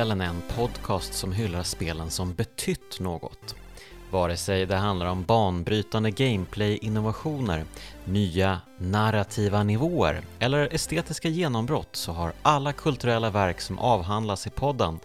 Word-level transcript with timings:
Spelen 0.00 0.20
är 0.20 0.26
en 0.26 0.42
podcast 0.56 1.14
som 1.14 1.32
hyllar 1.32 1.62
spelen 1.62 2.10
som 2.10 2.34
betytt 2.34 3.00
något. 3.00 3.54
Vare 4.10 4.36
sig 4.36 4.66
det 4.66 4.76
handlar 4.76 5.06
om 5.06 5.22
banbrytande 5.24 6.10
gameplay-innovationer, 6.10 7.64
nya 8.04 8.60
narrativa 8.78 9.62
nivåer 9.62 10.22
eller 10.38 10.74
estetiska 10.74 11.28
genombrott 11.28 11.96
så 11.96 12.12
har 12.12 12.32
alla 12.42 12.72
kulturella 12.72 13.30
verk 13.30 13.60
som 13.60 13.78
avhandlas 13.78 14.46
i 14.46 14.50
podden 14.50 15.00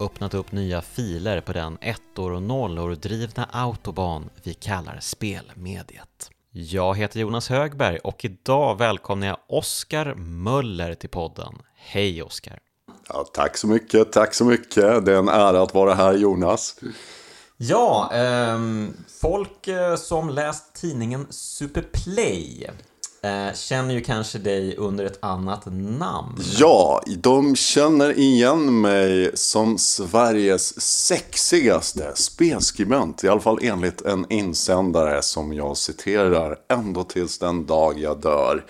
öppnat 0.00 0.34
upp 0.34 0.52
nya 0.52 0.82
filer 0.82 1.40
på 1.40 1.52
den 1.52 1.78
ettor 1.80 2.32
och 2.32 2.42
nollor 2.42 2.94
drivna 2.94 3.48
autoban 3.52 4.30
vi 4.42 4.54
kallar 4.54 4.98
spelmediet. 5.00 6.30
Jag 6.52 6.98
heter 6.98 7.20
Jonas 7.20 7.48
Högberg 7.48 7.98
och 7.98 8.24
idag 8.24 8.78
välkomnar 8.78 9.26
jag 9.26 9.38
Oskar 9.48 10.14
Möller 10.14 10.94
till 10.94 11.10
podden. 11.10 11.58
Hej 11.76 12.22
Oskar! 12.22 12.69
Ja, 13.12 13.24
tack 13.32 13.56
så 13.56 13.66
mycket, 13.66 14.12
tack 14.12 14.34
så 14.34 14.44
mycket. 14.44 15.04
Det 15.04 15.12
är 15.12 15.18
en 15.18 15.28
ära 15.28 15.62
att 15.62 15.74
vara 15.74 15.94
här 15.94 16.14
Jonas. 16.14 16.76
Ja, 17.56 18.10
eh, 18.14 18.58
folk 19.20 19.68
som 19.98 20.30
läst 20.30 20.74
tidningen 20.74 21.26
Superplay 21.30 22.70
eh, 23.22 23.54
känner 23.54 23.94
ju 23.94 24.00
kanske 24.00 24.38
dig 24.38 24.76
under 24.76 25.04
ett 25.04 25.18
annat 25.22 25.62
namn. 25.98 26.38
Ja, 26.58 27.02
de 27.18 27.56
känner 27.56 28.18
igen 28.18 28.80
mig 28.80 29.30
som 29.34 29.78
Sveriges 29.78 30.80
sexigaste 30.80 32.12
spelskribent. 32.14 33.24
I 33.24 33.28
alla 33.28 33.40
fall 33.40 33.58
enligt 33.62 34.02
en 34.02 34.26
insändare 34.28 35.22
som 35.22 35.52
jag 35.52 35.76
citerar 35.76 36.58
ända 36.68 37.04
tills 37.04 37.38
den 37.38 37.66
dag 37.66 37.98
jag 37.98 38.20
dör. 38.20 38.64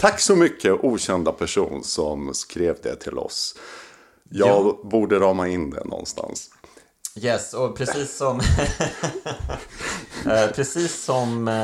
Tack 0.00 0.20
så 0.20 0.36
mycket 0.36 0.72
okända 0.84 1.32
person 1.32 1.84
som 1.84 2.34
skrev 2.34 2.76
det 2.82 2.96
till 2.96 3.18
oss. 3.18 3.54
Jag 4.30 4.48
ja. 4.48 4.80
borde 4.90 5.18
rama 5.18 5.48
in 5.48 5.70
det 5.70 5.84
någonstans. 5.84 6.50
Yes, 7.20 7.54
och 7.54 7.76
precis 7.76 8.16
som 8.16 8.40
eh, 10.26 10.46
Precis 10.54 11.04
som 11.04 11.48
eh, 11.48 11.54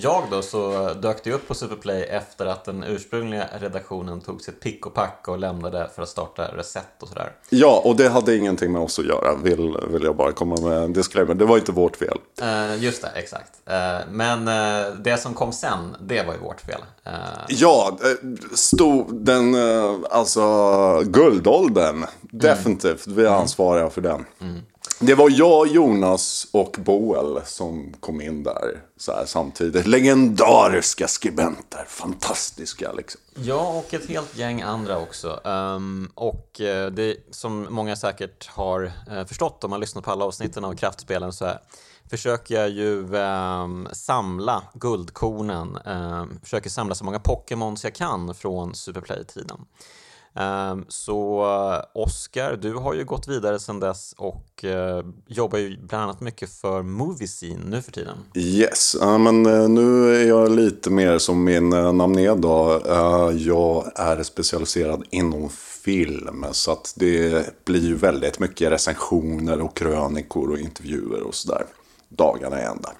jag 0.00 0.22
då 0.30 0.42
så 0.42 0.94
dök 0.94 1.24
det 1.24 1.32
upp 1.32 1.48
på 1.48 1.54
Superplay 1.54 2.02
efter 2.02 2.46
att 2.46 2.64
den 2.64 2.84
ursprungliga 2.84 3.48
redaktionen 3.60 4.20
tog 4.20 4.42
sitt 4.42 4.60
pick 4.60 4.86
och 4.86 4.94
pack 4.94 5.28
och 5.28 5.38
lämnade 5.38 5.90
för 5.94 6.02
att 6.02 6.08
starta 6.08 6.42
Reset 6.42 7.02
och 7.02 7.08
sådär. 7.08 7.32
Ja, 7.50 7.82
och 7.84 7.96
det 7.96 8.08
hade 8.08 8.36
ingenting 8.36 8.72
med 8.72 8.82
oss 8.82 8.98
att 8.98 9.06
göra, 9.06 9.34
vill, 9.34 9.76
vill 9.88 10.02
jag 10.02 10.16
bara 10.16 10.32
komma 10.32 10.56
med 10.60 10.78
en 10.78 10.92
disclaimer. 10.92 11.34
Det 11.34 11.44
var 11.44 11.58
inte 11.58 11.72
vårt 11.72 11.96
fel. 11.96 12.18
Uh, 12.42 12.84
just 12.84 13.02
det, 13.02 13.08
exakt. 13.14 13.52
Men 14.10 14.44
det 15.02 15.16
som 15.20 15.34
kom 15.34 15.52
sen, 15.52 15.96
det 16.00 16.22
var 16.22 16.34
ju 16.34 16.40
vårt 16.40 16.60
fel. 16.60 16.80
Ja, 17.48 17.98
stod 18.54 19.24
den, 19.24 19.54
alltså 20.10 20.42
guldåldern, 21.04 22.04
definitivt. 22.20 23.06
Vi 23.06 23.24
är 23.24 23.30
ansvariga 23.30 23.90
för 23.90 24.00
den. 24.00 24.24
Mm. 24.40 24.60
Det 25.04 25.14
var 25.14 25.30
jag, 25.30 25.66
Jonas 25.66 26.46
och 26.52 26.76
Boel 26.84 27.40
som 27.44 27.94
kom 28.00 28.20
in 28.20 28.42
där 28.42 28.82
så 28.96 29.12
här, 29.12 29.24
samtidigt. 29.26 29.86
Legendariska 29.86 31.08
skribenter, 31.08 31.84
fantastiska 31.88 32.92
liksom. 32.92 33.20
Ja, 33.34 33.68
och 33.78 33.94
ett 33.94 34.08
helt 34.08 34.38
gäng 34.38 34.62
andra 34.62 34.98
också. 34.98 35.40
Um, 35.44 36.10
och 36.14 36.60
eh, 36.60 36.90
det 36.90 37.16
som 37.30 37.66
många 37.70 37.96
säkert 37.96 38.48
har 38.48 38.92
uh, 39.10 39.24
förstått 39.26 39.64
om 39.64 39.70
man 39.70 39.80
lyssnat 39.80 40.04
på 40.04 40.10
alla 40.10 40.24
avsnitten 40.24 40.64
av 40.64 40.74
Kraftspelen 40.74 41.32
så 41.32 41.44
här, 41.44 41.58
försöker 42.10 42.54
jag 42.54 42.70
ju 42.70 43.16
um, 43.16 43.88
samla 43.92 44.62
guldkornen. 44.74 45.78
Um, 45.84 46.40
försöker 46.42 46.70
samla 46.70 46.94
så 46.94 47.04
många 47.04 47.18
Pokémons 47.18 47.84
jag 47.84 47.94
kan 47.94 48.34
från 48.34 48.74
Superplay-tiden. 48.74 49.58
Ehm, 50.34 50.84
så 50.88 51.46
Oscar, 51.94 52.56
du 52.56 52.74
har 52.74 52.94
ju 52.94 53.04
gått 53.04 53.28
vidare 53.28 53.58
sedan 53.58 53.80
dess 53.80 54.14
och 54.18 54.64
eh, 54.64 55.04
jobbar 55.26 55.58
ju 55.58 55.76
bland 55.76 56.04
annat 56.04 56.20
mycket 56.20 56.50
för 56.50 56.82
Movie 56.82 57.28
Scene 57.28 57.64
nu 57.64 57.82
för 57.82 57.92
tiden. 57.92 58.16
Yes, 58.34 58.96
men 59.00 59.46
eh, 59.46 59.68
nu 59.68 60.14
är 60.14 60.28
jag 60.28 60.50
lite 60.50 60.90
mer 60.90 61.18
som 61.18 61.44
min 61.44 61.72
eh, 61.72 61.92
namn 61.92 62.18
namn 62.18 62.40
då. 62.40 62.82
jag 63.36 63.92
är 63.94 64.22
specialiserad 64.22 65.04
inom 65.10 65.48
film 65.84 66.44
så 66.52 66.72
att 66.72 66.94
det 66.96 67.64
blir 67.64 67.80
ju 67.80 67.94
väldigt 67.94 68.38
mycket 68.38 68.72
recensioner 68.72 69.60
och 69.60 69.76
krönikor 69.76 70.50
och 70.50 70.58
intervjuer 70.58 71.22
och 71.22 71.34
sådär 71.34 71.64
dagarna 72.08 72.60
i 72.60 72.64
ända. 72.64 72.92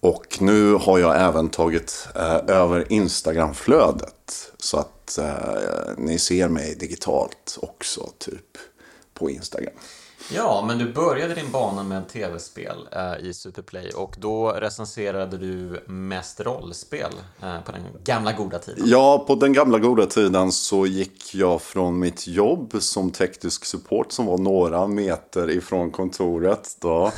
Och 0.00 0.38
nu 0.40 0.72
har 0.72 0.98
jag 0.98 1.20
även 1.20 1.48
tagit 1.48 2.08
eh, 2.14 2.36
över 2.46 2.92
Instagramflödet 2.92 4.52
så 4.58 4.78
att 4.78 5.18
eh, 5.18 5.94
ni 5.96 6.18
ser 6.18 6.48
mig 6.48 6.74
digitalt 6.74 7.58
också, 7.62 8.10
typ 8.18 8.58
på 9.14 9.30
Instagram. 9.30 9.74
Ja, 10.30 10.64
men 10.66 10.78
du 10.78 10.92
började 10.92 11.34
din 11.34 11.50
bana 11.52 11.82
med 11.82 12.08
tv-spel 12.08 12.88
eh, 12.92 13.26
i 13.26 13.34
Superplay 13.34 13.90
och 13.90 14.16
då 14.18 14.50
recenserade 14.50 15.38
du 15.38 15.82
mest 15.86 16.40
rollspel 16.40 17.12
eh, 17.42 17.60
på 17.66 17.72
den 17.72 17.82
gamla 18.04 18.32
goda 18.32 18.58
tiden. 18.58 18.84
Ja, 18.86 19.24
på 19.26 19.34
den 19.34 19.52
gamla 19.52 19.78
goda 19.78 20.06
tiden 20.06 20.52
så 20.52 20.86
gick 20.86 21.34
jag 21.34 21.62
från 21.62 21.98
mitt 21.98 22.26
jobb 22.26 22.74
som 22.78 23.10
teknisk 23.10 23.64
support 23.64 24.12
som 24.12 24.26
var 24.26 24.38
några 24.38 24.86
meter 24.86 25.50
ifrån 25.50 25.90
kontoret 25.90 26.76
då, 26.80 27.12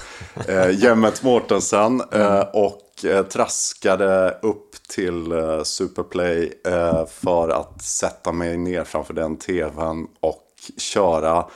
eh, 0.49 0.83
Jemmet 0.83 1.23
Mårtensen, 1.23 2.03
eh, 2.13 2.41
och 2.41 3.05
eh, 3.05 3.23
traskade 3.23 4.39
upp 4.43 4.89
till 4.89 5.33
eh, 5.33 5.63
Superplay 5.63 6.53
eh, 6.67 7.07
för 7.07 7.49
att 7.49 7.83
sätta 7.83 8.33
mig 8.33 8.57
ner 8.57 8.85
framför 8.85 9.15
den 9.15 9.37
tvn 9.37 10.07
och 10.21 10.47
köra 10.79 11.47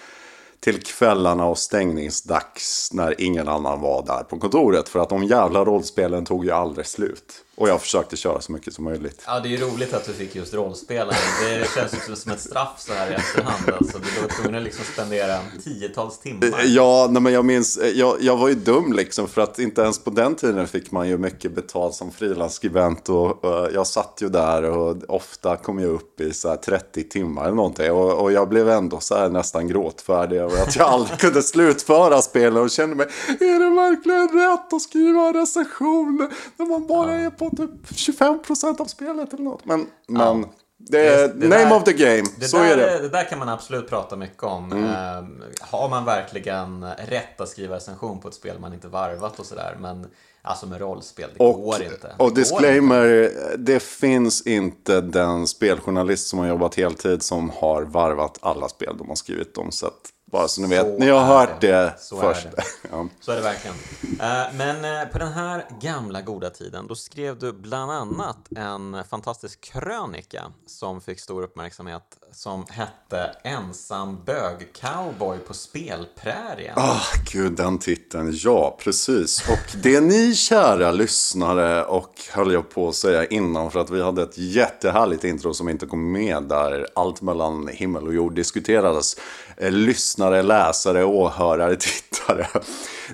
till 0.65 0.83
kvällarna 0.83 1.47
och 1.47 1.59
stängningsdags 1.59 2.91
när 2.93 3.21
ingen 3.21 3.49
annan 3.49 3.81
var 3.81 4.07
där 4.07 4.25
på 4.25 4.39
kontoret. 4.39 4.89
För 4.89 5.01
att 5.01 5.09
de 5.09 5.25
jävla 5.25 5.65
rollspelen 5.65 6.25
tog 6.25 6.45
ju 6.45 6.51
aldrig 6.51 6.87
slut. 6.87 7.44
Och 7.57 7.69
jag 7.69 7.81
försökte 7.81 8.17
köra 8.17 8.41
så 8.41 8.53
mycket 8.53 8.75
som 8.75 8.85
möjligt. 8.85 9.23
Ja, 9.27 9.41
det 9.41 9.49
är 9.49 9.51
ju 9.51 9.57
roligt 9.57 9.95
att 9.95 10.05
du 10.05 10.13
fick 10.13 10.35
just 10.35 10.55
rollspelen. 10.55 11.15
Det 11.41 11.69
känns 11.75 12.11
ju 12.11 12.17
som 12.17 12.33
ett 12.33 12.41
straff 12.41 12.75
så 12.79 12.93
här 12.93 13.11
i 13.11 13.15
efterhand. 13.15 13.71
Alltså, 13.79 13.99
du 13.99 14.21
var 14.21 14.29
tvungen 14.29 14.55
att 14.55 14.63
liksom 14.63 14.85
spendera 14.85 15.39
tiotals 15.65 16.19
timmar. 16.19 16.61
Ja, 16.65 17.09
nej, 17.11 17.23
men 17.23 17.33
jag 17.33 17.45
minns, 17.45 17.79
jag, 17.95 18.17
jag 18.21 18.37
var 18.37 18.49
ju 18.49 18.55
dum 18.55 18.93
liksom. 18.93 19.29
För 19.29 19.43
att 19.43 19.59
inte 19.59 19.83
ens 19.83 19.99
på 19.99 20.11
den 20.11 20.35
tiden 20.35 20.67
fick 20.67 20.91
man 20.91 21.09
ju 21.09 21.19
mycket 21.19 21.55
betalt 21.55 21.95
som 21.95 22.11
frilansskribent. 22.11 23.09
Och, 23.09 23.45
och, 23.45 23.69
jag 23.75 23.87
satt 23.87 24.19
ju 24.21 24.29
där 24.29 24.63
och 24.63 24.97
ofta 25.09 25.57
kom 25.57 25.79
jag 25.79 25.91
upp 25.91 26.21
i 26.21 26.33
så 26.33 26.57
30 26.57 27.09
timmar 27.09 27.45
eller 27.45 27.55
någonting. 27.55 27.93
Och, 27.93 28.23
och 28.23 28.33
jag 28.33 28.49
blev 28.49 28.69
ändå 28.69 29.01
så 29.01 29.17
här 29.17 29.29
nästan 29.29 29.69
gråtfärdig 29.69 30.37
över 30.37 30.63
att 30.63 30.77
jag 30.77 30.89
aldrig 30.89 31.19
kunde 31.21 31.43
slutföra 31.43 32.23
spelen. 32.23 32.63
Och 32.63 32.71
kände 32.71 32.97
mig, 32.97 33.07
är 33.29 33.59
det 33.59 33.77
verkligen 33.77 34.29
rätt 34.29 34.73
att 34.73 34.83
skriva 34.83 35.33
recensioner 35.33 36.29
när 36.57 36.67
man 36.67 36.87
bara 36.87 37.13
är 37.13 37.31
på 37.31 37.44
på 37.51 37.57
typ 37.57 37.71
25% 37.87 38.81
av 38.81 38.85
spelet 38.85 39.35
eller 39.35 39.45
något. 39.45 39.65
Men, 39.65 39.87
men 40.09 40.41
ja. 40.41 40.49
det 40.79 41.07
är 41.07 41.29
det, 41.29 41.35
det 41.35 41.49
name 41.49 41.65
där, 41.65 41.77
of 41.77 41.85
the 41.85 41.93
game. 41.93 42.25
Så 42.41 42.57
där, 42.57 42.65
är 42.65 42.77
det. 42.77 43.03
Det 43.03 43.09
där 43.09 43.25
kan 43.25 43.39
man 43.39 43.49
absolut 43.49 43.89
prata 43.89 44.17
mycket 44.17 44.43
om. 44.43 44.73
Mm. 44.73 44.85
Uh, 44.85 45.45
har 45.61 45.89
man 45.89 46.05
verkligen 46.05 46.85
rätt 46.85 47.41
att 47.41 47.49
skriva 47.49 47.77
recension 47.77 48.21
på 48.21 48.29
ett 48.29 48.35
spel 48.35 48.59
man 48.61 48.73
inte 48.73 48.89
varvat 48.89 49.39
och 49.39 49.47
sådär. 49.47 49.77
Men 49.81 50.07
Alltså 50.47 50.67
med 50.67 50.81
rollspel, 50.81 51.31
det 51.35 51.45
och, 51.45 51.63
går 51.63 51.83
inte. 51.83 52.15
Det 52.19 52.25
och 52.25 52.35
disclaimer, 52.35 53.23
inte. 53.23 53.57
det 53.57 53.83
finns 53.83 54.47
inte 54.47 55.01
den 55.01 55.47
speljournalist 55.47 56.27
som 56.27 56.39
har 56.39 56.47
jobbat 56.47 56.75
heltid 56.75 57.23
som 57.23 57.51
har 57.51 57.83
varvat 57.83 58.39
alla 58.43 58.69
spel 58.69 58.97
de 58.99 59.09
har 59.09 59.15
skrivit 59.15 59.59
om. 59.59 59.73
Så 59.73 59.87
att 59.87 60.14
bara 60.35 60.49
så 60.49 60.61
ni 60.61 60.69
vet. 60.69 60.87
Så 60.87 60.99
ni 60.99 61.09
har 61.09 61.25
hört 61.25 61.61
det, 61.61 61.71
det 61.71 61.95
så 61.99 62.21
först. 62.21 62.47
Är 62.47 62.51
det. 62.51 62.63
ja. 62.91 63.09
Så 63.21 63.33
är 63.33 63.37
det 63.37 63.43
verkligen. 63.43 63.77
Uh, 64.03 64.55
men 64.55 64.85
uh, 64.85 65.13
på 65.13 65.19
den 65.19 65.33
här 65.33 65.67
gamla 65.81 66.21
goda 66.23 66.51
tiden, 66.51 66.87
då 66.87 66.95
skrev 66.95 67.39
du 67.39 67.53
bland 67.53 67.93
annat 67.93 68.39
en 68.57 69.05
fantastisk 69.05 69.61
krönika 69.61 70.45
som 70.67 71.01
fick 71.01 71.21
stor 71.21 71.43
uppmärksamhet 71.43 72.03
som 72.35 72.65
hette 72.69 73.37
Ensam 73.43 74.19
bög-cowboy 74.25 75.39
på 75.39 75.55
spelprärien. 75.55 76.75
Ah, 76.77 76.93
oh, 76.93 77.03
gud, 77.33 77.53
den 77.53 77.79
titeln. 77.79 78.33
Ja, 78.35 78.79
precis. 78.81 79.49
Och 79.49 79.77
det 79.83 80.01
ni 80.01 80.35
kära 80.35 80.93
lyssnare 80.93 81.85
och 81.85 82.13
höll 82.33 82.53
jag 82.53 82.71
på 82.71 82.89
att 82.89 82.95
säga 82.95 83.25
innan 83.25 83.71
för 83.71 83.81
att 83.81 83.91
vi 83.91 84.03
hade 84.03 84.23
ett 84.23 84.39
jättehärligt 84.39 85.25
intro 85.25 85.55
som 85.55 85.69
inte 85.69 85.87
kom 85.87 86.13
med 86.13 86.43
där 86.43 86.87
allt 86.95 87.23
mellan 87.23 87.69
himmel 87.69 88.07
och 88.07 88.15
jord 88.15 88.35
diskuterades. 88.35 89.17
Eh, 89.57 89.71
lyssnare, 89.71 90.43
läsare, 90.43 91.05
åhörare, 91.05 91.77
tittare. 91.77 92.47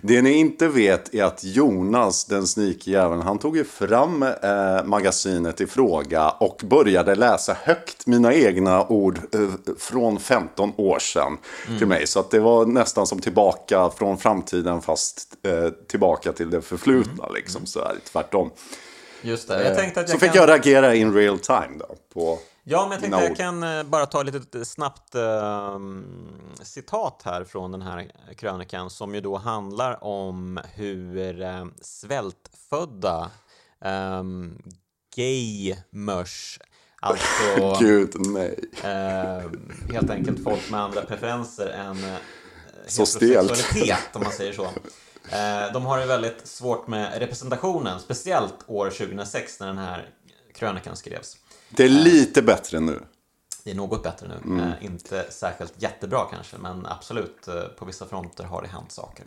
Det 0.02 0.22
ni 0.22 0.32
inte 0.32 0.68
vet 0.68 1.14
är 1.14 1.24
att 1.24 1.44
Jonas, 1.44 2.24
den 2.24 2.46
sneaky 2.46 2.96
han 2.96 3.38
tog 3.38 3.56
ju 3.56 3.64
fram 3.64 4.22
eh, 4.22 4.84
magasinet 4.84 5.60
i 5.60 5.66
fråga 5.66 6.30
och 6.30 6.60
började 6.64 7.14
läsa 7.14 7.56
högt 7.62 8.06
mina 8.06 8.34
egna 8.34 8.86
ord 8.86 9.18
eh, 9.34 9.40
från 9.78 10.20
15 10.20 10.72
år 10.76 10.98
sedan 10.98 11.38
mm. 11.66 11.78
till 11.78 11.86
mig. 11.86 12.06
Så 12.06 12.20
att 12.20 12.30
det 12.30 12.40
var 12.40 12.66
nästan 12.66 13.06
som 13.06 13.18
tillbaka 13.20 13.90
från 13.96 14.18
framtiden 14.18 14.82
fast 14.82 15.36
eh, 15.42 15.70
tillbaka 15.88 16.32
till 16.32 16.50
det 16.50 16.62
förflutna. 16.62 17.24
Mm. 17.24 17.34
Liksom, 17.34 17.66
så 17.66 17.84
här, 17.84 17.96
tvärtom. 18.12 18.50
Just 19.22 19.48
det. 19.48 19.64
Jag 19.64 19.76
tänkte 19.76 20.00
att 20.00 20.08
jag 20.08 20.20
så 20.20 20.26
kan... 20.26 20.32
fick 20.32 20.40
jag 20.40 20.48
reagera 20.48 20.94
in 20.94 21.14
real 21.14 21.38
time 21.38 21.78
då, 21.78 21.96
på 22.14 22.38
Ja, 22.70 22.82
men 22.82 22.90
jag 22.90 23.00
tänkte 23.00 23.20
No. 23.20 23.24
jag 23.24 23.36
kan 23.36 23.62
eh, 23.62 23.82
bara 23.82 24.06
ta 24.06 24.20
ett 24.20 24.34
litet 24.34 24.68
snabbt 24.68 25.14
eh, 25.14 25.78
citat 26.62 27.22
här 27.24 27.44
från 27.44 27.72
den 27.72 27.82
här 27.82 28.10
krönikan 28.36 28.90
som 28.90 29.14
ju 29.14 29.20
då 29.20 29.36
handlar 29.36 30.04
om 30.04 30.60
hur 30.74 31.42
eh, 31.42 31.64
svältfödda 31.80 33.30
eh, 33.84 34.22
gamers, 35.16 36.58
alltså 37.00 37.76
Gud, 37.80 38.14
nej. 38.18 38.58
eh, 38.84 39.50
helt 39.92 40.10
enkelt 40.10 40.44
folk 40.44 40.70
med 40.70 40.80
andra 40.80 41.02
preferenser 41.02 41.66
än 41.66 42.04
eh, 42.04 42.16
heterosexualitet, 42.98 44.16
om 44.16 44.22
man 44.22 44.32
säger 44.32 44.52
så. 44.52 44.68
Eh, 45.32 45.72
de 45.72 45.86
har 45.86 45.98
det 45.98 46.06
väldigt 46.06 46.46
svårt 46.46 46.86
med 46.86 47.18
representationen, 47.18 48.00
speciellt 48.00 48.54
år 48.66 48.90
2006 48.90 49.60
när 49.60 49.66
den 49.66 49.78
här 49.78 50.08
krönikan 50.54 50.96
skrevs. 50.96 51.36
Det 51.70 51.84
är 51.84 51.88
lite 51.88 52.42
bättre 52.42 52.80
nu. 52.80 53.00
Det 53.64 53.70
är 53.70 53.74
något 53.74 54.02
bättre 54.02 54.28
nu. 54.28 54.34
Mm. 54.34 54.60
Eh, 54.60 54.84
inte 54.84 55.26
särskilt 55.30 55.82
jättebra 55.82 56.26
kanske, 56.30 56.58
men 56.58 56.86
absolut 56.86 57.48
eh, 57.48 57.62
på 57.62 57.84
vissa 57.84 58.06
fronter 58.06 58.44
har 58.44 58.62
det 58.62 58.68
hänt 58.68 58.92
saker. 58.92 59.26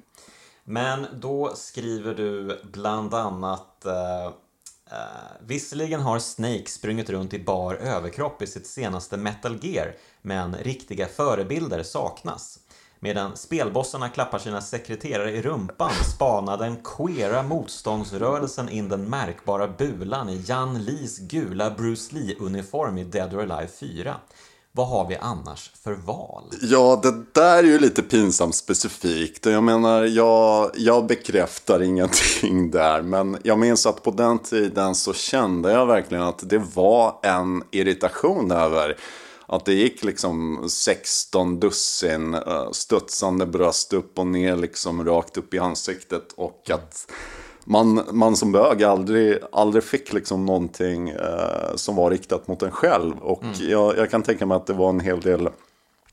Men 0.63 1.07
då 1.13 1.53
skriver 1.55 2.13
du 2.13 2.61
bland 2.63 3.13
annat 3.13 3.85
eh, 3.85 4.31
Visserligen 5.39 6.01
har 6.01 6.19
Snake 6.19 6.65
sprungit 6.67 7.09
runt 7.09 7.33
i 7.33 7.39
bar 7.39 7.75
överkropp 7.75 8.41
i 8.41 8.47
sitt 8.47 8.67
senaste 8.67 9.17
Metal 9.17 9.59
Gear, 9.61 9.95
men 10.21 10.55
riktiga 10.55 11.07
förebilder 11.07 11.83
saknas. 11.83 12.59
Medan 13.03 13.37
spelbossarna 13.37 14.09
klappar 14.09 14.39
sina 14.39 14.61
sekreterare 14.61 15.31
i 15.31 15.41
rumpan 15.41 15.91
spanar 16.15 16.57
den 16.57 16.75
queera 16.83 17.43
motståndsrörelsen 17.43 18.69
in 18.69 18.89
den 18.89 19.09
märkbara 19.09 19.67
bulan 19.67 20.29
i 20.29 20.43
Jan 20.47 20.83
Lees 20.83 21.19
gula 21.19 21.71
Bruce 21.71 22.15
Lee-uniform 22.15 22.97
i 22.97 23.03
Dead 23.03 23.33
or 23.33 23.39
Alive 23.39 23.67
4. 23.79 24.15
Vad 24.71 24.87
har 24.87 25.07
vi 25.07 25.15
annars 25.15 25.71
för 25.83 25.93
val? 25.93 26.43
Ja, 26.61 26.99
det 27.03 27.23
där 27.33 27.57
är 27.57 27.67
ju 27.67 27.79
lite 27.79 28.01
pinsamt 28.01 28.55
specifikt. 28.55 29.45
Och 29.45 29.51
Jag 29.51 29.63
menar, 29.63 30.03
jag, 30.03 30.71
jag 30.75 31.05
bekräftar 31.05 31.81
ingenting 31.81 32.71
där. 32.71 33.01
Men 33.01 33.37
jag 33.43 33.59
minns 33.59 33.85
att 33.85 34.03
på 34.03 34.11
den 34.11 34.39
tiden 34.39 34.95
så 34.95 35.13
kände 35.13 35.71
jag 35.71 35.85
verkligen 35.85 36.23
att 36.23 36.49
det 36.49 36.61
var 36.75 37.19
en 37.23 37.63
irritation 37.71 38.51
över 38.51 38.97
att 39.55 39.65
det 39.65 39.73
gick 39.73 40.03
liksom 40.03 40.65
16 40.69 41.59
dussin 41.59 42.33
eh, 42.33 42.71
studsande 42.71 43.45
bröst 43.45 43.93
upp 43.93 44.19
och 44.19 44.27
ner 44.27 44.55
liksom 44.55 45.05
rakt 45.05 45.37
upp 45.37 45.53
i 45.53 45.59
ansiktet. 45.59 46.33
Och 46.35 46.69
att 46.69 47.11
man, 47.63 48.01
man 48.11 48.35
som 48.35 48.51
bög 48.51 48.83
aldrig, 48.83 49.37
aldrig 49.51 49.83
fick 49.83 50.13
liksom 50.13 50.45
någonting 50.45 51.09
eh, 51.09 51.75
som 51.75 51.95
var 51.95 52.11
riktat 52.11 52.47
mot 52.47 52.63
en 52.63 52.71
själv. 52.71 53.17
Och 53.17 53.43
jag, 53.59 53.97
jag 53.97 54.11
kan 54.11 54.23
tänka 54.23 54.45
mig 54.45 54.55
att 54.55 54.67
det 54.67 54.73
var 54.73 54.89
en 54.89 54.99
hel 54.99 55.19
del 55.19 55.49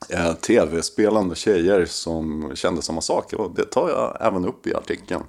eh, 0.08 0.32
tv-spelande 0.32 1.34
tjejer 1.34 1.84
som 1.84 2.52
kände 2.54 2.82
samma 2.82 3.00
sak. 3.00 3.32
Och 3.32 3.54
det 3.54 3.64
tar 3.64 3.88
jag 3.88 4.16
även 4.20 4.44
upp 4.44 4.66
i 4.66 4.74
artikeln. 4.74 5.22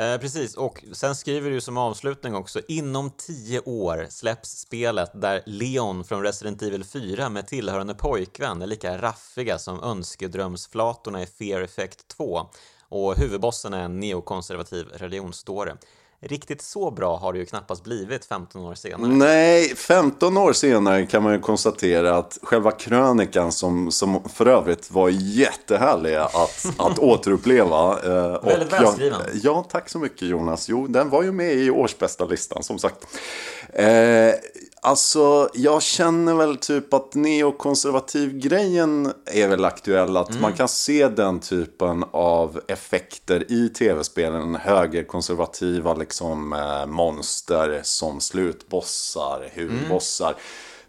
Eh, 0.00 0.18
precis, 0.18 0.56
och 0.56 0.84
sen 0.92 1.14
skriver 1.14 1.50
du 1.50 1.60
som 1.60 1.76
avslutning 1.76 2.34
också 2.34 2.60
inom 2.68 3.10
tio 3.10 3.60
år 3.60 4.06
släpps 4.10 4.50
spelet 4.50 5.10
där 5.14 5.42
Leon 5.46 6.04
från 6.04 6.22
Resident 6.22 6.62
Evil 6.62 6.84
4 6.84 7.28
med 7.28 7.46
tillhörande 7.46 7.94
pojkvän 7.94 8.62
är 8.62 8.66
lika 8.66 8.98
raffiga 8.98 9.58
som 9.58 9.82
önskedrömsflatorna 9.82 11.22
i 11.22 11.26
Fear 11.26 11.62
Effect 11.62 12.08
2 12.08 12.46
och 12.88 13.16
huvudbossen 13.16 13.74
är 13.74 13.82
en 13.82 14.00
neokonservativ 14.00 14.86
religionsdåre. 14.86 15.76
Riktigt 16.22 16.62
så 16.62 16.90
bra 16.90 17.16
har 17.16 17.32
det 17.32 17.38
ju 17.38 17.46
knappast 17.46 17.84
blivit 17.84 18.24
15 18.24 18.62
år 18.64 18.74
senare. 18.74 19.10
Nej, 19.12 19.74
15 19.76 20.36
år 20.36 20.52
senare 20.52 21.06
kan 21.06 21.22
man 21.22 21.32
ju 21.32 21.38
konstatera 21.40 22.16
att 22.16 22.38
själva 22.42 22.70
krönikan 22.70 23.52
som, 23.52 23.90
som 23.92 24.28
för 24.28 24.46
övrigt 24.46 24.90
var 24.90 25.08
jättehärlig 25.08 26.14
att, 26.16 26.66
att 26.78 26.98
återuppleva. 26.98 27.98
eh, 28.04 28.44
Väldigt 28.44 28.72
välskriven. 28.72 29.20
Ja, 29.42 29.66
tack 29.70 29.88
så 29.88 29.98
mycket 29.98 30.22
Jonas. 30.28 30.68
Jo, 30.68 30.86
den 30.86 31.10
var 31.10 31.22
ju 31.22 31.32
med 31.32 31.54
i 31.54 31.70
årsbästa 31.70 32.24
listan 32.24 32.62
som 32.62 32.78
sagt. 32.78 33.06
Eh, 33.72 33.86
alltså, 34.80 35.48
jag 35.54 35.82
känner 35.82 36.34
väl 36.34 36.56
typ 36.56 36.94
att 36.94 37.14
neokonservativ 37.14 38.38
grejen 38.38 39.12
är 39.26 39.48
väl 39.48 39.64
aktuell. 39.64 40.16
Att 40.16 40.40
man 40.40 40.52
kan 40.52 40.68
se 40.68 41.08
den 41.08 41.40
typen 41.40 42.04
av 42.10 42.60
effekter 42.68 43.52
i 43.52 43.68
tv-spelen. 43.68 44.54
Högerkonservativa 44.54 45.94
liksom 45.94 46.52
eh, 46.52 46.86
monster 46.86 47.80
som 47.82 48.20
slutbossar, 48.20 49.50
huvudbossar. 49.52 50.34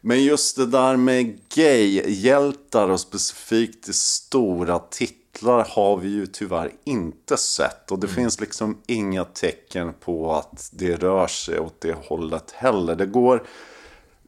Men 0.01 0.23
just 0.23 0.55
det 0.55 0.65
där 0.65 0.95
med 0.95 1.39
gay-hjältar 1.55 2.89
och 2.89 2.99
specifikt 2.99 3.95
stora 3.95 4.79
titlar 4.79 5.67
har 5.69 5.97
vi 5.97 6.09
ju 6.09 6.27
tyvärr 6.27 6.71
inte 6.83 7.37
sett. 7.37 7.91
Och 7.91 7.99
det 7.99 8.07
finns 8.07 8.39
liksom 8.39 8.77
inga 8.87 9.25
tecken 9.25 9.93
på 9.93 10.33
att 10.33 10.69
det 10.73 10.95
rör 10.95 11.27
sig 11.27 11.59
åt 11.59 11.81
det 11.81 11.95
hållet 12.07 12.51
heller. 12.51 12.95
Det 12.95 13.05
går 13.05 13.43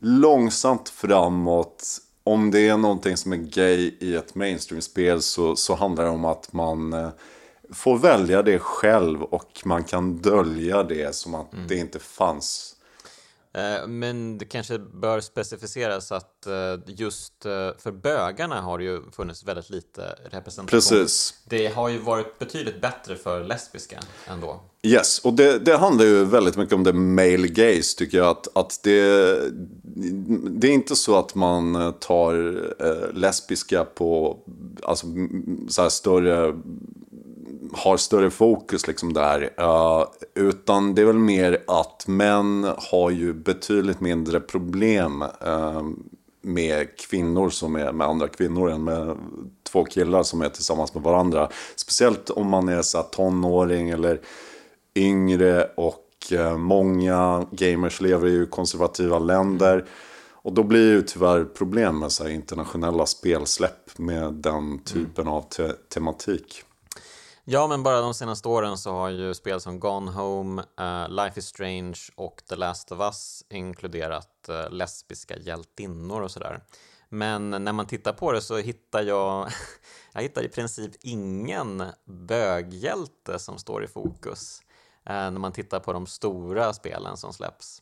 långsamt 0.03 0.89
framåt. 0.89 1.97
Om 2.23 2.51
det 2.51 2.67
är 2.67 2.77
någonting 2.77 3.17
som 3.17 3.33
är 3.33 3.38
gay 3.38 3.97
i 4.00 4.15
ett 4.15 4.35
mainstream-spel 4.35 5.21
så, 5.21 5.55
så 5.55 5.75
handlar 5.75 6.03
det 6.03 6.09
om 6.09 6.25
att 6.25 6.53
man 6.53 6.94
eh, 6.94 7.09
får 7.71 7.97
välja 7.97 8.41
det 8.41 8.59
själv 8.59 9.23
och 9.23 9.61
man 9.65 9.83
kan 9.83 10.17
dölja 10.17 10.83
det 10.83 11.15
som 11.15 11.35
att 11.35 11.51
det 11.67 11.75
inte 11.75 12.00
fanns. 12.00 12.72
Eh, 13.53 13.88
Men 13.88 14.38
det 14.38 14.45
kanske 14.45 14.79
bör 14.79 15.19
specificeras 15.19 16.11
att 16.11 16.47
eh, 16.47 16.53
just 16.88 17.45
eh, 17.45 17.51
för 17.77 17.91
bögarna 17.91 18.61
har 18.61 18.77
det 18.77 18.83
ju 18.83 19.01
funnits 19.11 19.44
väldigt 19.44 19.69
lite 19.69 20.01
representation. 20.31 20.67
Precis. 20.67 21.33
Det 21.45 21.67
har 21.67 21.89
ju 21.89 21.97
varit 21.97 22.39
betydligt 22.39 22.81
bättre 22.81 23.15
för 23.15 23.44
lesbiska 23.44 24.00
ändå. 24.27 24.61
Yes, 24.83 25.19
och 25.19 25.33
det, 25.33 25.60
det 25.60 25.77
handlar 25.77 26.05
ju 26.05 26.25
väldigt 26.25 26.57
mycket 26.57 26.74
om 26.75 26.83
det 26.83 26.93
male 26.93 27.48
gaze 27.48 27.98
tycker 27.98 28.17
jag. 28.17 28.27
Att, 28.27 28.57
att 28.57 28.79
det, 28.83 29.39
det 30.50 30.67
är 30.67 30.72
inte 30.72 30.95
så 30.95 31.15
att 31.15 31.36
man 31.36 31.93
tar 32.00 32.33
lesbiska 33.13 33.86
på 33.86 34.39
alltså, 34.83 35.07
så 35.69 35.81
här 35.81 35.89
större 35.89 36.53
har 37.74 37.98
större 37.98 38.30
fokus 38.30 38.88
liksom 38.88 39.13
där. 39.13 39.53
Eh, 39.58 40.06
utan 40.36 40.96
det 40.96 41.01
är 41.01 41.06
väl 41.06 41.20
mer 41.20 41.63
att 41.68 42.08
män 42.08 42.68
har 42.77 43.10
ju 43.10 43.34
betydligt 43.34 44.00
mindre 44.00 44.39
problem 44.39 45.22
eh, 45.22 45.82
med 46.42 46.98
kvinnor 46.98 47.50
som 47.50 47.75
är 47.75 47.92
med 47.92 48.08
andra 48.08 48.27
kvinnor 48.27 48.72
än 48.72 48.84
med 48.84 49.18
två 49.63 49.86
killar 49.86 50.24
som 50.24 50.42
är 50.42 50.50
tillsammans 50.50 50.94
med 50.94 51.03
varandra. 51.03 51.50
Speciellt 51.75 52.30
om 52.30 52.50
man 52.50 52.70
är 52.70 52.82
så 52.82 52.98
här 52.98 53.06
tonåring 53.06 53.89
eller 53.89 54.22
yngre 54.96 55.63
och 55.75 56.10
eh, 56.32 56.58
många 56.58 57.46
gamers 57.51 58.01
lever 58.01 58.27
i 58.27 58.48
konservativa 58.50 59.20
länder. 59.20 59.86
Och 60.32 60.53
då 60.53 60.63
blir 60.63 60.92
ju 60.92 61.01
tyvärr 61.01 61.44
problem 61.44 62.00
med 62.00 62.12
så 62.12 62.27
internationella 62.27 63.06
spelsläpp 63.06 63.98
med 63.98 64.34
den 64.34 64.80
typen 64.80 65.27
av 65.27 65.42
te- 65.42 65.74
tematik. 65.94 66.63
Ja, 67.45 67.67
men 67.67 67.83
bara 67.83 68.01
de 68.01 68.13
senaste 68.13 68.47
åren 68.47 68.77
så 68.77 68.91
har 68.91 69.09
ju 69.09 69.33
spel 69.33 69.62
som 69.62 69.79
Gone 69.79 70.12
Home, 70.12 70.63
eh, 70.79 71.09
Life 71.09 71.39
is 71.39 71.45
Strange 71.45 72.00
och 72.15 72.41
The 72.50 72.55
Last 72.55 72.91
of 72.91 73.00
Us 73.00 73.45
inkluderat 73.50 74.50
eh, 74.50 74.69
lesbiska 74.69 75.38
hjältinnor 75.38 76.21
och 76.21 76.31
sådär. 76.31 76.63
Men 77.09 77.50
när 77.50 77.73
man 77.73 77.85
tittar 77.85 78.13
på 78.13 78.31
det 78.31 78.41
så 78.41 78.57
hittar 78.57 79.01
jag, 79.01 79.50
jag 80.13 80.21
hittar 80.21 80.43
i 80.43 80.47
princip 80.47 80.91
ingen 81.01 81.83
böghjälte 82.05 83.39
som 83.39 83.57
står 83.57 83.83
i 83.83 83.88
fokus 83.88 84.62
eh, 85.05 85.13
när 85.13 85.31
man 85.31 85.51
tittar 85.51 85.79
på 85.79 85.93
de 85.93 86.07
stora 86.07 86.73
spelen 86.73 87.17
som 87.17 87.33
släpps. 87.33 87.81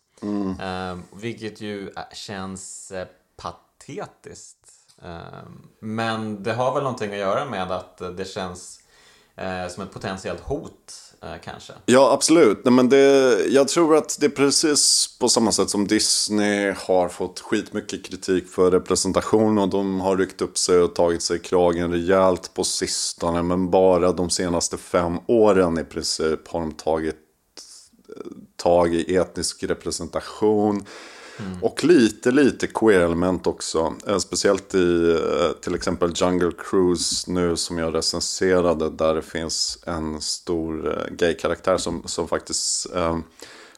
Eh, 0.61 0.97
vilket 1.13 1.61
ju 1.61 1.91
känns 2.13 2.93
patetiskt. 3.35 4.57
Men 5.79 6.43
det 6.43 6.53
har 6.53 6.73
väl 6.73 6.83
någonting 6.83 7.11
att 7.11 7.17
göra 7.17 7.45
med 7.45 7.71
att 7.71 7.97
det 7.97 8.25
känns 8.25 8.80
Eh, 9.41 9.67
som 9.67 9.83
ett 9.83 9.91
potentiellt 9.91 10.39
hot 10.39 10.93
eh, 11.23 11.33
kanske. 11.43 11.73
Ja, 11.85 12.11
absolut. 12.13 12.65
Nej, 12.65 12.73
men 12.73 12.89
det, 12.89 13.37
jag 13.47 13.67
tror 13.67 13.95
att 13.95 14.17
det 14.19 14.25
är 14.25 14.29
precis 14.29 15.15
på 15.19 15.29
samma 15.29 15.51
sätt 15.51 15.69
som 15.69 15.87
Disney 15.87 16.73
har 16.77 17.09
fått 17.09 17.39
skitmycket 17.39 18.05
kritik 18.05 18.47
för 18.47 18.71
representation 18.71 19.57
och 19.57 19.69
de 19.69 20.01
har 20.01 20.17
ryckt 20.17 20.41
upp 20.41 20.57
sig 20.57 20.79
och 20.79 20.95
tagit 20.95 21.21
sig 21.21 21.37
i 21.37 21.39
kragen 21.39 21.91
rejält 21.91 22.53
på 22.53 22.63
sistone. 22.63 23.41
Men 23.41 23.69
bara 23.69 24.11
de 24.11 24.29
senaste 24.29 24.77
fem 24.77 25.19
åren 25.27 25.77
i 25.77 25.83
princip 25.83 26.47
har 26.47 26.59
de 26.59 26.71
tagit 26.71 27.15
eh, 28.09 28.31
tag 28.55 28.95
i 28.95 29.15
etnisk 29.15 29.63
representation. 29.63 30.85
Mm. 31.39 31.63
Och 31.63 31.83
lite, 31.83 32.31
lite 32.31 32.67
queer-element 32.67 33.47
också. 33.47 33.93
Eh, 34.07 34.17
speciellt 34.17 34.75
i 34.75 35.11
eh, 35.11 35.51
till 35.61 35.75
exempel 35.75 36.11
Jungle 36.15 36.51
Cruise 36.57 37.31
nu 37.31 37.55
som 37.55 37.77
jag 37.77 37.95
recenserade. 37.95 38.89
Där 38.89 39.15
det 39.15 39.21
finns 39.21 39.79
en 39.85 40.21
stor 40.21 40.97
eh, 40.97 41.15
gay-karaktär 41.15 41.77
som, 41.77 42.03
som 42.05 42.27
faktiskt 42.27 42.93
eh, 42.95 43.17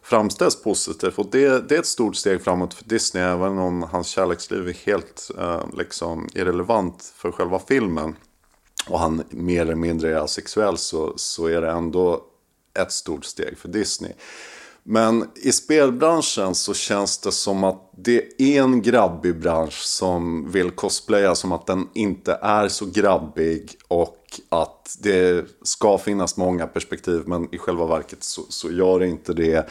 framställs 0.03 0.63
positivt. 0.63 1.17
Och 1.17 1.27
det, 1.31 1.69
det 1.69 1.75
är 1.75 1.79
ett 1.79 1.85
stort 1.85 2.15
steg 2.15 2.43
framåt 2.43 2.73
för 2.73 2.85
Disney, 2.85 3.23
även 3.23 3.57
om 3.57 3.83
hans 3.83 4.07
kärleksliv 4.07 4.67
är 4.67 4.73
helt 4.73 5.31
eh, 5.39 5.63
liksom 5.77 6.29
irrelevant 6.33 7.13
för 7.15 7.31
själva 7.31 7.59
filmen. 7.59 8.15
Och 8.87 8.99
han 8.99 9.23
mer 9.29 9.61
eller 9.61 9.75
mindre 9.75 10.11
är 10.11 10.15
asexuell 10.15 10.77
så, 10.77 11.13
så 11.15 11.47
är 11.47 11.61
det 11.61 11.71
ändå 11.71 12.23
ett 12.79 12.91
stort 12.91 13.25
steg 13.25 13.57
för 13.57 13.69
Disney. 13.69 14.11
Men 14.83 15.29
i 15.35 15.51
spelbranschen 15.51 16.55
så 16.55 16.73
känns 16.73 17.17
det 17.17 17.31
som 17.31 17.63
att 17.63 17.89
det 17.97 18.41
är 18.41 18.61
en 18.61 18.81
grabbig 18.81 19.39
bransch 19.39 19.83
som 19.83 20.51
vill 20.51 20.71
cosplaya 20.71 21.35
som 21.35 21.51
att 21.51 21.67
den 21.67 21.89
inte 21.93 22.39
är 22.41 22.67
så 22.67 22.85
grabbig 22.85 23.77
och 23.87 24.17
att 24.49 24.97
det 24.99 25.45
ska 25.61 25.97
finnas 25.97 26.37
många 26.37 26.67
perspektiv 26.67 27.23
men 27.25 27.55
i 27.55 27.57
själva 27.57 27.85
verket 27.85 28.23
så, 28.23 28.41
så 28.49 28.71
gör 28.71 28.99
det 28.99 29.07
inte 29.07 29.33
det. 29.33 29.69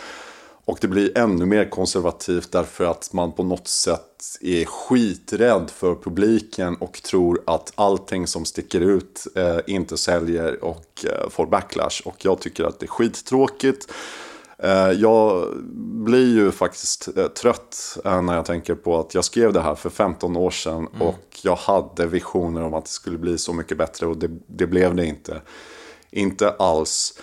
Och 0.65 0.79
det 0.81 0.89
blir 0.89 1.19
ännu 1.19 1.47
mer 1.47 1.71
konservativt 1.71 2.53
därför 2.53 2.85
att 2.85 3.13
man 3.13 3.33
på 3.33 3.43
något 3.43 3.69
sätt 3.69 4.39
är 4.41 4.65
skiträdd 4.65 5.71
för 5.71 5.95
publiken 5.95 6.77
och 6.77 7.03
tror 7.03 7.43
att 7.47 7.73
allting 7.75 8.27
som 8.27 8.45
sticker 8.45 8.81
ut 8.81 9.27
eh, 9.35 9.59
inte 9.67 9.97
säljer 9.97 10.65
och 10.65 11.05
eh, 11.05 11.29
får 11.31 11.47
backlash. 11.47 12.03
Och 12.05 12.25
jag 12.25 12.41
tycker 12.41 12.65
att 12.65 12.81
det 12.81 12.87
är 12.87 12.89
skittråkigt. 12.89 13.93
Eh, 14.63 14.91
jag 14.91 15.49
blir 16.05 16.35
ju 16.35 16.51
faktiskt 16.51 17.09
eh, 17.17 17.27
trött 17.27 17.99
eh, 18.05 18.23
när 18.23 18.35
jag 18.37 18.45
tänker 18.45 18.75
på 18.75 18.99
att 18.99 19.15
jag 19.15 19.25
skrev 19.25 19.53
det 19.53 19.61
här 19.61 19.75
för 19.75 19.91
15 19.91 20.37
år 20.37 20.51
sedan 20.51 20.89
mm. 20.95 21.09
och 21.09 21.39
jag 21.43 21.57
hade 21.57 22.07
visioner 22.07 22.63
om 22.63 22.75
att 22.75 22.85
det 22.85 22.91
skulle 22.91 23.19
bli 23.19 23.39
så 23.39 23.53
mycket 23.53 23.79
bättre 23.79 24.07
och 24.07 24.17
det, 24.17 24.31
det 24.47 24.67
blev 24.67 24.95
det 24.95 25.07
inte. 25.07 25.41
Inte 26.11 26.51
alls. 26.51 27.19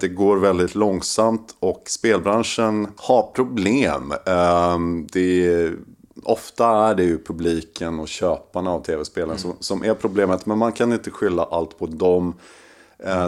Det 0.00 0.08
går 0.08 0.36
väldigt 0.36 0.74
långsamt 0.74 1.56
och 1.60 1.82
spelbranschen 1.86 2.88
har 2.96 3.22
problem. 3.22 4.14
Ehm, 4.26 5.06
det 5.12 5.70
ofta 6.22 6.88
är 6.88 6.94
det 6.94 7.02
ju 7.02 7.18
publiken 7.24 8.00
och 8.00 8.08
köparna 8.08 8.70
av 8.70 8.82
tv-spelen 8.82 9.28
mm. 9.30 9.38
som, 9.38 9.56
som 9.60 9.84
är 9.84 9.94
problemet. 9.94 10.46
Men 10.46 10.58
man 10.58 10.72
kan 10.72 10.92
inte 10.92 11.10
skylla 11.10 11.42
allt 11.42 11.78
på 11.78 11.86
dem. 11.86 12.34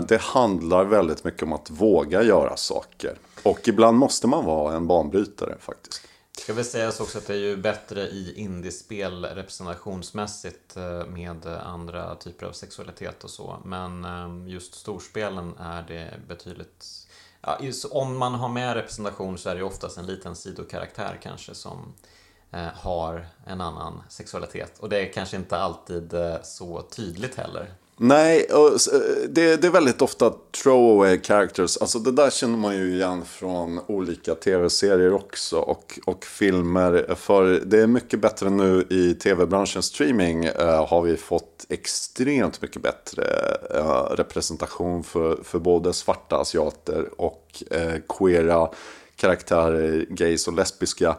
Det 0.08 0.20
handlar 0.20 0.84
väldigt 0.84 1.24
mycket 1.24 1.42
om 1.42 1.52
att 1.52 1.70
våga 1.70 2.22
göra 2.22 2.56
saker. 2.56 3.18
Och 3.42 3.68
ibland 3.68 3.98
måste 3.98 4.26
man 4.26 4.44
vara 4.44 4.76
en 4.76 4.86
banbrytare 4.86 5.56
faktiskt. 5.60 6.02
Det 6.34 6.40
ska 6.40 6.54
väl 6.54 6.64
sägas 6.64 7.00
också 7.00 7.18
att 7.18 7.26
det 7.26 7.34
är 7.34 7.38
ju 7.38 7.56
bättre 7.56 8.00
i 8.00 8.34
indiespel 8.36 9.24
representationsmässigt 9.24 10.76
eh, 10.76 11.06
med 11.06 11.46
andra 11.46 12.14
typer 12.14 12.46
av 12.46 12.52
sexualitet 12.52 13.24
och 13.24 13.30
så. 13.30 13.56
Men 13.64 14.04
eh, 14.04 14.52
just 14.52 14.74
storspelen 14.74 15.54
är 15.58 15.82
det 15.82 16.10
betydligt... 16.28 17.08
Ja, 17.40 17.58
om 17.90 18.18
man 18.18 18.34
har 18.34 18.48
med 18.48 18.74
representation 18.74 19.38
så 19.38 19.50
är 19.50 19.54
det 19.54 19.62
oftast 19.62 19.98
en 19.98 20.06
liten 20.06 20.36
sidokaraktär 20.36 21.18
kanske 21.22 21.54
som 21.54 21.94
eh, 22.50 22.66
har 22.74 23.26
en 23.46 23.60
annan 23.60 24.02
sexualitet. 24.08 24.78
Och 24.78 24.88
det 24.88 25.08
är 25.08 25.12
kanske 25.12 25.36
inte 25.36 25.56
alltid 25.56 26.14
så 26.42 26.82
tydligt 26.82 27.34
heller. 27.34 27.74
Nej, 27.96 28.46
eh, 28.50 28.58
det, 29.28 29.56
det, 29.56 29.66
är 29.66 29.70
väldigt 29.70 30.02
ofta 30.02 30.34
throwaway 30.62 31.20
characters. 31.22 31.76
Alltså 31.76 31.98
det 31.98 32.12
där 32.12 32.30
känner 32.30 32.56
man 32.56 32.76
ju 32.76 32.94
igen 32.94 33.24
från 33.24 33.80
olika 33.86 34.34
tv-serier 34.34 35.12
också 35.12 35.58
och, 35.58 35.98
och 36.06 36.24
filmer. 36.24 37.14
För 37.14 37.60
det 37.64 37.82
är 37.82 37.86
mycket 37.86 38.20
bättre 38.20 38.50
nu 38.50 38.86
i 38.90 39.14
tv-branschen 39.14 39.82
streaming 39.82 40.44
eh, 40.44 40.86
har 40.86 41.02
vi 41.02 41.16
fått 41.16 41.66
extremt 41.68 42.62
mycket 42.62 42.82
bättre 42.82 43.24
eh, 43.74 44.02
representation 44.10 45.04
för, 45.04 45.38
för 45.44 45.58
både 45.58 45.92
svarta 45.92 46.36
asiater 46.36 47.20
och 47.20 47.62
queera 48.18 48.68
karaktärer, 49.16 50.06
gays 50.10 50.48
och 50.48 50.54
lesbiska 50.54 51.16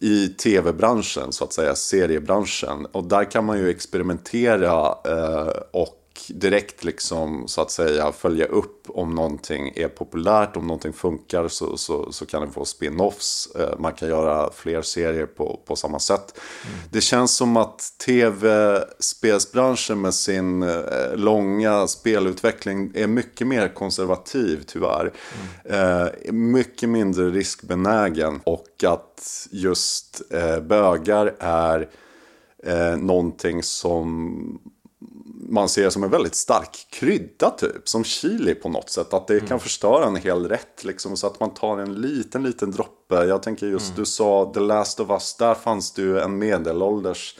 i 0.00 0.28
tv-branschen, 0.28 1.32
så 1.32 1.44
att 1.44 1.52
säga, 1.52 1.74
seriebranschen. 1.74 2.86
Och 2.86 3.04
där 3.04 3.30
kan 3.30 3.44
man 3.44 3.58
ju 3.58 3.70
experimentera 3.70 4.94
eh, 5.04 5.52
och 5.70 5.94
direkt 6.28 6.84
liksom 6.84 7.48
så 7.48 7.60
att 7.60 7.70
säga 7.70 8.12
följa 8.12 8.46
upp 8.46 8.86
om 8.88 9.14
någonting 9.14 9.72
är 9.76 9.88
populärt, 9.88 10.56
om 10.56 10.66
någonting 10.66 10.92
funkar 10.92 11.48
så, 11.48 11.76
så, 11.76 12.12
så 12.12 12.26
kan 12.26 12.42
det 12.42 12.50
få 12.50 12.64
spin-offs. 12.64 13.48
Eh, 13.56 13.78
man 13.78 13.92
kan 13.92 14.08
göra 14.08 14.52
fler 14.52 14.82
serier 14.82 15.26
på, 15.26 15.60
på 15.66 15.76
samma 15.76 15.98
sätt. 15.98 16.38
Mm. 16.66 16.78
Det 16.90 17.00
känns 17.00 17.36
som 17.36 17.56
att 17.56 17.92
tv-spelsbranschen 18.06 20.00
med 20.00 20.14
sin 20.14 20.62
eh, 20.62 21.14
långa 21.14 21.86
spelutveckling 21.86 22.92
är 22.94 23.06
mycket 23.06 23.46
mer 23.46 23.74
konservativ 23.74 24.64
tyvärr. 24.66 25.12
Mm. 25.64 26.02
Eh, 26.02 26.08
mycket 26.32 26.88
mindre 26.88 27.30
riskbenägen 27.30 28.40
och 28.44 28.84
att 28.84 29.48
just 29.50 30.22
bögar 30.62 31.36
är 31.38 31.88
eh, 32.64 32.96
någonting 32.96 33.62
som 33.62 34.60
man 35.48 35.68
ser 35.68 35.90
som 35.90 36.04
en 36.04 36.10
väldigt 36.10 36.34
stark 36.34 36.86
krydda 36.90 37.50
typ, 37.50 37.88
som 37.88 38.04
chili 38.04 38.54
på 38.54 38.68
något 38.68 38.90
sätt. 38.90 39.14
Att 39.14 39.26
det 39.26 39.34
mm. 39.34 39.46
kan 39.46 39.60
förstöra 39.60 40.06
en 40.06 40.16
hel 40.16 40.48
rätt 40.48 40.84
liksom, 40.84 41.16
så 41.16 41.26
att 41.26 41.40
man 41.40 41.54
tar 41.54 41.78
en 41.78 41.94
liten, 41.94 42.42
liten 42.42 42.70
droppe. 42.70 43.24
Jag 43.24 43.42
tänker 43.42 43.66
just, 43.66 43.86
mm. 43.86 43.96
du 43.96 44.06
sa 44.06 44.52
The 44.54 44.60
Last 44.60 45.00
of 45.00 45.10
Us, 45.10 45.34
där 45.34 45.54
fanns 45.54 45.92
det 45.92 46.02
ju 46.02 46.18
en 46.18 46.38
medelålders 46.38 47.38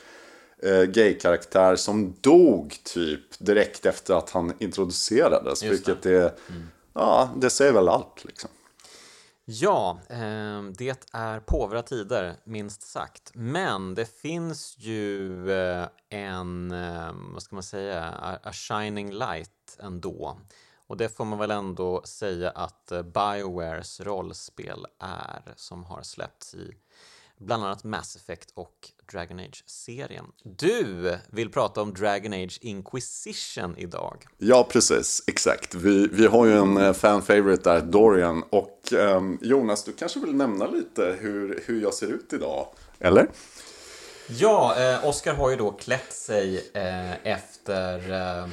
eh, 0.62 0.82
gay-karaktär 0.82 1.76
som 1.76 2.14
dog 2.20 2.76
typ 2.82 3.38
direkt 3.38 3.86
efter 3.86 4.14
att 4.14 4.30
han 4.30 4.52
introducerades. 4.58 5.62
Just 5.62 5.72
vilket 5.72 6.02
det. 6.02 6.16
är, 6.16 6.32
mm. 6.48 6.68
ja, 6.94 7.30
det 7.36 7.50
säger 7.50 7.72
väl 7.72 7.88
allt 7.88 8.24
liksom. 8.24 8.50
Ja, 9.50 10.00
eh, 10.08 10.62
det 10.62 11.12
är 11.12 11.40
påvra 11.40 11.82
tider, 11.82 12.36
minst 12.44 12.82
sagt. 12.82 13.30
Men 13.34 13.94
det 13.94 14.20
finns 14.20 14.78
ju 14.78 15.50
eh, 15.52 15.88
en, 16.08 16.70
ehm, 16.70 17.32
vad 17.32 17.42
ska 17.42 17.56
man 17.56 17.62
säga, 17.62 18.04
a, 18.42 18.52
shining 18.52 19.12
light 19.12 19.78
ändå. 19.78 20.38
Och 20.86 20.96
det 20.96 21.08
får 21.08 21.24
man 21.24 21.38
väl 21.38 21.50
ändå 21.50 22.02
säga 22.04 22.50
att 22.50 22.92
eh, 22.92 23.02
Biowares 23.02 24.00
rollspel 24.00 24.86
är, 24.98 25.52
som 25.56 25.84
har 25.84 26.02
släppts 26.02 26.54
i 26.54 26.76
bland 27.38 27.64
annat 27.64 27.84
Mass 27.84 28.16
Effect 28.16 28.50
och 28.54 28.90
Dragon 29.12 29.38
Age-serien. 29.38 30.24
Du 30.42 31.18
vill 31.30 31.50
prata 31.50 31.82
om 31.82 31.94
Dragon 31.94 32.32
Age 32.32 32.58
Inquisition 32.60 33.74
idag. 33.78 34.26
Ja, 34.38 34.68
precis. 34.70 35.22
Exakt. 35.26 35.74
Vi, 35.74 36.08
vi 36.12 36.26
har 36.26 36.46
ju 36.46 36.58
en 36.58 36.76
eh, 36.76 36.92
fan-favorite 36.92 37.70
där, 37.70 37.80
Dorian. 37.80 38.42
Och 38.50 38.92
um, 38.92 39.38
Jonas, 39.42 39.84
du 39.84 39.92
kanske 39.92 40.20
vill 40.20 40.34
nämna 40.34 40.66
lite 40.66 41.16
hur, 41.20 41.64
hur 41.66 41.82
jag 41.82 41.94
ser 41.94 42.06
ut 42.06 42.32
idag? 42.32 42.66
Eller? 42.98 43.28
Ja, 44.30 44.76
eh, 44.78 45.08
Oscar 45.08 45.34
har 45.34 45.50
ju 45.50 45.56
då 45.56 45.70
klätt 45.70 46.12
sig 46.12 46.70
eh, 46.74 47.26
efter 47.26 48.12
eh, 48.12 48.48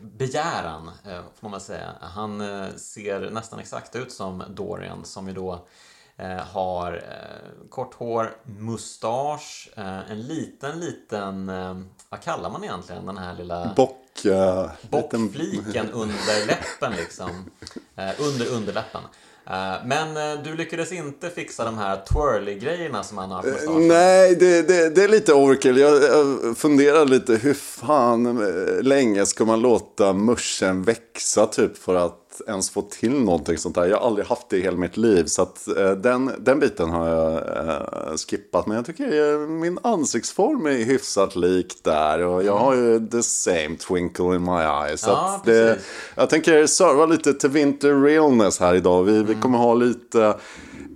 begäran, 0.00 0.90
eh, 1.06 1.20
får 1.40 1.48
man 1.48 1.60
säga. 1.60 1.90
Han 2.00 2.40
eh, 2.40 2.74
ser 2.76 3.30
nästan 3.30 3.58
exakt 3.58 3.96
ut 3.96 4.12
som 4.12 4.42
Dorian, 4.48 5.04
som 5.04 5.28
ju 5.28 5.34
då 5.34 5.52
Eh, 5.54 5.62
har 6.52 6.92
eh, 6.92 7.68
kort 7.68 7.94
hår, 7.94 8.36
mustasch, 8.58 9.68
eh, 9.76 10.10
en 10.10 10.22
liten, 10.22 10.80
liten, 10.80 11.46
vad 12.08 12.20
kallar 12.20 12.50
man 12.50 12.64
egentligen 12.64 13.06
den 13.06 13.18
här 13.18 13.34
lilla 13.34 13.72
Bock, 13.76 14.00
bockfliken 14.90 15.62
liten... 15.64 15.90
under 15.92 16.46
läppen 16.46 16.92
liksom. 16.96 17.30
under 18.18 18.52
underläppen. 18.52 19.02
Men 19.84 20.42
du 20.44 20.56
lyckades 20.56 20.92
inte 20.92 21.30
fixa 21.30 21.64
de 21.64 21.78
här 21.78 21.96
twirly-grejerna 21.96 23.02
som 23.02 23.18
han 23.18 23.30
har 23.30 23.42
på 23.42 23.48
mustaschen. 23.48 23.88
Nej, 23.88 24.36
det, 24.36 24.68
det, 24.68 24.90
det, 24.90 25.04
är 25.04 25.08
lite 25.08 25.32
overkill. 25.32 25.76
Jag, 25.76 26.02
jag 26.02 26.56
funderar 26.58 27.04
lite 27.04 27.34
hur 27.34 27.54
fan 27.54 28.38
länge 28.82 29.26
ska 29.26 29.44
man 29.44 29.60
låta 29.60 30.12
muschen 30.12 30.82
växa 30.82 31.46
typ 31.46 31.76
för 31.78 31.94
att 31.94 32.23
ens 32.46 32.70
få 32.70 32.82
till 32.82 33.20
någonting 33.20 33.58
sånt 33.58 33.74
där. 33.74 33.86
Jag 33.86 33.96
har 33.96 34.06
aldrig 34.06 34.26
haft 34.26 34.48
det 34.48 34.56
i 34.56 34.62
hela 34.62 34.76
mitt 34.76 34.96
liv. 34.96 35.24
Så 35.24 35.42
att, 35.42 35.68
eh, 35.68 35.90
den, 35.90 36.30
den 36.38 36.58
biten 36.58 36.90
har 36.90 37.08
jag 37.08 37.32
eh, 37.34 38.16
skippat. 38.16 38.66
Men 38.66 38.76
jag 38.76 38.86
tycker 38.86 39.32
eh, 39.32 39.48
min 39.48 39.78
ansiktsform 39.82 40.66
är 40.66 40.84
hyfsat 40.84 41.36
lik 41.36 41.78
där. 41.82 42.18
Och 42.22 42.44
jag 42.44 42.58
har 42.58 42.74
ju 42.74 43.08
the 43.08 43.22
same 43.22 43.76
twinkle 43.88 44.34
in 44.34 44.44
my 44.44 44.62
eyes. 44.62 45.00
Så 45.00 45.10
ja, 45.10 45.42
det, 45.44 45.78
jag 46.14 46.30
tänker 46.30 46.66
serva 46.66 47.06
lite 47.06 47.34
till 47.34 47.50
winter 47.50 48.02
realness 48.02 48.60
här 48.60 48.74
idag. 48.74 49.02
Vi, 49.02 49.14
mm. 49.14 49.26
vi 49.26 49.34
kommer 49.34 49.58
ha 49.58 49.74
lite 49.74 50.34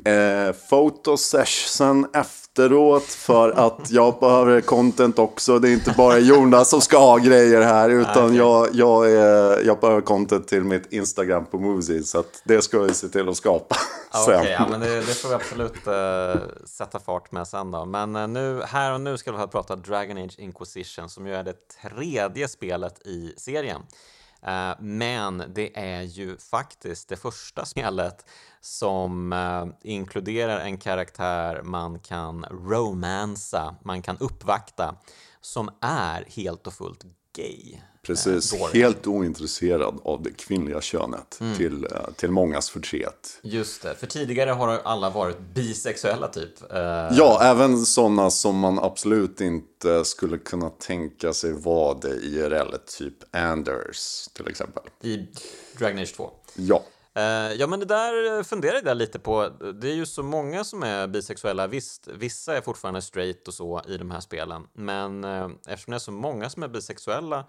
eh, 0.09 0.55
fotosession 0.69 2.07
efter 2.15 2.49
efteråt 2.59 3.05
för 3.05 3.51
att 3.67 3.91
jag 3.91 4.19
behöver 4.21 4.61
content 4.61 5.19
också. 5.19 5.59
Det 5.59 5.69
är 5.69 5.73
inte 5.73 5.95
bara 5.97 6.19
Jonas 6.19 6.71
som 6.71 6.81
ska 6.81 6.99
ha 6.99 7.17
grejer 7.17 7.63
här 7.63 7.91
utan 7.91 8.25
okay. 8.25 8.37
jag, 8.37 8.69
jag, 8.73 9.13
är, 9.13 9.67
jag 9.67 9.81
behöver 9.81 10.01
content 10.01 10.49
till 10.49 10.65
mitt 10.65 10.93
Instagram 10.93 11.47
på 11.47 11.59
Moosey 11.59 12.03
så 12.03 12.21
att 12.21 12.43
det 12.45 12.63
ska 12.63 12.79
vi 12.79 12.95
se 12.95 13.09
till 13.09 13.29
att 13.29 13.37
skapa. 13.37 13.77
Okej, 14.25 14.37
okay, 14.37 14.53
ja, 14.53 14.67
men 14.71 14.81
det, 14.81 14.97
det, 14.97 15.15
får 15.15 15.29
vi 15.29 15.35
absolut 15.35 15.87
uh, 15.87 16.65
sätta 16.65 16.99
fart 17.01 17.33
med 17.33 17.49
sen 17.49 17.71
då. 17.71 17.85
Men 17.85 18.17
uh, 18.17 18.29
nu, 18.29 18.63
här 18.67 18.93
och 18.93 19.01
nu 19.01 19.19
ska 19.19 19.33
vi 19.33 19.47
prata 19.47 19.77
Dragon 19.77 20.19
Age 20.19 20.39
Inquisition 20.39 21.09
som 21.09 21.27
ju 21.27 21.35
är 21.35 21.45
det 21.45 21.55
tredje 21.83 22.49
spelet 22.49 23.07
i 23.07 23.35
serien. 23.37 23.81
Eh, 24.43 24.73
men 24.81 25.43
det 25.55 25.79
är 25.79 26.03
ju 26.03 26.37
faktiskt 26.37 27.09
det 27.09 27.17
första 27.17 27.65
spelet 27.65 28.27
som 28.61 29.33
eh, 29.33 29.67
inkluderar 29.83 30.61
en 30.61 30.79
karaktär 30.79 31.63
man 31.63 31.99
kan 31.99 32.45
romansa, 32.45 33.77
man 33.85 34.03
kan 34.03 34.19
uppvakta, 34.19 34.95
som 35.41 35.71
är 35.81 36.25
helt 36.29 36.67
och 36.67 36.75
fullt 36.75 37.05
gay. 37.43 37.81
Precis, 38.03 38.53
Eh, 38.53 38.69
helt 38.73 39.07
ointresserad 39.07 40.01
av 40.05 40.23
det 40.23 40.31
kvinnliga 40.31 40.81
könet 40.81 41.39
Mm. 41.41 41.57
till, 41.57 41.85
eh, 41.85 41.91
till 42.17 42.31
mångas 42.31 42.71
förtret. 42.71 43.39
Just 43.43 43.83
det, 43.83 43.95
för 43.95 44.07
tidigare 44.07 44.51
har 44.51 44.69
alla 44.85 45.11
varit 45.11 45.37
bisexuella 45.55 46.29
typ. 46.29 46.73
Eh, 46.73 46.79
Ja, 47.13 47.41
även 47.43 47.79
sådana 47.87 48.31
som 48.31 48.59
man 48.59 48.79
absolut 48.79 49.41
inte 49.41 50.05
skulle 50.05 50.39
kunna 50.39 50.71
tänka 50.71 51.33
sig 51.33 51.53
vara 51.53 51.99
det 51.99 52.15
IRL, 52.17 52.75
typ 52.99 53.15
Anders 53.31 54.29
till 54.35 54.49
exempel. 54.49 54.83
I 55.03 55.27
Dragon 55.79 55.99
Age 55.99 56.15
2. 56.17 56.31
Ja, 56.55 56.83
Eh, 57.19 57.53
ja, 57.53 57.67
men 57.67 57.81
det 57.81 57.87
där 57.87 58.39
eh, 58.39 58.43
funderar 58.43 58.81
jag 58.85 58.97
lite 58.97 59.19
på. 59.19 59.49
Det 59.49 59.91
är 59.91 59.95
ju 59.95 60.07
så 60.07 60.23
många 60.23 60.65
som 60.65 60.83
är 60.83 61.07
bisexuella. 61.07 61.67
Visst, 61.67 62.09
vissa 62.09 62.57
är 62.57 62.61
fortfarande 62.61 63.03
straight 63.03 63.49
och 63.49 63.55
så 63.55 63.83
i 63.89 63.97
de 63.97 64.11
här 64.11 64.21
spelen. 64.21 64.67
Men 64.73 65.25
eh, 65.25 65.49
eftersom 65.69 65.91
det 65.91 65.97
är 65.97 65.99
så 65.99 66.13
många 66.13 66.51
som 66.51 66.63
är 66.63 66.69
bisexuella, 66.69 67.45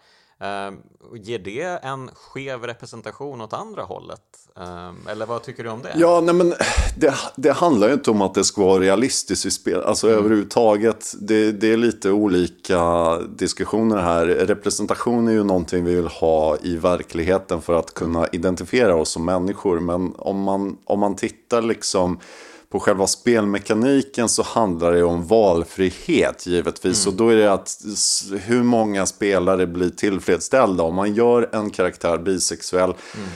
ger 1.16 1.40
det 1.40 1.80
en 1.84 2.10
skev 2.16 2.64
representation 2.64 3.42
åt 3.42 3.54
andra 3.54 3.84
hållet? 3.84 4.22
Eh, 4.58 5.12
eller 5.12 5.26
vad 5.26 5.44
tycker 5.44 5.64
du 5.64 5.70
om 5.70 5.82
det? 5.82 5.94
ja 5.96 6.22
nej, 6.22 6.36
men 6.36 6.54
det, 6.98 7.14
det 7.36 7.52
handlar 7.52 7.88
ju 7.88 7.94
inte 7.94 8.12
om 8.12 8.22
att 8.22 8.34
det 8.34 8.44
ska 8.44 8.66
vara 8.66 8.80
realistiskt 8.80 9.46
i 9.46 9.52
spel. 9.52 9.82
Alltså 9.82 10.08
Mm. 10.08 10.20
överhuvudtaget, 10.20 11.14
det, 11.22 11.52
det 11.52 11.74
är 11.74 11.78
lite 11.78 12.12
olika 12.12 13.18
diskussioner 13.20 13.98
här. 13.98 14.26
Representation 14.26 15.28
är 15.28 15.32
ju 15.32 15.44
någonting 15.44 15.84
vi 15.86 15.96
vill 15.96 16.08
ha 16.08 16.58
i 16.62 16.76
verkligheten 16.78 17.62
för 17.62 17.74
att 17.74 17.94
kunna 17.94 18.28
identifiera 18.28 18.96
oss 18.96 19.10
som 19.10 19.26
människor. 19.26 19.80
Men 19.80 20.16
om 20.18 20.42
man, 20.44 20.78
om 20.86 21.00
man 21.00 21.16
tittar 21.16 21.62
liksom 21.62 22.20
på 22.72 22.80
själva 22.80 23.08
spelmekaniken 23.08 24.30
så 24.30 24.44
handlar 24.44 24.92
det 24.92 25.04
om 25.04 25.28
valfrihet 25.28 26.48
givetvis. 26.48 27.08
Och 27.08 27.14
då 27.14 27.30
är 27.30 27.36
det 27.36 27.54
att 27.54 27.82
hur 28.40 28.64
många 28.64 29.06
spelare 29.06 29.68
blir 29.68 29.90
tillfredsställda. 29.90 30.84
Om 30.84 30.96
man 30.96 31.14
gör 31.14 31.50
en 31.52 31.70
karaktär 31.70 32.18
bisexuell 32.18 32.90
mm 32.90 33.30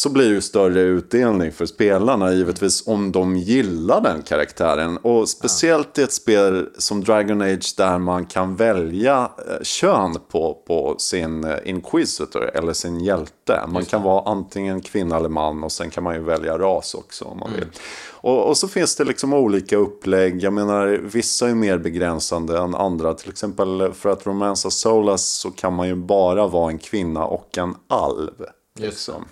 så 0.00 0.10
blir 0.10 0.34
det 0.34 0.42
större 0.42 0.80
utdelning 0.80 1.52
för 1.52 1.66
spelarna 1.66 2.32
givetvis 2.32 2.86
om 2.86 3.12
de 3.12 3.36
gillar 3.36 4.00
den 4.00 4.22
karaktären. 4.22 4.96
Och 4.96 5.28
speciellt 5.28 5.98
i 5.98 6.02
ett 6.02 6.12
spel 6.12 6.68
som 6.78 7.04
Dragon 7.04 7.42
Age 7.42 7.74
där 7.76 7.98
man 7.98 8.26
kan 8.26 8.56
välja 8.56 9.30
eh, 9.48 9.62
kön 9.62 10.16
på, 10.28 10.62
på 10.66 10.94
sin 10.98 11.44
eh, 11.44 11.56
Inquisitor 11.64 12.50
eller 12.54 12.72
sin 12.72 13.00
hjälte. 13.00 13.60
Man 13.68 13.84
kan 13.84 14.02
vara 14.02 14.30
antingen 14.30 14.80
kvinna 14.80 15.16
eller 15.16 15.28
man 15.28 15.64
och 15.64 15.72
sen 15.72 15.90
kan 15.90 16.04
man 16.04 16.14
ju 16.14 16.20
välja 16.20 16.58
ras 16.58 16.94
också 16.94 17.24
om 17.24 17.38
man 17.38 17.52
vill. 17.52 17.68
Och, 18.10 18.48
och 18.48 18.56
så 18.56 18.68
finns 18.68 18.96
det 18.96 19.04
liksom 19.04 19.32
olika 19.32 19.76
upplägg. 19.76 20.42
Jag 20.42 20.52
menar 20.52 20.86
vissa 20.86 21.48
är 21.48 21.54
mer 21.54 21.78
begränsande 21.78 22.58
än 22.58 22.74
andra. 22.74 23.14
Till 23.14 23.30
exempel 23.30 23.92
för 23.92 24.08
att 24.08 24.26
romansa 24.26 24.70
Solas 24.70 25.24
så 25.24 25.50
kan 25.50 25.74
man 25.74 25.88
ju 25.88 25.94
bara 25.94 26.46
vara 26.46 26.70
en 26.70 26.78
kvinna 26.78 27.24
och 27.24 27.58
en 27.58 27.74
alv. 27.88 28.44
Liksom. 28.78 29.24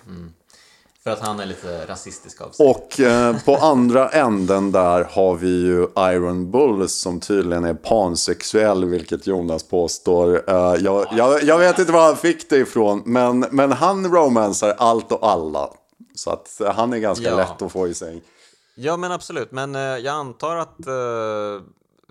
För 1.03 1.11
att 1.11 1.19
han 1.19 1.39
är 1.39 1.45
lite 1.45 1.85
rasistisk 1.85 2.41
av 2.41 2.49
sig. 2.51 2.67
Och 2.69 2.99
eh, 2.99 3.43
på 3.45 3.55
andra 3.55 4.09
änden 4.09 4.71
där 4.71 5.03
har 5.03 5.35
vi 5.35 5.49
ju 5.65 5.87
Iron 5.97 6.51
Bull 6.51 6.89
som 6.89 7.19
tydligen 7.19 7.63
är 7.65 7.73
pansexuell, 7.73 8.85
vilket 8.85 9.27
Jonas 9.27 9.63
påstår. 9.63 10.43
Eh, 10.49 10.75
jag, 10.79 11.07
jag, 11.11 11.43
jag 11.43 11.57
vet 11.57 11.79
inte 11.79 11.91
var 11.91 12.05
han 12.05 12.17
fick 12.17 12.49
det 12.49 12.57
ifrån, 12.57 13.01
men, 13.05 13.39
men 13.39 13.71
han 13.71 14.11
romansar 14.11 14.75
allt 14.77 15.11
och 15.11 15.27
alla. 15.29 15.69
Så 16.15 16.29
att 16.31 16.61
eh, 16.61 16.73
han 16.73 16.93
är 16.93 16.97
ganska 16.97 17.25
Ja. 17.29 17.35
lätt 17.37 17.61
att 17.61 17.71
få 17.71 17.87
i 17.87 17.93
säng. 17.93 18.21
Ja, 18.75 18.97
men 18.97 19.11
absolut. 19.11 19.51
Men 19.51 19.75
eh, 19.75 19.81
jag 19.81 20.07
antar 20.15 20.55
att 20.55 20.77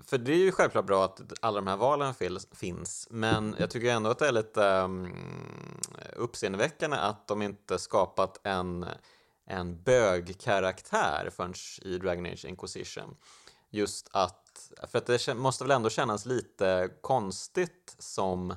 för 0.09 0.17
det 0.17 0.31
är 0.31 0.37
ju 0.37 0.51
självklart 0.51 0.85
bra 0.85 1.05
att 1.05 1.21
alla 1.41 1.55
de 1.55 1.67
här 1.67 1.77
valen 1.77 2.13
finns. 2.51 3.07
Men 3.11 3.55
jag 3.59 3.69
tycker 3.69 3.91
ändå 3.91 4.09
att 4.09 4.19
det 4.19 4.27
är 4.27 4.31
lite 4.31 4.63
um, 4.63 5.13
uppseendeväckande 6.15 6.97
att 6.97 7.27
de 7.27 7.41
inte 7.41 7.79
skapat 7.79 8.39
en, 8.43 8.85
en 9.47 9.83
bögkaraktär 9.83 11.29
förrän 11.35 11.53
i 11.81 11.97
Dragon 11.97 12.25
Age 12.25 12.45
Inquisition. 12.45 13.15
Just 13.69 14.09
att... 14.11 14.71
För 14.91 14.97
att 14.97 15.05
det 15.05 15.33
måste 15.33 15.63
väl 15.63 15.71
ändå 15.71 15.89
kännas 15.89 16.25
lite 16.25 16.89
konstigt 17.01 17.95
som 17.99 18.53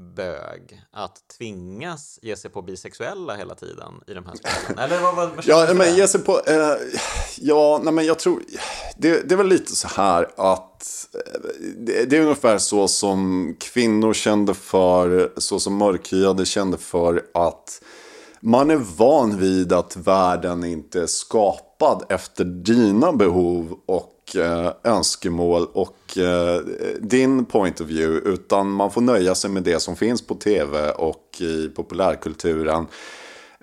bög 0.00 0.82
att 0.92 1.16
tvingas 1.38 2.18
ge 2.22 2.36
sig 2.36 2.50
på 2.50 2.62
bisexuella 2.62 3.36
hela 3.36 3.54
tiden 3.54 3.92
i 4.06 4.14
de 4.14 4.26
här 4.26 4.34
spelen. 4.64 4.78
Eller 4.78 5.00
vad, 5.00 5.14
vad, 5.14 5.30
Ja, 5.44 5.74
men 5.74 5.96
ge 5.96 6.08
sig 6.08 6.20
på... 6.20 6.40
Eh, 6.46 6.76
ja, 7.38 7.80
nej, 7.84 7.92
men 7.92 8.06
jag 8.06 8.18
tror... 8.18 8.42
Det, 8.96 9.28
det 9.28 9.34
är 9.34 9.36
väl 9.36 9.46
lite 9.48 9.76
så 9.76 9.88
här 9.88 10.28
att... 10.36 11.06
eh, 11.14 11.40
Det, 11.76 12.04
det 12.10 12.16
är 12.16 12.20
ungefär 12.22 12.58
så 12.58 12.88
som 12.88 13.56
kvinnor 13.60 14.14
kände 14.14 14.54
för, 14.54 15.32
så 15.36 15.60
som 15.60 15.76
mörkhyade 15.76 16.46
kände 16.46 16.78
för 16.78 17.22
att 17.34 17.82
man 18.40 18.70
är 18.70 18.76
van 18.76 19.38
vid 19.38 19.72
att 19.72 19.96
världen 19.96 20.64
inte 20.64 21.02
är 21.02 21.06
skapad 21.06 22.04
efter 22.08 22.44
dina 22.44 23.12
behov 23.12 23.78
och 23.86 24.19
eh, 24.36 24.72
önskemål 24.84 25.66
och 25.72 26.18
eh, 26.18 26.60
din 27.00 27.44
point 27.44 27.80
of 27.80 27.86
view. 27.86 28.30
Utan 28.30 28.70
man 28.70 28.90
får 28.90 29.00
nöja 29.00 29.34
sig 29.34 29.50
med 29.50 29.62
det 29.62 29.80
som 29.80 29.96
finns 29.96 30.22
på 30.26 30.34
tv 30.34 30.90
och 30.90 31.36
i 31.40 31.68
populärkulturen. 31.68 32.86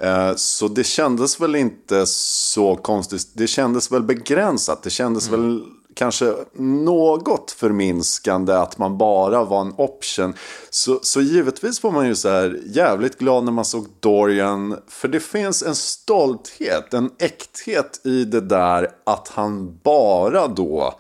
Eh, 0.02 0.32
Så 0.36 0.68
det 0.68 0.84
kändes 0.84 1.42
väl 1.42 1.56
inte 1.56 2.06
så 2.06 2.76
konstigt. 2.76 3.28
Det 3.34 3.48
kändes 3.48 3.92
väl 3.92 4.04
begränsat. 4.04 4.84
Det 4.84 4.90
kändes 4.90 5.30
väl 5.30 5.64
kanske 5.98 6.34
något 6.54 7.52
förminskande 7.52 8.54
att 8.54 8.78
man 8.78 8.98
bara 8.98 9.44
var 9.44 9.62
en 9.62 9.74
option. 9.78 10.34
Så, 10.70 11.00
så 11.02 11.22
givetvis 11.22 11.84
var 11.84 11.92
man 11.92 12.08
ju 12.08 12.16
så 12.16 12.30
här 12.30 12.60
jävligt 12.66 13.20
glad 13.20 13.44
när 13.44 13.52
man 13.52 13.66
såg 13.66 13.88
Dorian. 14.00 14.78
För 14.88 15.08
det 15.08 15.20
finns 15.20 15.64
en 15.64 15.76
stolthet, 15.76 16.94
en 16.94 17.12
äkthet 17.20 18.02
i 18.04 18.24
det 18.24 18.42
där 18.42 18.88
att 19.04 19.28
han 19.28 19.80
bara 19.84 20.48
då 20.48 20.94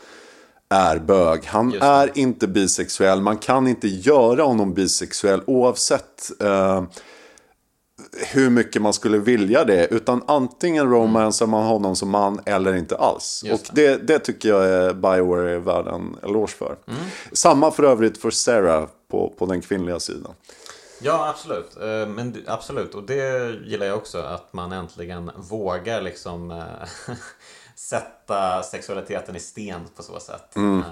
är 0.70 1.00
bög. 1.00 1.46
Han 1.46 1.74
är 1.82 2.18
inte 2.18 2.48
bisexuell. 2.48 3.22
Man 3.22 3.38
kan 3.38 3.68
inte 3.68 3.88
göra 3.88 4.44
honom 4.44 4.74
bisexuell 4.74 5.42
oavsett 5.48 6.32
eh, 6.42 6.84
hur 8.18 8.50
mycket 8.50 8.82
man 8.82 8.94
skulle 8.94 9.18
vilja 9.18 9.64
det. 9.64 9.88
Utan 9.88 10.24
antingen 10.28 10.90
romansar 10.90 11.48
man 11.48 11.66
honom 11.66 11.96
som 11.96 12.10
man 12.10 12.40
eller 12.46 12.74
inte 12.76 12.98
alls. 12.98 13.42
Just 13.46 13.70
och 13.70 13.76
det, 13.76 14.08
det 14.08 14.20
tycker 14.20 14.50
jag 14.50 14.66
är 14.66 14.94
Bioware 14.94 15.52
är 15.52 15.60
värd 15.60 15.88
en 15.88 16.18
eloge 16.24 16.48
för. 16.52 16.78
Mm. 16.88 17.00
Samma 17.32 17.72
för 17.72 17.84
övrigt 17.84 18.18
för 18.18 18.30
Sarah 18.32 18.88
på, 19.08 19.34
på 19.38 19.46
den 19.46 19.62
kvinnliga 19.62 20.00
sidan. 20.00 20.34
Ja, 21.02 21.30
absolut. 21.30 21.78
Eh, 21.78 22.08
Men 22.08 22.44
absolut, 22.48 22.96
och 22.96 23.04
det 23.04 23.50
gillar 23.66 23.86
jag 23.86 23.98
också 23.98 24.18
att 24.18 24.54
man 24.54 24.72
äntligen 24.72 25.32
vågar 25.36 26.02
liksom 26.02 26.52
eh, 26.52 27.16
sätta 27.76 28.64
sexualiteten 28.64 29.36
i 29.36 29.40
sten 29.40 29.82
på 29.96 30.04
så 30.04 30.20
sätt. 30.20 30.56
Mm. 30.56 30.80
Eh, 30.80 30.86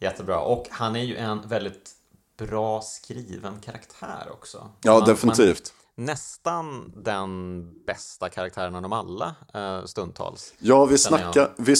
Jättebra. 0.00 0.40
Och 0.40 0.66
han 0.70 0.96
är 0.96 1.02
ju 1.04 1.16
en 1.16 1.40
väldigt 1.48 1.90
bra 2.38 2.80
skriven 2.80 3.60
karaktär 3.60 4.28
också. 4.32 4.70
Ja, 4.82 4.98
Man- 4.98 5.08
definitivt. 5.08 5.72
Nästan 5.96 6.92
den 6.96 7.64
bästa 7.86 8.28
karaktären 8.28 8.74
av 8.74 8.82
dem 8.82 8.92
alla 8.92 9.34
eh, 9.54 9.84
stundtals. 9.84 10.52
Ja, 10.58 10.84
vi 10.84 10.98
känner 10.98 11.18
snackar, 11.18 11.50
vi 11.56 11.76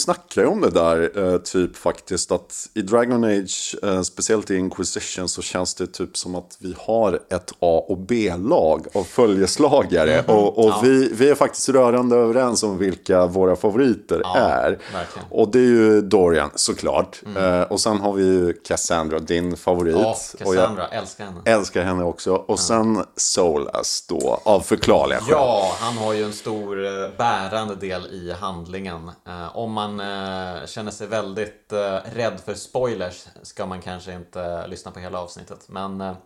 om 0.46 0.60
det 0.60 0.70
där, 0.70 1.32
eh, 1.32 1.38
typ 1.38 1.76
faktiskt 1.76 2.32
att 2.32 2.68
i 2.74 2.82
Dragon 2.82 3.24
Age, 3.24 3.76
eh, 3.82 4.02
speciellt 4.02 4.50
i 4.50 4.56
Inquisition, 4.56 5.28
så 5.28 5.42
känns 5.42 5.74
det 5.74 5.86
typ 5.86 6.16
som 6.16 6.34
att 6.34 6.56
vi 6.60 6.74
har 6.78 7.12
ett 7.30 7.50
A 7.60 7.84
och 7.88 7.98
B-lag 7.98 8.86
av 8.94 9.04
följeslagare. 9.04 10.24
Och, 10.28 10.58
och 10.58 10.64
Mhm. 10.64 10.70
Ja. 10.72 10.80
vi, 10.82 11.12
vi 11.12 11.30
är 11.30 11.34
faktiskt 11.34 11.68
rörande 11.68 12.16
överens 12.16 12.62
om 12.62 12.78
vilka 12.78 13.26
våra 13.26 13.56
favoriter 13.56 14.20
Ja, 14.24 14.36
är. 14.38 14.70
verkligen. 14.92 15.28
Och 15.30 15.48
det 15.50 15.58
är 15.58 15.62
ju 15.62 16.00
Dorian, 16.00 16.50
såklart. 16.54 17.22
Eh, 17.36 17.60
och 17.62 17.80
sen 17.80 18.00
har 18.00 18.12
vi 18.12 18.24
ju 18.24 18.52
Cassandra, 18.52 19.18
din 19.18 19.56
favorit. 19.56 19.96
Ja, 19.96 20.16
och 20.46 20.54
jag 20.54 20.60
Cassandra, 20.60 20.88
älskar 20.88 21.24
henne. 21.24 21.40
älskar 21.44 21.82
henne 21.82 22.04
också. 22.04 22.34
Och 22.34 22.58
sen 22.60 23.04
Solas 23.16 24.01
då, 24.06 24.40
av 24.44 24.60
förklarliga 24.60 25.18
skäl. 25.18 25.30
Ja, 25.30 25.76
han 25.78 25.96
har 25.96 26.12
ju 26.12 26.24
en 26.24 26.32
stor 26.32 26.84
eh, 26.84 27.08
bärande 27.16 27.74
del 27.76 28.06
i 28.06 28.32
handlingen. 28.32 29.10
Eh, 29.26 29.56
om 29.56 29.72
man 29.72 30.00
eh, 30.00 30.66
känner 30.66 30.90
sig 30.90 31.06
väldigt 31.06 31.72
rädd 32.04 32.40
för 32.44 32.54
spoilers 32.54 33.26
ska 33.42 33.66
man 33.66 33.80
kanske 33.80 34.12
inte 34.12 34.66
lyssna 34.66 34.90
på 34.90 35.00
hela 35.00 35.20
avsnittet. 35.20 35.68
Men 35.68 36.16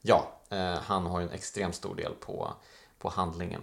ja, 0.00 0.40
han 0.82 1.06
har 1.06 1.20
ju 1.20 1.26
en 1.26 1.32
extremt 1.32 1.74
stor 1.74 1.94
del 1.94 2.12
på, 2.12 2.52
på 3.02 3.08
handlingen. 3.08 3.62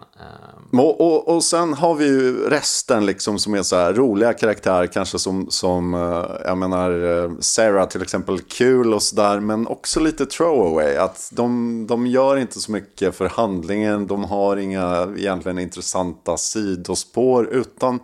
Um... 0.72 0.80
Och, 0.80 1.02
och, 1.02 1.36
och, 1.36 1.44
sen 1.44 1.74
har 1.74 1.96
vi 1.96 2.06
ju 2.06 2.50
resten 2.50 3.06
liksom 3.06 3.40
som 3.40 3.54
är 3.54 3.64
så 3.64 3.76
här 3.76 3.94
roliga 3.94 4.34
karaktärer, 4.34 4.88
kanske 4.88 5.20
som, 5.20 5.50
som 5.50 5.94
uh, 5.94 6.26
jag 6.46 6.58
menar, 6.58 6.92
uh, 6.92 7.32
Sarah 7.40 7.88
till 7.88 8.02
exempel, 8.02 8.40
kul 8.40 8.94
och 8.94 9.04
sådär, 9.04 9.40
men 9.40 9.68
också 9.68 10.00
lite 10.00 10.26
throwaway. 10.26 10.96
Att 10.96 11.30
de, 11.34 11.86
de 11.88 12.08
gör 12.08 12.38
inte 12.38 12.60
så 12.60 12.72
mycket 12.72 13.16
för 13.16 13.30
handlingen, 13.30 14.08
de 14.08 14.24
har 14.24 14.58
inga 14.58 15.14
egentligen 15.18 15.60
intressanta 15.60 16.38
sidospår, 16.38 17.48
utan 17.48 18.00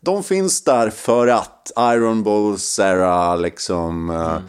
de 0.00 0.22
finns 0.22 0.64
där 0.64 0.90
för 0.90 1.28
att 1.28 1.72
Iron 1.78 2.22
Bull, 2.22 2.58
Sarah, 2.58 3.38
liksom... 3.38 4.10
Uh, 4.10 4.16
mm 4.16 4.36
Eh, 4.36 4.42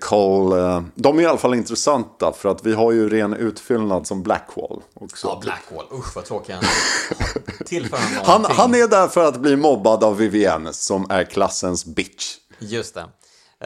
Cole, 0.00 0.60
eh, 0.60 0.82
de 0.94 1.18
är 1.18 1.22
i 1.22 1.26
alla 1.26 1.38
fall 1.38 1.54
intressanta 1.54 2.32
för 2.32 2.48
att 2.48 2.66
vi 2.66 2.72
har 2.72 2.92
ju 2.92 3.08
ren 3.08 3.34
utfyllnad 3.34 4.06
som 4.06 4.22
Blackwall. 4.22 4.82
Också. 4.94 5.26
Ja, 5.26 5.38
Blackwall. 5.42 5.86
Usch 5.98 6.16
vad 6.16 6.24
tråkig 6.24 6.52
han 6.52 6.62
är. 6.62 8.24
han, 8.26 8.44
han 8.44 8.74
är 8.74 8.88
där 8.88 9.08
för 9.08 9.28
att 9.28 9.40
bli 9.40 9.56
mobbad 9.56 10.04
av 10.04 10.16
Vivienne 10.16 10.72
som 10.72 11.10
är 11.10 11.24
klassens 11.24 11.84
bitch. 11.84 12.36
Just 12.58 12.94
det. 12.94 13.04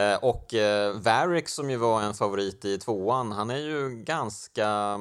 Eh, 0.02 0.24
och 0.24 0.54
Varric 0.94 1.50
som 1.50 1.70
ju 1.70 1.76
var 1.76 2.02
en 2.02 2.14
favorit 2.14 2.64
i 2.64 2.78
tvåan, 2.78 3.32
han 3.32 3.50
är 3.50 3.58
ju 3.58 3.88
ganska 4.04 4.98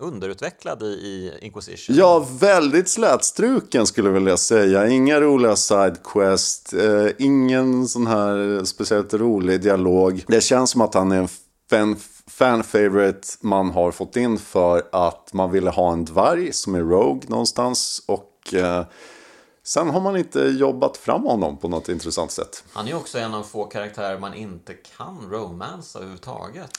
underutvecklad 0.00 0.82
i, 0.82 0.86
i 0.86 1.38
Inquisition. 1.40 1.96
Ja, 1.96 2.26
väldigt 2.40 2.88
slätstruken 2.88 3.86
skulle 3.86 4.08
jag 4.08 4.14
vilja 4.14 4.36
säga. 4.36 4.88
Inga 4.88 5.20
roliga 5.20 5.56
sidequest, 5.56 6.72
eh, 6.72 7.06
ingen 7.18 7.88
sån 7.88 8.06
här 8.06 8.64
speciellt 8.64 9.14
rolig 9.14 9.60
dialog. 9.60 10.24
Det 10.28 10.40
känns 10.40 10.70
som 10.70 10.80
att 10.80 10.94
han 10.94 11.12
är 11.12 11.16
en 11.16 11.28
fan, 11.70 11.96
fan 12.26 12.64
favorite 12.64 13.28
man 13.40 13.70
har 13.70 13.92
fått 13.92 14.16
in 14.16 14.38
för 14.38 14.82
att 14.92 15.32
man 15.32 15.50
ville 15.50 15.70
ha 15.70 15.92
en 15.92 16.04
dvärg 16.04 16.52
som 16.52 16.74
är 16.74 16.80
Rogue 16.80 17.22
någonstans. 17.28 18.02
Och 18.06 18.54
eh, 18.54 18.84
sen 19.64 19.90
har 19.90 20.00
man 20.00 20.16
inte 20.16 20.40
jobbat 20.40 20.96
fram 20.96 21.22
honom 21.22 21.58
på 21.58 21.68
något 21.68 21.88
intressant 21.88 22.30
sätt. 22.30 22.64
Han 22.72 22.88
är 22.88 22.96
också 22.96 23.18
en 23.18 23.34
av 23.34 23.42
få 23.42 23.64
karaktärer 23.64 24.18
man 24.18 24.34
inte 24.34 24.74
kan 24.74 25.30
romansa 25.30 25.98
överhuvudtaget. 25.98 26.70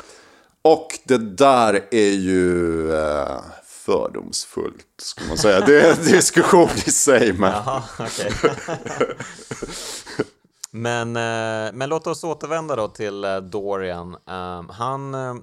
Och 0.67 0.99
det 1.03 1.17
där 1.17 1.88
är 1.91 2.12
ju 2.12 2.91
eh, 2.95 3.41
fördomsfullt, 3.63 4.86
skulle 4.97 5.27
man 5.27 5.38
säga. 5.38 5.60
Det 5.65 5.82
är 5.82 5.91
en 5.91 6.03
diskussion 6.12 6.69
i 6.69 6.91
sig. 6.91 7.34
Men, 7.34 7.51
Jaha, 7.51 7.84
okay. 7.99 8.32
men, 10.71 11.15
eh, 11.15 11.73
men 11.73 11.89
låt 11.89 12.08
oss 12.08 12.23
återvända 12.23 12.75
då 12.75 12.88
till 12.88 13.23
eh, 13.23 13.38
Dorian. 13.38 14.17
Um, 14.25 14.69
han, 14.69 15.13
eh, 15.15 15.36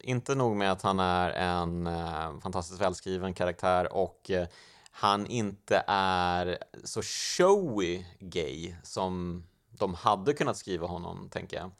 inte 0.00 0.34
nog 0.34 0.56
med 0.56 0.72
att 0.72 0.82
han 0.82 1.00
är 1.00 1.30
en 1.30 1.86
uh, 1.86 2.40
fantastiskt 2.42 2.80
välskriven 2.80 3.34
karaktär 3.34 3.92
och 3.92 4.30
uh, 4.30 4.44
han 4.90 5.26
inte 5.26 5.84
är 5.86 6.58
så 6.84 7.02
showy 7.02 8.04
gay 8.20 8.74
som 8.82 9.44
de 9.70 9.94
hade 9.94 10.32
kunnat 10.32 10.56
skriva 10.56 10.86
honom, 10.86 11.28
tänker 11.30 11.56
jag 11.56 11.70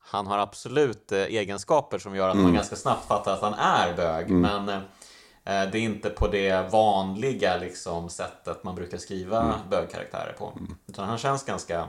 han 0.00 0.26
har 0.26 0.38
absolut 0.38 1.12
eh, 1.12 1.18
egenskaper 1.18 1.98
som 1.98 2.16
gör 2.16 2.28
att 2.28 2.34
mm. 2.34 2.44
man 2.44 2.54
ganska 2.54 2.76
snabbt 2.76 3.08
fattar 3.08 3.32
att 3.32 3.40
han 3.40 3.54
är 3.54 3.96
bög. 3.96 4.30
Mm. 4.30 4.40
Men 4.40 4.68
eh, 5.44 5.70
det 5.72 5.78
är 5.78 5.82
inte 5.82 6.10
på 6.10 6.28
det 6.28 6.72
vanliga 6.72 7.56
liksom, 7.56 8.08
sättet 8.08 8.64
man 8.64 8.74
brukar 8.74 8.98
skriva 8.98 9.42
mm. 9.42 9.56
bögkaraktärer 9.70 10.34
på. 10.38 10.52
Mm. 10.58 10.74
Utan 10.86 11.08
han 11.08 11.18
känns 11.18 11.44
ganska 11.44 11.88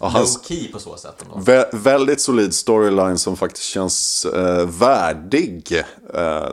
ja, 0.00 0.12
low 0.14 0.26
key 0.42 0.72
på 0.72 0.78
så 0.78 0.96
sätt. 0.96 1.24
Vä 1.36 1.70
väldigt 1.72 2.20
solid 2.20 2.54
storyline 2.54 3.18
som 3.18 3.36
faktiskt 3.36 3.66
känns 3.66 4.24
eh, 4.24 4.66
värdig. 4.66 5.82
Eh, 6.14 6.48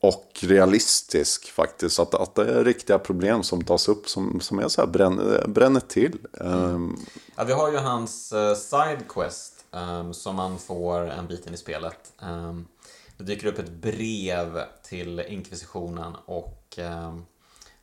och 0.00 0.30
realistisk 0.40 1.50
faktiskt. 1.50 1.98
Att, 1.98 2.14
att 2.14 2.34
det 2.34 2.52
är 2.52 2.64
riktiga 2.64 2.98
problem 2.98 3.42
som 3.42 3.64
tas 3.64 3.88
upp 3.88 4.08
som, 4.08 4.40
som 4.40 4.58
är 4.58 4.68
så 4.68 4.80
här 4.80 4.88
bränner, 4.88 5.48
bränner 5.48 5.80
till. 5.80 6.18
Um... 6.32 7.06
Ja, 7.36 7.44
vi 7.44 7.52
har 7.52 7.72
ju 7.72 7.78
hans 7.78 8.32
uh, 8.32 8.54
Sidequest 8.54 9.53
Ehm, 9.74 10.06
um, 10.06 10.14
som 10.14 10.36
man 10.36 10.58
får 10.58 11.00
en 11.10 11.26
bit 11.26 11.46
in 11.46 11.54
i 11.54 11.56
spelet. 11.56 12.12
Um, 12.18 12.68
det 13.16 13.24
dyker 13.24 13.46
upp 13.46 13.58
ett 13.58 13.70
brev 13.70 14.62
till 14.82 15.20
inkvisitionen 15.20 16.16
och 16.26 16.78
um, 16.78 17.26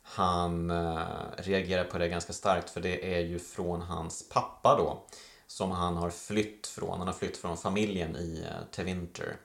han 0.02 0.70
uh, 0.70 1.04
reagerar 1.36 1.84
på 1.84 1.98
det 1.98 2.08
ganska 2.08 2.32
starkt 2.32 2.70
för 2.70 2.80
det 2.80 3.16
är 3.16 3.20
ju 3.20 3.38
från 3.38 3.82
hans 3.82 4.28
pappa 4.28 4.76
då 4.76 5.02
som 5.46 5.70
han 5.70 5.96
har 5.96 6.10
flytt 6.10 6.66
från. 6.66 6.98
Han 6.98 7.06
har 7.06 7.14
flytt 7.14 7.36
från 7.36 7.56
familjen 7.56 8.16
i 8.16 8.40
uh, 8.40 8.66
Tevinter. 8.70 9.36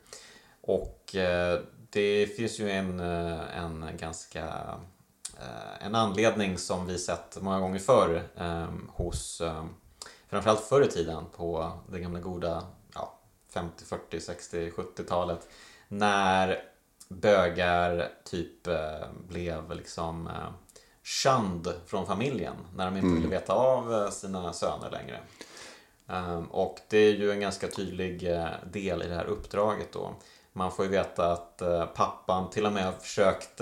Och 0.61 1.15
uh, 1.15 1.63
det 1.89 2.35
finns 2.37 2.59
ju 2.59 2.71
en, 2.71 2.99
uh, 2.99 3.57
en 3.57 3.85
ganska 3.97 4.75
en 5.79 5.95
anledning 5.95 6.57
som 6.57 6.87
vi 6.87 6.97
sett 6.97 7.37
många 7.41 7.59
gånger 7.59 7.79
förr 7.79 8.23
hos 8.89 9.41
framförallt 10.29 10.61
förr 10.61 10.81
i 10.81 10.87
tiden 10.87 11.25
på 11.35 11.71
det 11.91 11.99
gamla 11.99 12.19
goda 12.19 12.63
ja, 12.93 13.19
50, 13.49 13.85
40, 13.85 14.19
60, 14.19 14.69
70-talet 14.69 15.47
när 15.87 16.63
bögar 17.09 18.09
typ 18.23 18.67
eh, 18.67 19.07
blev 19.27 19.71
liksom 19.71 20.27
eh, 20.27 20.49
shunned 21.03 21.73
från 21.85 22.05
familjen 22.05 22.55
när 22.75 22.85
de 22.85 22.95
inte 22.95 23.07
mm. 23.07 23.15
ville 23.15 23.35
veta 23.35 23.53
av 23.53 23.93
eh, 23.93 24.09
sina 24.09 24.53
söner 24.53 24.91
längre. 24.91 25.19
Um, 26.09 26.45
och 26.45 26.79
det 26.89 26.97
är 26.97 27.13
ju 27.13 27.31
en 27.31 27.39
ganska 27.39 27.67
tydlig 27.67 28.21
del 28.71 29.03
i 29.03 29.07
det 29.07 29.15
här 29.15 29.25
uppdraget 29.25 29.93
då. 29.93 30.15
Man 30.53 30.71
får 30.71 30.85
ju 30.85 30.91
veta 30.91 31.31
att 31.31 31.61
pappan 31.95 32.49
till 32.49 32.65
och 32.65 32.73
med 32.73 32.85
har 32.85 32.91
försökt 32.91 33.61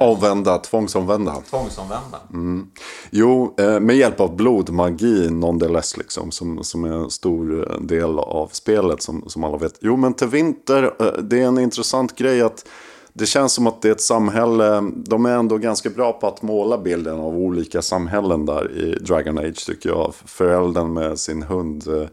Avvända, 0.00 0.58
tvångsomvända. 0.58 1.36
Tvångsomvända. 1.50 2.18
Mm. 2.32 2.66
Jo, 3.10 3.54
eh, 3.58 3.80
med 3.80 3.96
hjälp 3.96 4.20
av 4.20 4.36
blodmagi 4.36 5.30
nonetheless, 5.30 5.96
liksom, 5.96 6.30
som, 6.30 6.64
som 6.64 6.84
är 6.84 6.92
en 6.92 7.10
stor 7.10 7.70
eh, 7.70 7.80
del 7.80 8.18
av 8.18 8.48
spelet 8.52 9.02
som, 9.02 9.24
som 9.26 9.44
alla 9.44 9.56
vet. 9.56 9.78
Jo, 9.80 9.96
men 9.96 10.14
till 10.14 10.28
vinter, 10.28 10.94
det 11.22 11.40
är 11.40 11.46
en 11.46 11.58
intressant 11.58 12.16
grej 12.16 12.42
att 12.42 12.68
det 13.12 13.26
känns 13.26 13.52
som 13.52 13.66
att 13.66 13.82
det 13.82 13.88
är 13.88 13.92
ett 13.92 14.00
samhälle, 14.00 14.90
de 14.94 15.26
är 15.26 15.34
ändå 15.34 15.58
ganska 15.58 15.90
bra 15.90 16.12
på 16.12 16.26
att 16.26 16.42
måla 16.42 16.78
bilden 16.78 17.20
av 17.20 17.36
olika 17.36 17.82
samhällen 17.82 18.46
där 18.46 18.72
i 18.72 18.94
Dragon 19.04 19.38
Age 19.38 19.66
tycker 19.66 19.88
jag. 19.88 20.14
Föräldern 20.14 20.92
med 20.92 21.18
sin 21.18 21.42
hund 21.42 22.08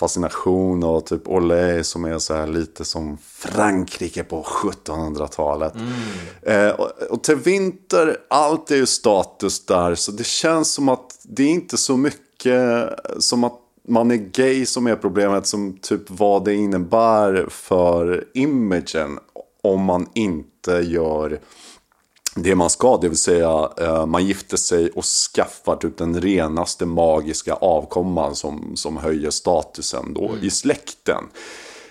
fascination 0.00 0.84
och 0.84 1.06
typ 1.06 1.28
Olé 1.28 1.84
som 1.84 2.04
är 2.04 2.18
så 2.18 2.34
här 2.34 2.46
lite 2.46 2.84
som 2.84 3.18
Frankrike 3.38 4.24
på 4.24 4.42
1700-talet. 4.42 5.74
Mm. 5.74 6.68
Eh, 6.68 6.74
och, 6.74 6.90
och, 7.10 7.22
till 7.22 7.36
vinter, 7.36 8.16
allt 8.28 8.70
är 8.70 8.76
ju 8.76 8.86
status 8.86 9.66
där 9.66 9.94
så 9.94 10.12
det 10.12 10.26
känns 10.26 10.72
som 10.72 10.88
att 10.88 11.20
det 11.22 11.42
är 11.42 11.48
inte 11.48 11.76
så 11.76 11.96
mycket 11.96 12.90
som 13.18 13.44
att 13.44 13.58
man 13.88 14.10
är 14.10 14.16
gay 14.16 14.66
som 14.66 14.86
är 14.86 14.96
problemet 14.96 15.46
som 15.46 15.78
typ 15.82 16.02
vad 16.06 16.44
det 16.44 16.54
innebär 16.54 17.46
för 17.50 18.24
imagen 18.34 19.18
om 19.62 19.80
man 19.80 20.08
inte 20.14 20.72
gör 20.72 21.40
det 22.42 22.54
man 22.54 22.70
ska, 22.70 22.96
det 22.96 23.08
vill 23.08 23.18
säga 23.18 23.70
eh, 23.76 24.06
man 24.06 24.26
gifter 24.26 24.56
sig 24.56 24.90
och 24.90 25.04
skaffar 25.04 25.76
typ 25.76 25.98
den 25.98 26.20
renaste 26.20 26.86
magiska 26.86 27.54
avkomman 27.54 28.36
som, 28.36 28.72
som 28.76 28.96
höjer 28.96 29.30
statusen 29.30 30.14
då 30.14 30.28
mm. 30.28 30.44
i 30.44 30.50
släkten. 30.50 31.24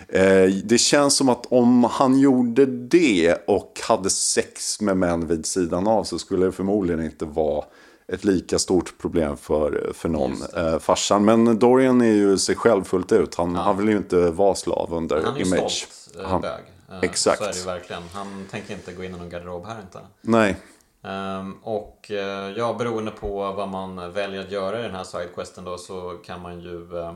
Eh, 0.07 0.45
det 0.63 0.77
känns 0.77 1.15
som 1.15 1.29
att 1.29 1.45
om 1.49 1.83
han 1.83 2.19
gjorde 2.19 2.65
det 2.65 3.35
och 3.47 3.81
hade 3.83 4.09
sex 4.09 4.81
med 4.81 4.97
män 4.97 5.27
vid 5.27 5.45
sidan 5.45 5.87
av 5.87 6.03
så 6.03 6.19
skulle 6.19 6.45
det 6.45 6.51
förmodligen 6.51 7.05
inte 7.05 7.25
vara 7.25 7.65
ett 8.07 8.23
lika 8.23 8.59
stort 8.59 8.97
problem 8.97 9.37
för, 9.37 9.91
för 9.93 10.09
någon 10.09 10.35
eh, 10.57 10.79
farsan. 10.79 11.25
Men 11.25 11.59
Dorian 11.59 12.01
är 12.01 12.13
ju 12.13 12.37
sig 12.37 12.55
själv 12.55 12.83
fullt 12.83 13.11
ut. 13.11 13.35
Han, 13.35 13.55
ja. 13.55 13.61
han 13.61 13.77
vill 13.77 13.89
ju 13.89 13.97
inte 13.97 14.31
vara 14.31 14.55
slav 14.55 14.93
under. 14.93 15.23
Han 15.23 15.35
är 15.35 15.41
image. 15.41 15.87
stolt 15.91 16.25
eh, 16.25 16.39
bög. 16.39 16.63
Exakt. 17.01 17.37
Så 17.37 17.49
är 17.49 17.53
det 17.53 17.65
verkligen. 17.65 18.03
Han 18.13 18.45
tänker 18.51 18.73
inte 18.73 18.93
gå 18.93 19.03
in 19.03 19.15
i 19.15 19.17
någon 19.17 19.29
garderob 19.29 19.65
här 19.65 19.81
inte. 19.81 19.99
Nej. 20.21 20.55
Um, 21.01 21.59
och 21.63 22.07
uh, 22.11 22.17
ja, 22.57 22.73
beroende 22.73 23.11
på 23.11 23.51
vad 23.51 23.69
man 23.69 24.13
väljer 24.13 24.41
att 24.41 24.51
göra 24.51 24.79
i 24.79 24.83
den 24.83 24.95
här 24.95 25.03
sidequesten 25.03 25.63
då 25.63 25.77
så 25.77 26.17
kan 26.25 26.41
man 26.41 26.59
ju 26.61 26.91
uh, 26.91 27.13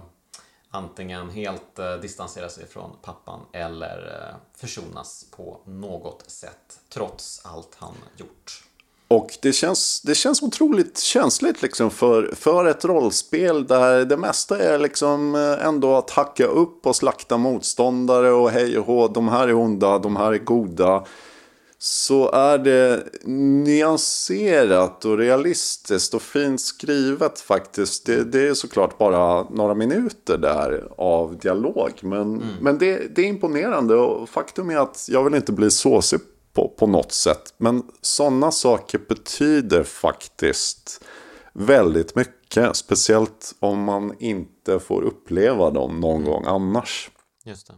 antingen 0.69 1.29
helt 1.29 1.79
distansera 2.01 2.49
sig 2.49 2.67
från 2.67 2.91
pappan 3.01 3.39
eller 3.53 4.25
försonas 4.55 5.25
på 5.31 5.59
något 5.65 6.29
sätt 6.29 6.79
trots 6.89 7.45
allt 7.45 7.75
han 7.79 7.95
gjort. 8.17 8.63
Och 9.13 9.38
det 9.41 9.54
känns, 9.54 10.02
det 10.02 10.15
känns 10.15 10.41
otroligt 10.41 10.99
känsligt 10.99 11.62
liksom 11.62 11.91
för, 11.91 12.34
för 12.36 12.65
ett 12.65 12.86
rollspel 12.86 13.67
där 13.67 14.06
det 14.06 14.17
mesta 14.17 14.60
är 14.60 14.80
liksom 14.80 15.36
eh, 15.36 15.65
ändå 15.67 15.95
att 15.95 16.10
hacka 16.10 16.45
upp 16.45 16.88
och 16.88 16.95
slakta 16.95 17.38
motståndare 17.38 18.32
och 18.32 18.49
hej 18.49 18.78
och 18.78 18.86
hå, 18.86 19.08
de 19.08 19.28
här 19.28 19.47
är 19.47 19.54
onda, 19.54 19.99
de 19.99 20.15
här 20.15 20.34
är 20.34 20.38
goda. 20.38 21.06
Så 21.78 22.32
är 22.32 22.58
det 22.58 23.04
nyanserat 23.63 25.06
och 25.06 25.17
realistiskt 25.17 26.13
och 26.13 26.21
fint 26.21 26.62
skrivet 26.62 27.39
faktiskt. 27.39 28.06
Det, 28.06 28.23
det 28.23 28.47
är 28.47 28.54
såklart 28.54 28.97
bara 28.97 29.43
några 29.43 29.73
minuter 29.73 30.38
där 30.38 30.88
av 30.97 31.38
dialog. 31.38 31.91
Men, 32.02 32.21
mm. 32.21 32.47
men 32.62 32.78
det, 32.78 33.15
det 33.15 33.21
är 33.21 33.26
imponerande 33.26 33.95
och 33.95 34.30
faktum 34.30 34.69
är 34.69 34.78
att 34.78 35.08
jag 35.10 35.23
vill 35.23 35.36
inte 35.36 35.52
bli 35.52 35.71
såsig 35.71 36.19
på, 36.53 36.69
på 36.69 36.87
något 36.87 37.11
sätt. 37.11 37.53
Men 37.57 37.83
sådana 38.01 38.51
saker 38.51 38.97
betyder 38.97 39.83
faktiskt 39.83 41.03
väldigt 41.53 42.15
mycket. 42.15 42.75
Speciellt 42.75 43.55
om 43.59 43.83
man 43.83 44.15
inte 44.19 44.79
får 44.79 45.01
uppleva 45.01 45.69
dem 45.69 45.99
någon 45.99 46.23
gång 46.23 46.43
annars. 46.45 47.11
Just 47.43 47.67
det. 47.67 47.73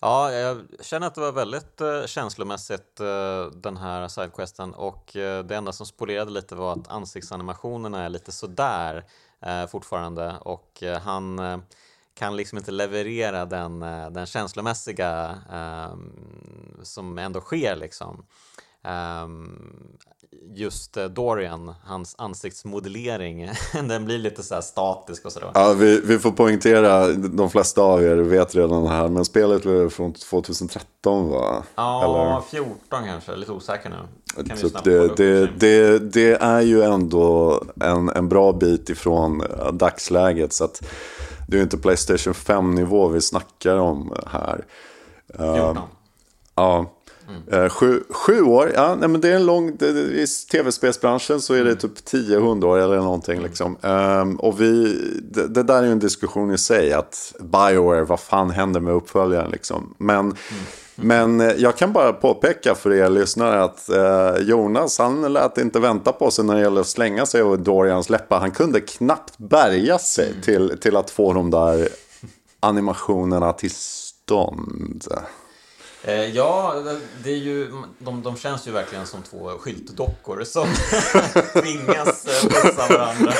Ja, 0.00 0.32
jag 0.32 0.66
känner 0.80 1.06
att 1.06 1.14
det 1.14 1.20
var 1.20 1.32
väldigt 1.32 1.80
uh, 1.80 2.06
känslomässigt 2.06 3.00
uh, 3.00 3.46
den 3.52 3.76
här 3.76 4.08
sidequesten 4.08 4.74
och 4.74 5.16
uh, 5.16 5.38
det 5.38 5.56
enda 5.56 5.72
som 5.72 5.86
spolerade 5.86 6.30
lite 6.30 6.54
var 6.54 6.72
att 6.72 6.88
ansiktsanimationerna 6.88 8.04
är 8.04 8.08
lite 8.08 8.32
sådär 8.32 9.04
uh, 9.46 9.66
fortfarande 9.66 10.34
och 10.40 10.82
han 11.02 11.38
kan 12.18 12.36
liksom 12.36 12.58
inte 12.58 12.70
leverera 12.70 13.46
den, 13.46 13.80
den 14.10 14.26
känslomässiga 14.26 15.38
um, 15.92 16.12
som 16.82 17.18
ändå 17.18 17.40
sker 17.40 17.76
liksom. 17.76 18.24
Um, 19.24 19.98
just 20.54 20.96
eh, 20.96 21.04
Dorian, 21.04 21.74
hans 21.84 22.14
ansiktsmodellering, 22.18 23.50
den 23.88 24.04
blir 24.04 24.18
lite 24.18 24.42
så 24.42 24.62
statisk 24.62 25.24
och 25.24 25.32
sådär. 25.32 25.50
Ja, 25.54 25.72
vi, 25.72 26.00
vi 26.00 26.18
får 26.18 26.30
poängtera, 26.30 27.06
de 27.12 27.50
flesta 27.50 27.82
av 27.82 28.02
er 28.02 28.16
vet 28.16 28.54
redan 28.54 28.82
det 28.82 28.88
här, 28.88 29.08
men 29.08 29.24
spelet 29.24 29.66
är 29.66 29.88
från 29.88 30.12
2013 30.12 31.28
va? 31.30 31.62
Ja, 31.74 32.42
Eller? 32.52 32.64
14 32.64 32.78
kanske, 32.90 33.36
lite 33.36 33.52
osäker 33.52 33.90
nu. 33.90 33.96
Typ 34.56 34.84
det, 34.84 35.16
det, 35.16 35.50
det, 35.56 35.98
det, 35.98 36.32
är 36.42 36.60
ju 36.60 36.82
ändå 36.82 37.62
en, 37.80 38.08
en 38.08 38.28
bra 38.28 38.52
bit 38.52 38.90
ifrån 38.90 39.40
eh, 39.40 39.72
dagsläget, 39.72 40.52
så 40.52 40.64
att 40.64 40.82
det 41.48 41.56
är 41.56 41.58
ju 41.58 41.62
inte 41.62 41.78
Playstation 41.78 42.32
5-nivå 42.32 43.08
vi 43.08 43.20
snackar 43.20 43.76
om 43.76 44.12
här. 44.26 44.64
14. 45.36 45.76
Uh, 45.76 45.82
ja. 46.54 46.94
Mm. 47.28 47.70
Sju, 47.70 48.02
sju 48.10 48.42
år, 48.42 48.72
ja, 48.74 48.94
nej, 48.94 49.08
men 49.08 49.20
det 49.20 49.28
är 49.28 49.36
en 49.36 49.46
lång, 49.46 49.76
det, 49.76 49.86
i 49.88 50.26
tv-spelsbranschen 50.52 51.40
så 51.40 51.54
är 51.54 51.64
det 51.64 51.74
typ 51.74 52.04
tio 52.04 52.40
hundår 52.40 52.78
eller 52.78 52.96
någonting. 52.96 53.42
Liksom. 53.42 53.76
Um, 53.82 54.36
och 54.36 54.60
vi, 54.60 54.98
det, 55.22 55.48
det, 55.48 55.62
där 55.62 55.82
är 55.82 55.86
ju 55.86 55.92
en 55.92 55.98
diskussion 55.98 56.50
i 56.50 56.58
sig, 56.58 56.92
att 56.92 57.34
Bioware, 57.40 58.04
vad 58.04 58.20
fan 58.20 58.50
händer 58.50 58.80
med 58.80 58.94
uppföljaren 58.94 59.50
liksom. 59.50 59.94
Men, 59.98 60.18
mm. 60.18 60.36
Men 61.00 61.40
eh, 61.40 61.52
jag 61.56 61.76
kan 61.76 61.92
bara 61.92 62.12
påpeka 62.12 62.74
för 62.74 62.92
er 62.92 63.08
lyssnare 63.08 63.62
att 63.62 63.90
uh, 63.92 64.42
Jonas, 64.42 64.98
han 64.98 65.32
lät 65.32 65.58
inte 65.58 65.80
vänta 65.80 66.12
på 66.12 66.30
sig 66.30 66.44
när 66.44 66.54
det 66.54 66.60
gäller 66.60 66.80
att 66.80 66.86
slänga 66.86 67.26
sig 67.26 67.40
över 67.40 67.56
Dorians 67.56 68.10
läppar. 68.10 68.40
Han 68.40 68.50
kunde 68.50 68.80
knappt 68.80 69.38
bärga 69.38 69.98
sig 69.98 70.30
mm. 70.30 70.42
till, 70.42 70.78
till 70.80 70.96
att 70.96 71.10
få 71.10 71.32
de 71.32 71.50
där 71.50 71.88
animationerna 72.60 73.52
till 73.52 73.70
stånd. 73.74 75.04
Eh, 76.02 76.36
ja, 76.36 76.82
det 77.24 77.30
är 77.30 77.36
ju, 77.36 77.70
de, 77.98 78.22
de 78.22 78.36
känns 78.36 78.68
ju 78.68 78.70
verkligen 78.70 79.06
som 79.06 79.22
två 79.22 79.48
skyltdockor 79.48 80.44
som 80.44 80.66
tvingas 81.62 82.26
eh, 82.26 82.48
pussa 82.48 82.86
varandra. 82.88 83.32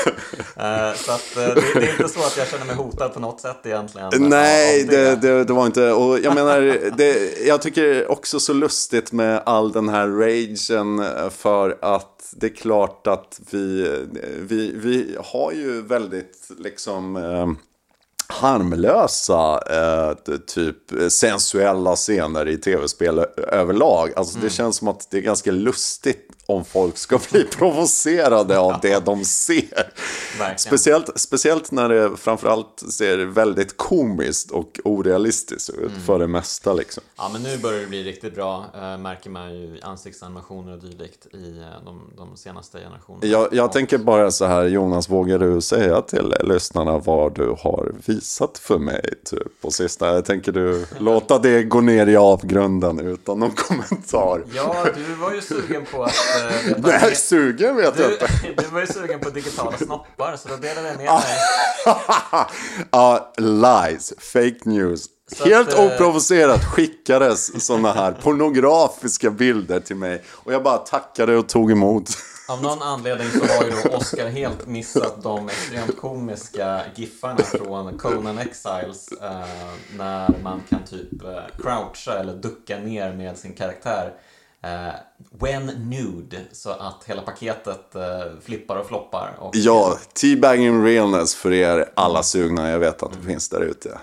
Eh, 0.55 0.95
så 0.95 1.11
att, 1.11 1.35
det, 1.35 1.61
det, 1.73 1.87
är 1.87 1.91
inte 1.91 2.09
så 2.09 2.19
att 2.19 2.37
jag 2.37 2.47
känner 2.47 2.65
mig 2.65 2.75
hotad 2.75 3.13
på 3.13 3.19
något 3.19 3.41
sätt 3.41 3.57
egentligen. 3.63 4.09
Nej, 4.29 4.83
det, 4.83 5.15
det, 5.15 5.43
det 5.43 5.53
var 5.53 5.65
inte. 5.65 5.91
Och 5.91 6.19
jag 6.19 6.35
menar, 6.35 6.61
det, 6.97 7.39
jag 7.47 7.61
tycker 7.61 8.11
också 8.11 8.39
så 8.39 8.53
lustigt 8.53 9.11
med 9.11 9.41
all 9.45 9.71
den 9.71 9.89
här 9.89 10.07
ragen 10.07 11.05
för 11.31 11.77
att 11.81 12.33
det 12.37 12.45
är 12.45 12.55
klart 12.55 13.07
att 13.07 13.39
vi, 13.51 13.97
vi, 14.39 14.71
vi 14.75 15.17
har 15.23 15.51
ju 15.51 15.81
väldigt 15.81 16.51
liksom 16.57 17.15
harmlösa, 18.33 19.61
eh, 19.69 20.35
typ 20.47 21.11
sensuella 21.11 21.95
scener 21.95 22.47
i 22.47 22.57
tv-spel 22.57 23.19
överlag. 23.37 24.11
Alltså 24.15 24.35
mm. 24.37 24.47
det 24.47 24.53
känns 24.53 24.75
som 24.75 24.87
att 24.87 25.07
det 25.11 25.17
är 25.17 25.21
ganska 25.21 25.51
lustigt 25.51 26.38
om 26.49 26.65
folk 26.65 26.97
ska 26.97 27.19
bli 27.31 27.43
provocerade 27.57 28.59
av 28.59 28.79
det 28.81 29.05
de 29.05 29.25
ser. 29.25 29.93
Speciellt, 30.57 31.19
speciellt 31.19 31.71
när 31.71 31.89
det 31.89 32.17
framförallt 32.17 32.83
ser 32.91 33.17
väldigt 33.17 33.77
komiskt 33.77 34.51
och 34.51 34.79
orealistiskt 34.83 35.69
ut 35.69 35.91
mm. 35.91 36.01
för 36.01 36.19
det 36.19 36.27
mesta. 36.27 36.73
Liksom. 36.73 37.03
Ja, 37.17 37.29
men 37.33 37.43
nu 37.43 37.57
börjar 37.57 37.79
det 37.79 37.87
bli 37.87 38.03
riktigt 38.03 38.35
bra, 38.35 38.65
äh, 38.73 38.97
märker 38.97 39.29
man 39.29 39.53
ju 39.53 39.79
ansiktsanimationer 39.81 40.73
och 40.73 40.79
dylikt 40.79 41.27
i 41.33 41.59
äh, 41.59 41.85
de, 41.85 42.01
de, 42.17 42.37
senaste 42.37 42.79
generationerna. 42.79 43.27
Jag, 43.27 43.53
jag 43.53 43.71
tänker 43.71 43.97
bara 43.97 44.31
så 44.31 44.45
här, 44.45 44.65
Jonas, 44.65 45.09
vågar 45.09 45.39
du 45.39 45.61
säga 45.61 46.01
till 46.01 46.35
lyssnarna 46.43 46.97
vad 46.97 47.35
du 47.35 47.55
har 47.59 47.91
visat 48.05 48.57
för 48.57 48.77
mig 48.77 49.13
typ, 49.25 49.61
på 49.61 49.71
sista? 49.71 50.13
Jag 50.13 50.25
tänker 50.25 50.51
du 50.51 50.85
låta 50.99 51.39
det 51.39 51.63
gå 51.63 51.81
ner 51.81 52.07
i 52.07 52.15
avgrunden 52.15 52.99
utan 52.99 53.39
någon 53.39 53.51
kommentar. 53.51 54.43
Ja, 54.55 54.85
du 54.95 55.15
var 55.15 55.33
ju 55.33 55.41
sugen 55.41 55.85
på 55.91 56.03
att 56.03 56.13
Uh, 56.39 56.77
Nej, 56.77 57.15
sugen 57.15 57.75
vet 57.75 57.97
du, 57.97 58.03
jag 58.03 58.11
inte. 58.11 58.27
Du 58.63 58.67
var 58.67 58.81
ju 58.81 58.87
sugen 58.87 59.19
på 59.19 59.29
digitala 59.29 59.77
snoppar, 59.77 60.35
så 60.37 60.49
då 60.49 60.55
delade 60.55 60.87
jag 60.87 60.97
med 60.97 61.05
mig. 61.05 61.23
Ja, 62.91 63.33
lies, 63.37 64.13
fake 64.19 64.59
news. 64.63 65.05
Så 65.37 65.45
Helt 65.45 65.69
att, 65.69 65.79
eh, 65.79 65.85
oprovocerat 65.85 66.65
skickades 66.65 67.65
sådana 67.65 67.93
här 67.93 68.11
pornografiska 68.11 69.29
bilder 69.29 69.79
till 69.79 69.95
mig. 69.95 70.23
Och 70.29 70.53
jag 70.53 70.63
bara 70.63 70.77
tackade 70.77 71.37
och 71.37 71.49
tog 71.49 71.71
emot. 71.71 72.09
Av 72.49 72.63
någon 72.63 72.81
anledning 72.81 73.27
så 73.31 73.39
har 73.39 73.65
ju 73.65 73.71
då 73.83 73.97
Oscar 73.97 74.27
helt 74.27 74.67
missat 74.67 75.23
de 75.23 75.49
extremt 75.49 75.97
komiska 75.97 76.81
giffarna 76.95 77.43
från 77.43 77.97
Conan 77.97 78.37
Exiles. 78.37 79.07
Eh, 79.21 79.45
när 79.97 80.35
man 80.43 80.61
kan 80.69 80.83
typ 80.83 81.23
eh, 81.23 81.61
croucha 81.61 82.19
eller 82.19 82.33
ducka 82.33 82.77
ner 82.77 83.13
med 83.13 83.37
sin 83.37 83.53
karaktär 83.53 84.13
Uh, 84.65 84.95
when 85.31 85.65
nude, 85.65 86.41
så 86.51 86.69
att 86.69 87.03
hela 87.05 87.21
paketet 87.21 87.95
uh, 87.95 88.39
flippar 88.41 88.75
och 88.75 88.87
floppar. 88.87 89.35
Och, 89.39 89.55
ja, 89.55 89.97
teabagging 90.13 90.85
realness 90.85 91.35
för 91.35 91.53
er 91.53 91.91
alla 91.95 92.23
sugna. 92.23 92.69
Jag 92.69 92.79
vet 92.79 93.03
att 93.03 93.13
det 93.13 93.27
finns 93.27 93.49
där 93.49 93.61
ute. 93.61 93.99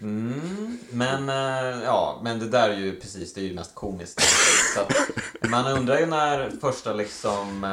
Mm, 0.00 0.78
men, 0.90 1.28
uh, 1.28 1.84
ja, 1.84 2.20
men 2.22 2.38
det 2.38 2.48
där 2.48 2.70
är 2.70 2.76
ju 2.76 3.00
precis, 3.00 3.34
det 3.34 3.40
är 3.40 3.44
ju 3.44 3.54
mest 3.54 3.74
komiskt. 3.74 4.22
man 5.48 5.66
undrar 5.66 5.98
ju 5.98 6.06
när 6.06 6.50
första 6.60 6.92
liksom 6.92 7.64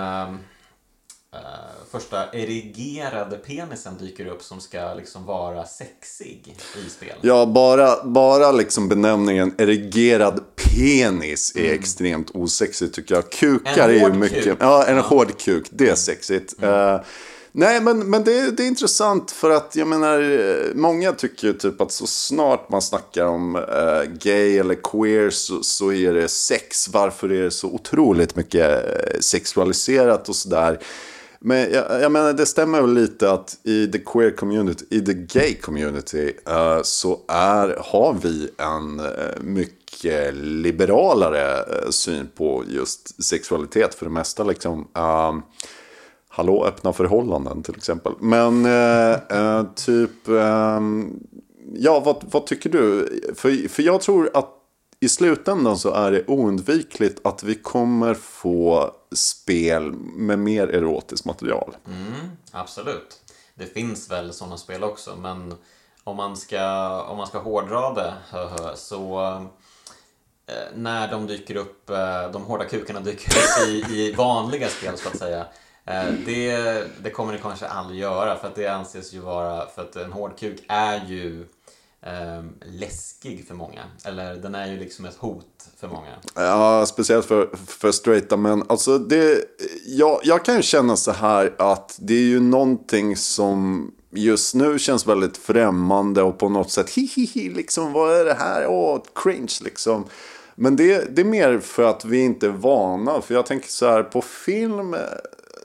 uh, 1.36 1.86
första 1.92 2.32
erigerade 2.32 3.38
penisen 3.38 3.98
dyker 4.00 4.26
upp 4.26 4.44
som 4.44 4.62
ska 4.62 4.94
liksom 4.94 5.26
vara 5.26 5.66
sexig 5.66 6.56
i 6.86 6.90
spelet. 6.90 7.18
Ja, 7.22 7.46
bara, 7.46 8.04
bara 8.04 8.52
liksom 8.52 8.90
benämningen 8.90 9.56
erigerad 9.58 10.40
penis 10.56 11.56
är 11.56 11.66
mm. 11.66 11.80
extremt 11.80 12.32
osexigt 12.34 12.96
tycker 12.96 13.16
jag. 13.16 13.32
Kukar 13.32 13.90
är 13.90 13.94
ju 13.94 14.14
mycket... 14.14 14.44
Kuk. 14.44 14.58
Ja, 14.62 14.86
en 14.86 14.96
ja. 14.96 15.02
hård 15.02 15.38
kuk. 15.38 15.68
Det 15.70 15.90
är 15.90 15.96
sexigt. 15.96 16.54
Mm. 16.62 16.96
Uh, 16.96 17.02
Nej, 17.58 17.82
men, 17.82 18.10
men 18.10 18.24
det, 18.24 18.52
det, 18.52 18.64
är 18.64 18.68
intressant 18.68 19.32
för 19.32 19.50
att 19.50 19.76
jag 19.76 19.88
menar, 19.88 20.74
många 20.74 21.12
tycker 21.12 21.48
ju 21.48 21.54
typ 21.54 21.82
att 21.82 21.92
så 21.92 22.08
snart 22.08 22.70
man 22.70 22.82
snackar 22.82 23.26
om 23.26 23.56
uh, 23.56 24.04
gay 24.20 24.58
eller 24.58 24.76
queer 24.76 25.30
så, 25.30 25.64
så 25.64 25.92
är 25.92 26.14
det 26.14 26.28
sex. 26.28 26.90
Varför 26.90 27.32
är 27.32 27.44
det 27.44 27.52
så 27.52 27.68
otroligt 27.68 28.36
mycket 28.36 28.86
sexualiserat 29.20 30.30
och 30.30 30.36
sådär? 30.36 30.80
Men 31.48 31.72
jag, 31.72 32.02
jag, 32.02 32.12
menar, 32.12 32.34
det 32.34 32.46
stämmer 32.46 32.82
väl 32.82 32.94
lite 32.94 33.32
att 33.32 33.58
i 33.64 33.88
the 33.88 34.00
queer 34.00 34.32
community, 34.32 34.86
i 34.90 35.02
the 35.02 35.14
gay 35.14 35.56
community, 35.56 36.34
uh, 36.50 36.82
så 36.84 37.20
är, 37.28 37.78
har 37.80 38.14
vi 38.14 38.50
en 38.58 39.00
uh, 39.00 39.42
mycket 39.42 40.34
liberalare 40.36 41.58
uh, 41.60 41.90
syn 41.90 42.30
på 42.38 42.64
just 42.68 43.24
sexualitet 43.24 43.96
för 43.96 44.06
det 44.06 44.12
mesta. 44.12 44.44
Liksom. 44.44 44.80
Uh, 44.80 45.40
hallå, 46.30 46.66
öppna 46.66 46.94
förhållanden 46.94 47.64
till 47.64 47.76
exempel. 47.76 48.14
Men 48.20 48.64
typ, 49.76 50.28
um, 50.28 51.20
ja, 51.74 52.00
vad, 52.00 52.24
vad 52.32 52.48
tycker 52.48 52.70
du? 52.70 53.10
För, 53.36 53.70
för 53.70 53.84
jag 53.84 54.02
tror 54.02 54.30
att 54.34 54.50
i 55.00 55.10
slutändan 55.10 55.78
så 55.78 55.94
är 55.94 56.12
det 56.12 56.24
oundvikligt 56.28 57.20
att 57.24 57.44
vi 57.44 57.56
kommer 57.56 58.14
få 58.14 58.92
spel 59.16 59.92
med 59.94 60.40
mer 60.40 60.68
erotiskt 60.68 61.26
material. 61.26 61.78
Mm, 61.88 62.32
absolut. 62.52 63.22
Det 63.56 63.66
finns 63.66 64.12
väl 64.12 64.34
sådana 64.34 64.58
spel 64.58 64.84
också, 64.84 65.16
men 65.16 65.56
om 66.04 66.18
man 66.18 66.38
ska, 66.38 67.02
om 67.02 67.18
man 67.18 67.28
ska 67.28 67.40
hårdra 67.40 67.94
det 67.94 68.14
så 68.76 69.22
eh, 70.48 70.56
när 70.76 71.12
de 71.12 71.28
dyker 71.28 71.56
upp, 71.56 71.90
eh, 71.90 72.32
de 72.32 72.44
hårda 72.44 72.66
kukarna 72.66 73.00
dyker 73.00 73.32
upp 73.32 73.68
i, 73.68 73.94
i 73.94 74.12
vanliga 74.12 74.68
spel 74.68 74.98
så 74.98 75.10
att 75.10 75.18
säga. 75.18 75.46
Eh, 75.86 76.06
det, 76.26 76.84
det 77.04 77.10
kommer 77.10 77.34
det 77.34 77.40
kanske 77.40 77.68
aldrig 77.68 78.00
göra 78.00 78.36
för 78.36 78.48
att 78.48 78.56
det 78.56 78.68
anses 78.68 79.14
ju 79.14 79.20
vara, 79.20 79.68
för 79.68 79.82
att 79.82 79.96
en 79.96 80.12
hård 80.12 80.40
kuk 80.40 80.64
är 80.68 81.06
ju 81.08 81.48
Ehm, 82.06 82.50
läskig 82.62 83.48
för 83.48 83.56
många. 83.56 83.82
Eller 84.06 84.36
den 84.36 84.56
är 84.56 84.72
ju 84.72 84.80
liksom 84.80 85.06
ett 85.06 85.16
hot 85.16 85.68
för 85.80 85.88
många. 85.88 86.12
Ja, 86.36 86.86
speciellt 86.86 87.26
för, 87.26 87.50
för 87.68 87.92
straighta 87.92 88.38
män. 88.38 88.64
alltså 88.70 88.98
det, 88.98 89.46
jag, 89.86 90.20
jag 90.24 90.46
kan 90.46 90.56
ju 90.56 90.62
känna 90.62 90.96
så 90.96 91.12
här 91.12 91.56
att 91.58 91.98
det 92.02 92.14
är 92.14 92.22
ju 92.22 92.40
någonting 92.40 93.18
som 93.18 93.92
just 94.12 94.56
nu 94.56 94.80
känns 94.80 95.08
väldigt 95.08 95.38
främmande 95.38 96.22
och 96.22 96.38
på 96.38 96.50
något 96.50 96.72
sätt 96.72 96.90
hihihi 96.90 97.50
liksom 97.50 97.94
vad 97.94 98.20
är 98.20 98.26
det 98.26 98.34
här? 98.34 98.68
Åh, 98.68 99.02
cringe 99.16 99.54
liksom. 99.62 100.06
Men 100.56 100.76
det, 100.76 101.16
det 101.16 101.22
är 101.22 101.26
mer 101.26 101.60
för 101.60 101.84
att 101.84 102.06
vi 102.06 102.20
inte 102.20 102.46
är 102.46 102.52
vana. 102.52 103.22
För 103.22 103.34
jag 103.34 103.46
tänker 103.46 103.70
så 103.70 103.88
här, 103.88 104.04
på 104.04 104.22
film 104.22 104.96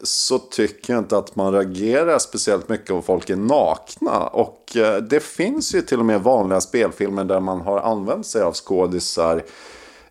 så 0.02 0.38
tycker 0.38 0.92
jag 0.92 1.00
inte 1.00 1.16
att 1.18 1.36
man 1.36 1.52
reagerar 1.52 2.18
speciellt 2.18 2.68
mycket 2.68 2.90
om 2.90 3.02
folk 3.02 3.30
är 3.30 3.36
nakna. 3.36 4.26
Och 4.26 4.76
eh, 4.76 4.96
det 4.96 5.20
finns 5.20 5.74
ju 5.74 5.82
till 5.82 5.98
och 5.98 6.06
med 6.06 6.22
vanliga 6.22 6.60
spelfilmer 6.60 7.24
där 7.24 7.40
man 7.40 7.60
har 7.60 7.78
använt 7.78 8.26
sig 8.26 8.42
av 8.42 8.52
skådisar 8.54 9.42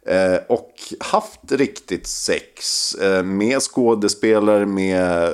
Eh, 0.10 0.40
och 0.48 0.74
haft 1.00 1.52
riktigt 1.52 2.08
sex 2.08 2.94
eh, 2.96 3.24
med 3.24 3.62
skådespelare, 3.62 4.66
med 4.66 5.32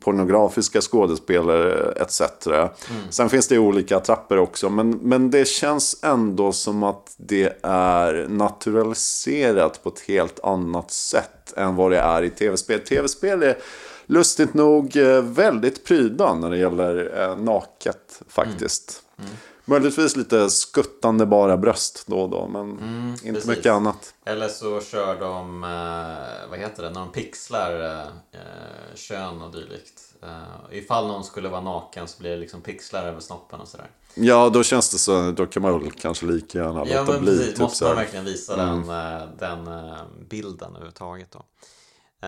pornografiska 0.00 0.80
skådespelare 0.80 1.92
etc. 1.92 2.20
Mm. 2.46 2.68
Sen 3.10 3.28
finns 3.28 3.48
det 3.48 3.58
olika 3.58 4.00
trappor 4.00 4.38
också. 4.38 4.70
Men, 4.70 4.90
men 4.90 5.30
det 5.30 5.48
känns 5.48 5.96
ändå 6.02 6.52
som 6.52 6.82
att 6.82 7.14
det 7.16 7.58
är 7.62 8.26
naturaliserat 8.28 9.82
på 9.82 9.88
ett 9.88 10.00
helt 10.00 10.44
annat 10.44 10.90
sätt 10.90 11.52
än 11.56 11.76
vad 11.76 11.90
det 11.90 11.98
är 11.98 12.22
i 12.22 12.30
tv-spel. 12.30 12.80
Tv-spel 12.80 13.42
är 13.42 13.58
lustigt 14.06 14.54
nog 14.54 14.96
eh, 14.96 15.22
väldigt 15.22 15.84
pryda 15.84 16.34
när 16.34 16.50
det 16.50 16.58
gäller 16.58 17.36
naket 17.36 18.22
faktiskt. 18.28 19.02
Mm. 19.18 19.30
Mm. 19.30 19.38
Möjligtvis 19.66 20.16
lite 20.16 20.50
skuttande 20.50 21.26
bara 21.26 21.56
bröst 21.56 22.04
då 22.06 22.20
och 22.20 22.30
då, 22.30 22.48
men 22.48 22.78
mm, 22.78 23.08
inte 23.10 23.32
precis. 23.32 23.46
mycket 23.46 23.72
annat. 23.72 24.14
Eller 24.24 24.48
så 24.48 24.80
kör 24.80 25.20
de, 25.20 25.64
eh, 25.64 26.50
vad 26.50 26.58
heter 26.58 26.82
det, 26.82 26.90
när 26.90 27.00
de 27.00 27.12
pixlar 27.12 27.80
eh, 27.80 28.06
eh, 28.40 28.94
kön 28.94 29.42
och 29.42 29.52
dylikt. 29.52 30.14
Eh, 30.22 30.78
ifall 30.78 31.06
någon 31.06 31.24
skulle 31.24 31.48
vara 31.48 31.60
naken 31.60 32.08
så 32.08 32.20
blir 32.20 32.30
det 32.30 32.36
liksom 32.36 32.60
pixlar 32.60 33.06
över 33.06 33.20
snoppen 33.20 33.60
och 33.60 33.68
sådär. 33.68 33.90
Ja, 34.14 34.48
då 34.48 34.62
känns 34.62 34.90
det 34.90 34.98
så, 34.98 35.30
då 35.30 35.46
kan 35.46 35.62
man 35.62 35.80
väl 35.80 35.90
kanske 35.90 36.26
lika 36.26 36.58
gärna 36.58 36.78
låta 36.78 36.90
ja, 36.90 37.04
men 37.08 37.20
bli. 37.20 37.36
Precis, 37.36 37.50
typ 37.50 37.58
måste 37.58 37.84
man 37.84 37.96
verkligen 37.96 38.24
visa 38.24 38.54
mm. 38.54 38.86
den, 38.86 39.14
eh, 39.14 39.28
den 39.38 39.66
eh, 39.66 39.96
bilden 40.28 40.68
överhuvudtaget 40.68 41.30
då. 41.30 41.44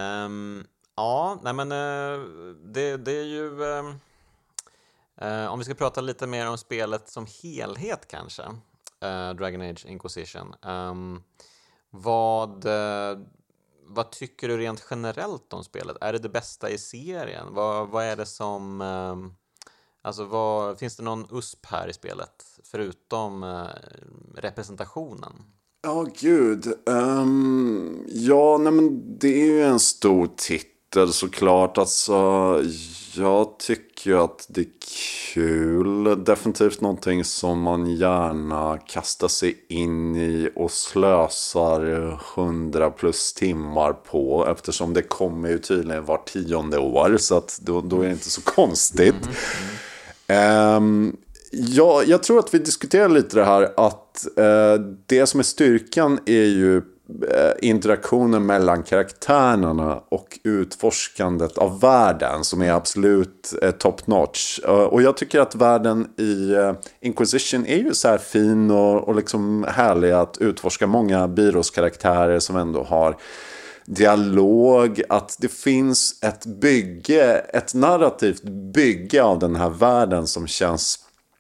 Um, 0.00 0.64
ja, 0.96 1.40
nej 1.42 1.52
men 1.52 1.72
eh, 1.72 2.20
det, 2.64 2.96
det 2.96 3.12
är 3.12 3.24
ju... 3.24 3.62
Eh, 3.64 3.94
eh, 5.16 5.52
om 5.52 5.58
vi 5.58 5.64
ska 5.64 5.74
prata 5.74 6.00
lite 6.00 6.26
mer 6.26 6.48
om 6.48 6.58
spelet 6.58 7.08
som 7.08 7.26
helhet 7.42 8.08
kanske, 8.08 8.42
Dragon 9.38 9.60
Age 9.60 9.86
Inquisition. 9.86 10.54
Ehm, 10.62 11.22
vad, 11.90 12.66
vad 13.82 14.10
tycker 14.10 14.48
du 14.48 14.56
rent 14.56 14.86
generellt 14.90 15.52
om 15.52 15.64
spelet? 15.64 15.96
Är 16.00 16.12
det 16.12 16.18
det 16.18 16.28
bästa 16.28 16.70
i 16.70 16.78
serien? 16.78 17.46
Vad, 17.50 17.88
vad 17.88 18.04
är 18.04 18.16
det 18.16 18.26
som... 18.26 18.80
Ehm, 18.80 19.34
alltså 20.02 20.24
vad, 20.24 20.78
finns 20.78 20.96
det 20.96 21.02
någon 21.02 21.26
USP 21.30 21.66
här 21.66 21.88
i 21.88 21.92
spelet, 21.92 22.44
förutom 22.64 23.64
representationen? 24.34 25.32
Ja, 25.82 25.92
oh, 25.92 26.08
gud. 26.20 26.72
Um, 26.86 28.06
ja, 28.08 28.58
nej 28.58 28.72
men 28.72 29.18
det 29.18 29.42
är 29.42 29.46
ju 29.46 29.62
en 29.62 29.80
stor 29.80 30.28
titel 30.36 30.75
såklart. 31.12 31.78
Alltså, 31.78 32.14
jag 33.16 33.58
tycker 33.58 34.10
ju 34.10 34.18
att 34.18 34.46
det 34.48 34.60
är 34.60 34.66
kul. 35.34 36.24
Definitivt 36.24 36.80
någonting 36.80 37.24
som 37.24 37.60
man 37.60 37.86
gärna 37.86 38.78
kastar 38.78 39.28
sig 39.28 39.64
in 39.68 40.16
i 40.16 40.50
och 40.54 40.70
slösar 40.70 41.80
hundra 42.34 42.90
plus 42.90 43.34
timmar 43.34 43.92
på. 43.92 44.46
Eftersom 44.50 44.94
det 44.94 45.02
kommer 45.02 45.48
ju 45.48 45.58
tydligen 45.58 46.04
var 46.04 46.18
tionde 46.18 46.78
år. 46.78 47.16
Så 47.18 47.36
att 47.36 47.58
då, 47.62 47.80
då 47.80 48.00
är 48.00 48.06
det 48.06 48.12
inte 48.12 48.30
så 48.30 48.42
konstigt. 48.42 49.28
Mm. 50.26 50.76
Um, 50.76 51.16
ja, 51.50 52.02
jag 52.06 52.22
tror 52.22 52.38
att 52.38 52.54
vi 52.54 52.58
diskuterar 52.58 53.08
lite 53.08 53.36
det 53.36 53.44
här 53.44 53.72
att 53.76 54.26
uh, 54.38 54.86
det 55.06 55.26
som 55.26 55.40
är 55.40 55.44
styrkan 55.44 56.18
är 56.26 56.44
ju 56.44 56.82
Eh, 57.08 57.68
interaktionen 57.68 58.46
mellan 58.46 58.82
karaktärerna 58.82 60.00
och 60.08 60.38
utforskandet 60.44 61.58
av 61.58 61.80
världen 61.80 62.44
som 62.44 62.62
är 62.62 62.72
absolut 62.72 63.54
eh, 63.62 63.70
top 63.70 64.06
notch. 64.06 64.60
Uh, 64.64 64.70
och 64.70 65.02
jag 65.02 65.16
tycker 65.16 65.40
att 65.40 65.54
världen 65.54 66.08
i 66.18 66.54
uh, 66.54 66.72
Inquisition 67.00 67.66
är 67.66 67.76
ju 67.76 67.94
så 67.94 68.08
här 68.08 68.18
fin 68.18 68.70
och, 68.70 69.08
och 69.08 69.14
liksom 69.14 69.66
härlig 69.68 70.10
att 70.10 70.38
utforska 70.38 70.86
många 70.86 71.28
byråskaraktärer 71.28 72.38
som 72.38 72.56
ändå 72.56 72.82
har 72.82 73.16
dialog, 73.84 75.02
att 75.08 75.36
det 75.40 75.52
finns 75.52 76.22
ett 76.22 76.46
bygge, 76.46 77.38
ett 77.38 77.74
narrativt 77.74 78.42
bygge 78.74 79.22
av 79.22 79.38
den 79.38 79.56
här 79.56 79.70
världen 79.70 80.26
som 80.26 80.46
känns 80.46 80.98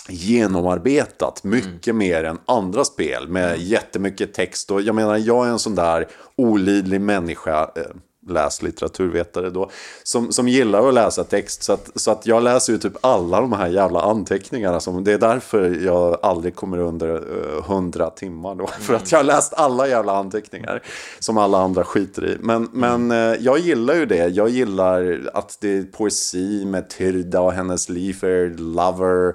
genomarbetat 0.08 1.44
mycket 1.44 1.86
mm. 1.86 1.98
mer 1.98 2.24
än 2.24 2.38
andra 2.46 2.84
spel 2.84 3.28
med 3.28 3.48
mm. 3.48 3.60
jättemycket 3.60 4.34
text. 4.34 4.70
Och 4.70 4.82
jag 4.82 4.94
menar, 4.94 5.16
jag 5.16 5.46
är 5.46 5.50
en 5.50 5.58
sån 5.58 5.74
där 5.74 6.08
olidlig 6.36 7.00
människa, 7.00 7.70
eh, 7.76 7.82
läs 8.28 8.62
litteraturvetare 8.62 9.50
då, 9.50 9.70
som, 10.02 10.32
som 10.32 10.48
gillar 10.48 10.88
att 10.88 10.94
läsa 10.94 11.24
text. 11.24 11.62
Så 11.62 11.72
att, 11.72 11.90
så 11.94 12.10
att 12.10 12.26
jag 12.26 12.42
läser 12.42 12.72
ju 12.72 12.78
typ 12.78 12.92
alla 13.00 13.40
de 13.40 13.52
här 13.52 13.68
jävla 13.68 14.00
anteckningarna. 14.00 14.80
Som, 14.80 15.04
det 15.04 15.12
är 15.12 15.18
därför 15.18 15.84
jag 15.84 16.18
aldrig 16.22 16.56
kommer 16.56 16.78
under 16.78 17.22
hundra 17.62 18.04
uh, 18.04 18.14
timmar 18.14 18.54
då. 18.54 18.66
Mm. 18.66 18.80
För 18.80 18.94
att 18.94 19.12
jag 19.12 19.18
har 19.18 19.24
läst 19.24 19.54
alla 19.54 19.88
jävla 19.88 20.16
anteckningar 20.16 20.82
som 21.18 21.38
alla 21.38 21.58
andra 21.58 21.84
skiter 21.84 22.26
i. 22.26 22.36
Men, 22.40 22.56
mm. 22.56 23.06
men 23.06 23.32
uh, 23.32 23.42
jag 23.44 23.58
gillar 23.58 23.94
ju 23.94 24.06
det. 24.06 24.26
Jag 24.26 24.48
gillar 24.48 25.30
att 25.34 25.56
det 25.60 25.78
är 25.78 25.82
poesi 25.82 26.64
med 26.64 26.90
Tyrda 26.90 27.40
och 27.40 27.52
hennes 27.52 27.88
liv 27.88 28.24
lover. 28.58 29.34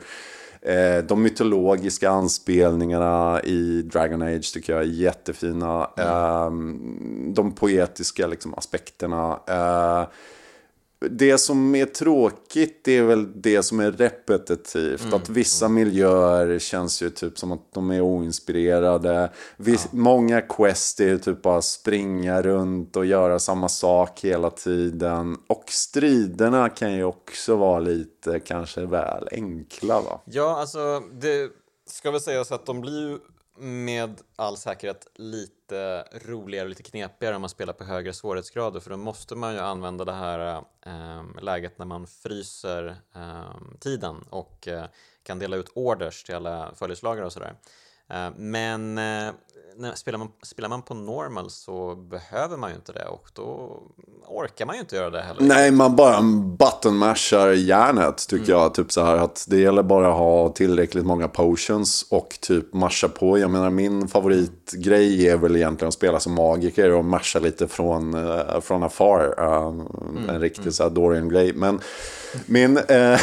Eh, 0.66 1.04
de 1.04 1.22
mytologiska 1.22 2.10
anspelningarna 2.10 3.42
i 3.44 3.82
Dragon 3.82 4.22
Age 4.22 4.54
tycker 4.54 4.74
jag 4.74 4.82
är 4.82 4.86
jättefina. 4.86 5.90
Mm. 5.98 6.08
Eh, 6.08 7.34
de 7.34 7.56
poetiska 7.56 8.28
liksom, 8.28 8.54
aspekterna. 8.54 9.40
Det 11.10 11.38
som 11.38 11.76
är 11.76 11.86
tråkigt 11.86 12.88
är 12.88 13.04
väl 13.04 13.42
det 13.42 13.64
som 13.64 13.80
är 13.80 13.92
repetitivt. 13.92 15.02
Mm. 15.02 15.14
Att 15.14 15.30
vissa 15.30 15.70
miljöer 15.70 16.60
känns 16.60 17.02
ju 17.02 17.10
typ 17.10 17.40
som 17.40 17.52
att 17.52 17.74
de 17.74 17.92
är 17.92 18.02
oinspirerade. 18.02 19.32
Viss, 19.58 19.88
ja. 19.92 19.98
Många 19.98 20.42
quest 20.42 21.00
är 21.00 21.18
typ 21.18 21.42
bara 21.42 21.62
springa 21.62 22.42
runt 22.42 22.96
och 22.96 23.06
göra 23.06 23.40
samma 23.40 23.70
sak 23.70 24.20
hela 24.24 24.50
tiden. 24.50 25.38
Och 25.48 25.64
striderna 25.68 26.70
kan 26.70 26.94
ju 26.94 27.04
också 27.04 27.56
vara 27.56 27.80
lite 27.80 28.40
kanske 28.40 28.86
väl 28.86 29.28
enkla 29.32 30.02
va? 30.02 30.22
Ja, 30.26 30.60
alltså 30.60 31.04
det 31.14 31.52
ska 31.90 32.12
väl 32.12 32.22
sägas 32.22 32.52
att 32.52 32.66
de 32.66 32.82
blir 32.82 33.10
ju 33.10 33.20
med 33.58 34.22
all 34.36 34.58
säkerhet 34.58 35.08
lite 35.16 36.04
roligare 36.12 36.66
och 36.66 36.70
lite 36.70 36.84
knepigare 36.84 37.36
om 37.36 37.42
man 37.42 37.50
spelar 37.50 37.74
på 37.74 37.84
högre 37.84 38.14
svårighetsgrader 38.14 38.80
för 38.80 38.90
då 38.90 38.98
måste 38.98 39.36
man 39.36 39.54
ju 39.54 39.60
använda 39.60 40.06
det 40.06 40.12
här 40.12 40.64
äh, 40.86 41.42
läget 41.42 41.78
när 41.78 41.86
man 41.86 42.08
fryser 42.08 42.96
äh, 43.16 43.78
tiden 43.80 44.26
och 44.30 44.68
äh, 44.68 44.86
kan 45.24 45.40
dela 45.40 45.56
ut 45.56 45.72
orders 45.76 46.24
till 46.24 46.36
alla 46.36 46.76
följeslagare 46.76 47.26
och 47.26 47.34
sådär. 47.34 47.56
Men 48.36 49.00
när, 49.82 49.96
spelar, 49.96 50.20
man, 50.20 50.28
spelar 50.44 50.70
man 50.70 50.82
på 50.82 50.94
normal 50.94 51.50
så 51.50 51.96
behöver 51.96 52.58
man 52.58 52.70
ju 52.70 52.76
inte 52.76 52.92
det 52.92 53.06
och 53.06 53.28
då 53.34 53.80
orkar 54.28 54.66
man 54.66 54.76
ju 54.76 54.82
inte 54.82 54.96
göra 54.96 55.10
det 55.10 55.22
heller. 55.22 55.42
Nej, 55.42 55.72
man 55.72 55.96
bara 55.96 56.22
buttonmashar 56.58 57.52
järnet 57.52 58.28
tycker 58.28 58.52
mm. 58.52 58.60
jag. 58.60 58.74
Typ 58.74 58.92
så 58.92 59.04
här 59.04 59.18
att 59.18 59.46
det 59.50 59.58
gäller 59.58 59.84
bara 59.84 60.10
att 60.10 60.18
ha 60.18 60.50
tillräckligt 60.50 61.06
många 61.06 61.28
potions 61.28 62.06
och 62.10 62.38
typ 62.42 62.74
masha 62.74 63.08
på. 63.08 63.40
Jag 63.40 63.52
menar 63.52 63.70
min 63.70 64.08
favoritgrej 64.08 65.28
är 65.28 65.38
väl 65.38 65.56
egentligen 65.56 65.88
att 65.88 65.94
spela 65.94 66.20
som 66.20 66.34
magiker 66.34 66.92
och 66.92 67.06
masha 67.06 67.40
lite 67.40 67.68
från, 67.68 68.16
uh, 68.16 68.60
från 68.60 68.84
afar. 68.84 69.40
Uh, 69.40 69.86
mm. 70.18 70.30
En 70.30 70.42
riktig 70.42 70.62
mm. 70.62 70.74
så 70.74 70.84
här 70.84 70.90
Dorian-grej. 70.90 71.54
Men 71.54 71.80
min, 72.46 72.78
uh, 72.78 73.18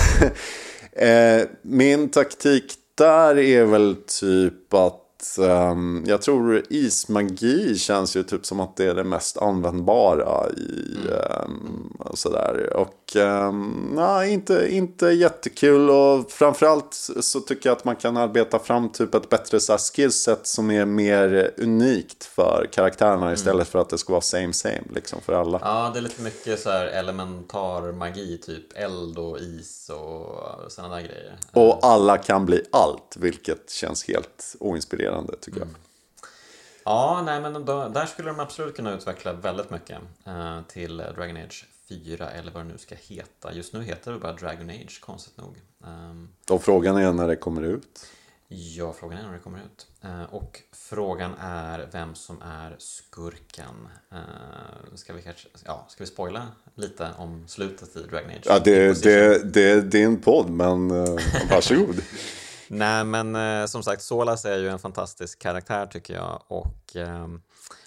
min 1.63 2.11
taktik 2.11 2.78
där 2.99 3.39
är 3.39 3.65
väl 3.65 3.97
typ 4.21 4.75
att 4.75 5.39
um, 5.39 6.05
jag 6.07 6.23
tror 6.23 6.63
ismagi 6.71 7.79
känns 7.79 8.17
ju 8.17 8.23
typ 8.23 8.47
som 8.47 8.61
att 8.61 8.77
det 8.77 8.85
är 8.85 8.95
det 8.95 9.05
mest 9.05 9.39
användbara 9.39 10.51
i 10.51 10.97
um, 11.45 11.97
sådär. 12.15 12.77
Och 12.77 12.95
um, 13.17 13.93
nej, 13.95 14.33
inte, 14.33 14.69
inte 14.71 15.07
jättekul 15.07 15.91
och 15.91 16.31
framförallt 16.31 16.95
så 17.21 17.41
tycker 17.41 17.69
jag 17.69 17.77
att 17.77 17.85
man 17.85 17.97
kan 17.97 18.17
arbeta 18.17 18.59
fram 18.59 18.89
typ 18.89 19.15
ett 19.15 19.29
bättre 19.29 19.61
så 19.61 19.79
skillset 19.79 20.47
som 20.47 20.71
är 20.71 20.85
mer 20.85 21.51
unikt 21.57 22.25
för 22.25 22.69
karaktärerna 22.73 23.23
mm. 23.23 23.35
istället 23.35 23.69
för 23.69 23.79
att 23.79 23.89
det 23.89 23.99
ska 23.99 24.13
vara 24.13 24.21
same 24.21 24.53
same 24.53 24.83
liksom 24.95 25.21
för 25.21 25.33
alla. 25.33 25.61
Ja, 25.63 25.91
det 25.93 25.99
är 25.99 26.03
lite 26.03 26.23
mycket 26.23 26.61
så 26.61 26.71
här 26.71 26.87
elementar 26.87 27.93
magi, 27.93 28.39
typ 28.39 28.79
eld 28.79 29.19
och 29.19 29.39
is 29.39 29.91
och 29.91 30.73
sådana 30.73 30.95
där 30.95 31.03
grejer. 31.03 31.37
Och 31.53 31.79
alla 31.83 32.19
kan 32.19 32.47
bli 32.47 32.63
allt, 32.73 33.17
vilket 33.17 33.71
känns 33.71 34.09
helt 34.09 34.57
oinspirerande 34.61 35.37
tycker 35.41 35.59
jag. 35.61 35.69
Ja, 36.89 37.23
nej 37.25 37.41
men 37.41 37.65
då, 37.65 37.89
där 37.89 38.07
skulle 38.07 38.29
de 38.29 38.41
absolut 38.41 38.77
kunna 38.77 38.95
utveckla 38.95 39.33
väldigt 39.33 39.71
mycket 39.71 39.99
eh, 40.25 40.61
till 40.69 40.97
Dragon 40.97 41.37
Age 41.37 41.67
4 41.89 42.31
eller 42.31 42.53
vad 42.53 42.65
det 42.65 42.69
nu 42.69 42.79
ska 42.79 42.95
heta. 42.95 43.53
Just 43.53 43.73
nu 43.73 43.83
heter 43.83 44.13
det 44.13 44.19
bara 44.19 44.33
Dragon 44.33 44.71
Age, 44.71 45.01
konstigt 45.01 45.37
nog. 45.37 45.57
Um, 45.85 46.29
och 46.51 46.63
frågan 46.63 46.97
är 46.97 47.13
när 47.13 47.29
det 47.29 47.37
kommer 47.37 47.63
ut? 47.63 48.07
Ja, 48.49 48.93
frågan 48.93 49.19
är 49.19 49.23
när 49.23 49.33
det 49.33 49.39
kommer 49.39 49.59
ut. 49.59 49.87
Eh, 50.01 50.35
och 50.35 50.63
frågan 50.73 51.35
är 51.41 51.89
vem 51.93 52.15
som 52.15 52.43
är 52.43 52.77
skurken. 52.79 53.89
Eh, 54.13 54.95
ska 54.95 55.13
vi 55.13 55.23
kanske, 55.23 55.49
ja, 55.65 55.87
ska 55.89 56.05
vi 56.05 56.11
spoila 56.11 56.47
lite 56.75 57.09
om 57.19 57.45
slutet 57.49 57.97
i 57.97 58.03
Dragon 58.03 58.31
Age? 58.31 58.43
Ja, 58.45 58.59
det, 58.59 59.03
det, 59.03 59.53
det, 59.53 59.81
det 59.81 60.03
är 60.03 60.07
en 60.07 60.21
podd, 60.21 60.51
men 60.51 60.91
uh, 60.91 61.19
varsågod. 61.51 62.03
Nej, 62.71 63.05
men 63.05 63.37
eh, 63.37 63.67
som 63.67 63.83
sagt, 63.83 64.03
Solas 64.03 64.45
är 64.45 64.59
ju 64.59 64.69
en 64.69 64.79
fantastisk 64.79 65.39
karaktär 65.39 65.87
tycker 65.87 66.15
jag. 66.15 66.43
Och 66.49 66.97
eh, 66.97 67.29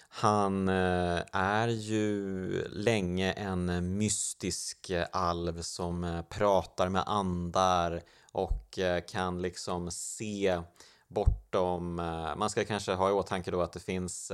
han 0.08 0.68
eh, 0.68 1.20
är 1.32 1.68
ju 1.68 2.68
länge 2.68 3.32
en 3.32 3.96
mystisk 3.98 4.90
eh, 4.90 5.06
alv 5.12 5.62
som 5.62 6.04
eh, 6.04 6.22
pratar 6.22 6.88
med 6.88 7.02
andar 7.06 8.02
och 8.32 8.78
eh, 8.78 9.00
kan 9.00 9.42
liksom 9.42 9.90
se 9.90 10.60
bortom... 11.08 11.94
Man 12.36 12.50
ska 12.50 12.64
kanske 12.64 12.92
ha 12.92 13.08
i 13.08 13.12
åtanke 13.12 13.50
då 13.50 13.62
att 13.62 13.72
det 13.72 13.80
finns 13.80 14.32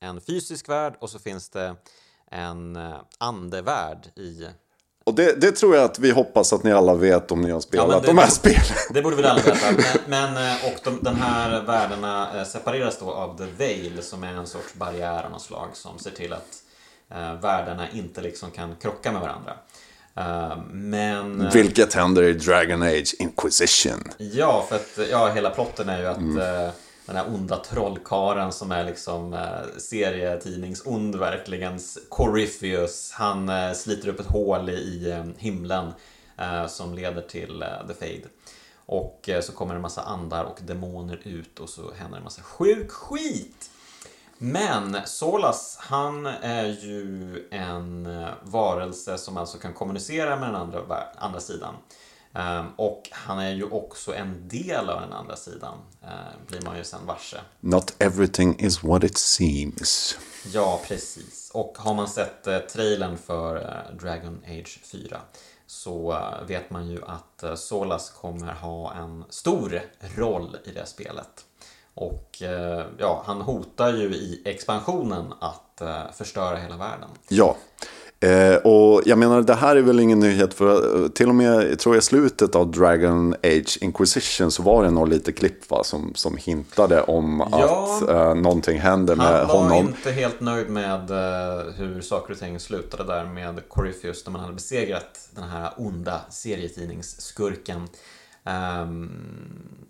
en 0.00 0.20
fysisk 0.20 0.68
värld 0.68 0.94
och 1.00 1.10
så 1.10 1.18
finns 1.18 1.48
det 1.48 1.76
en 2.30 2.78
andevärld 3.18 4.06
i 4.16 4.46
och 5.04 5.14
det, 5.14 5.40
det, 5.40 5.52
tror 5.52 5.76
jag 5.76 5.84
att 5.84 5.98
vi 5.98 6.10
hoppas 6.10 6.52
att 6.52 6.62
ni 6.62 6.72
alla 6.72 6.94
vet 6.94 7.30
om 7.30 7.40
ni 7.40 7.50
har 7.50 7.60
spelat 7.60 7.88
ja, 7.90 8.00
det, 8.00 8.06
de 8.06 8.18
här 8.18 8.28
spelen. 8.28 8.76
Det 8.90 9.02
borde 9.02 9.16
vi 9.16 9.24
alla 9.24 9.42
veta. 9.42 9.72
Men, 10.06 10.34
men, 10.34 10.50
eh, 10.50 10.64
och 10.64 10.80
de, 10.84 10.98
den 11.02 11.16
här 11.16 11.62
värdena 11.62 12.40
eh, 12.40 12.44
separeras 12.44 12.98
då 12.98 13.10
av 13.10 13.38
The 13.38 13.44
Veil 13.58 14.02
som 14.02 14.24
är 14.24 14.32
en 14.32 14.46
sorts 14.46 14.74
barriär 14.74 15.22
av 15.24 15.30
något 15.30 15.42
slag 15.42 15.68
som 15.72 15.98
ser 15.98 16.10
till 16.10 16.32
att 16.32 16.62
uh, 17.12 17.40
världarna 17.40 17.90
inte 17.92 18.20
liksom 18.20 18.50
kan 18.50 18.76
krocka 18.76 19.12
med 19.12 19.20
varandra. 19.20 19.52
Uh, 20.18 20.64
men... 20.72 21.50
Vilket 21.50 21.94
händer 21.94 22.22
i 22.22 22.32
Dragon 22.32 22.82
Age 22.82 23.14
Inquisition. 23.18 24.08
Ja, 24.18 24.66
för 24.68 24.76
att 24.76 25.10
ja, 25.10 25.28
hela 25.28 25.50
plotten 25.50 25.88
är 25.88 26.00
ju 26.00 26.06
att 26.06 26.16
mm 26.16 26.70
den 27.06 27.16
här 27.16 27.34
onda 27.34 27.56
trollkaren 27.56 28.52
som 28.52 28.72
är 28.72 28.84
liksom 28.84 29.34
eh, 29.34 29.78
serietidningsond 29.78 31.16
verkligen. 31.16 31.78
Corypheus, 32.08 33.12
han 33.12 33.48
eh, 33.48 33.72
sliter 33.72 34.08
upp 34.08 34.20
ett 34.20 34.26
hål 34.26 34.70
i 34.70 35.10
eh, 35.10 35.24
himlen 35.36 35.92
eh, 36.38 36.66
som 36.66 36.94
leder 36.94 37.22
till 37.22 37.62
eh, 37.62 37.86
The 37.88 37.94
Fade. 37.94 38.28
Och 38.86 39.28
eh, 39.28 39.40
så 39.40 39.52
kommer 39.52 39.74
en 39.74 39.80
massa 39.80 40.02
andar 40.02 40.44
och 40.44 40.58
demoner 40.62 41.20
ut 41.24 41.60
och 41.60 41.68
så 41.68 41.92
händer 41.94 42.18
en 42.18 42.24
massa 42.24 42.42
sjuk 42.42 42.90
skit. 42.90 43.70
Men 44.38 44.96
Solas, 45.06 45.76
han 45.80 46.26
är 46.26 46.66
ju 46.66 47.48
en 47.50 48.06
eh, 48.06 48.28
varelse 48.42 49.18
som 49.18 49.36
alltså 49.36 49.58
kan 49.58 49.72
kommunicera 49.72 50.36
med 50.36 50.48
den 50.48 50.56
andra, 50.56 50.80
andra 51.16 51.40
sidan. 51.40 51.74
Um, 52.36 52.72
och 52.76 53.08
han 53.12 53.38
är 53.38 53.50
ju 53.50 53.64
också 53.64 54.14
en 54.14 54.48
del 54.48 54.90
av 54.90 55.00
den 55.00 55.12
andra 55.12 55.36
sidan, 55.36 55.78
uh, 56.02 56.08
blir 56.46 56.60
man 56.60 56.76
ju 56.76 56.84
sen 56.84 57.06
varse. 57.06 57.36
Not 57.60 57.94
everything 57.98 58.58
is 58.58 58.82
what 58.82 59.04
it 59.04 59.18
seems. 59.18 60.18
Ja, 60.52 60.80
precis. 60.88 61.50
Och 61.54 61.78
har 61.78 61.94
man 61.94 62.08
sett 62.08 62.46
uh, 62.46 62.58
trailern 62.58 63.18
för 63.18 63.56
uh, 63.56 63.96
Dragon 63.96 64.42
Age 64.46 64.80
4 64.84 65.20
så 65.66 66.12
uh, 66.12 66.46
vet 66.46 66.70
man 66.70 66.88
ju 66.88 67.00
att 67.04 67.58
Solas 67.58 68.10
kommer 68.10 68.52
ha 68.52 68.94
en 68.94 69.24
stor 69.28 69.82
roll 70.16 70.56
i 70.64 70.70
det 70.70 70.86
spelet. 70.86 71.44
Och 71.96 72.42
ja, 72.98 73.22
han 73.26 73.40
hotar 73.40 73.92
ju 73.92 74.14
i 74.14 74.42
expansionen 74.44 75.34
att 75.40 75.82
förstöra 76.12 76.56
hela 76.56 76.76
världen. 76.76 77.08
Ja, 77.28 77.56
Eh, 78.24 78.56
och 78.56 79.02
jag 79.04 79.18
menar, 79.18 79.42
det 79.42 79.54
här 79.54 79.76
är 79.76 79.82
väl 79.82 80.00
ingen 80.00 80.20
nyhet 80.20 80.54
för 80.54 81.02
eh, 81.02 81.08
till 81.08 81.28
och 81.28 81.34
med, 81.34 81.78
tror 81.78 81.94
jag, 81.94 82.04
slutet 82.04 82.54
av 82.54 82.70
Dragon 82.70 83.34
Age 83.42 83.78
Inquisition 83.80 84.50
så 84.50 84.62
var 84.62 84.84
det 84.84 84.90
nog 84.90 85.08
lite 85.08 85.32
klipp 85.32 85.70
va, 85.70 85.84
som, 85.84 86.14
som 86.14 86.36
hintade 86.36 87.02
om 87.02 87.48
ja, 87.52 88.00
att 88.02 88.08
eh, 88.08 88.34
någonting 88.34 88.78
händer 88.78 89.16
med 89.16 89.46
honom. 89.46 89.62
Han 89.62 89.70
var 89.70 89.78
inte 89.78 90.10
helt 90.10 90.40
nöjd 90.40 90.70
med 90.70 91.10
eh, 91.10 91.72
hur 91.76 92.00
saker 92.00 92.32
och 92.32 92.38
ting 92.38 92.60
slutade 92.60 93.04
där 93.04 93.24
med 93.24 93.68
Corypheus 93.68 94.26
när 94.26 94.32
man 94.32 94.40
hade 94.40 94.54
besegrat 94.54 95.28
den 95.34 95.44
här 95.44 95.70
onda 95.76 96.20
serietidningsskurken. 96.30 97.88
Um, 98.82 99.10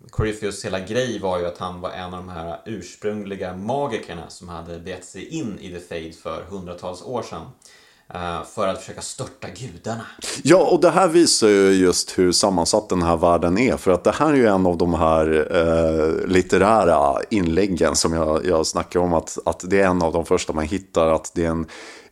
Corypheus 0.09 0.65
hela 0.65 0.79
grej 0.79 1.19
var 1.19 1.39
ju 1.39 1.45
att 1.45 1.57
han 1.57 1.81
var 1.81 1.91
en 1.91 2.13
av 2.13 2.19
de 2.25 2.29
här 2.29 2.61
ursprungliga 2.65 3.55
magikerna 3.55 4.29
som 4.29 4.49
hade 4.49 4.79
begett 4.79 5.05
sig 5.05 5.27
in 5.27 5.59
i 5.59 5.69
The 5.69 5.79
Fade 5.79 6.13
för 6.13 6.43
hundratals 6.49 7.01
år 7.01 7.23
sedan. 7.23 7.45
Eh, 8.13 8.43
för 8.55 8.67
att 8.67 8.79
försöka 8.79 9.01
störta 9.01 9.47
gudarna. 9.49 10.05
Ja, 10.43 10.57
och 10.57 10.81
det 10.81 10.89
här 10.89 11.07
visar 11.07 11.47
ju 11.47 11.71
just 11.71 12.19
hur 12.19 12.31
sammansatt 12.31 12.89
den 12.89 13.01
här 13.01 13.17
världen 13.17 13.57
är. 13.57 13.77
För 13.77 13.91
att 13.91 14.03
det 14.03 14.11
här 14.11 14.33
är 14.33 14.37
ju 14.37 14.47
en 14.47 14.65
av 14.65 14.77
de 14.77 14.93
här 14.93 15.47
eh, 15.55 16.27
litterära 16.27 17.21
inläggen 17.29 17.95
som 17.95 18.13
jag, 18.13 18.45
jag 18.45 18.67
snackar 18.67 18.99
om. 18.99 19.13
Att, 19.13 19.37
att 19.45 19.63
det 19.69 19.81
är 19.81 19.87
en 19.87 20.01
av 20.01 20.13
de 20.13 20.25
första 20.25 20.53
man 20.53 20.65
hittar. 20.65 21.07
Att 21.07 21.31
det 21.35 21.45
är 21.45 21.49
en 21.49 21.65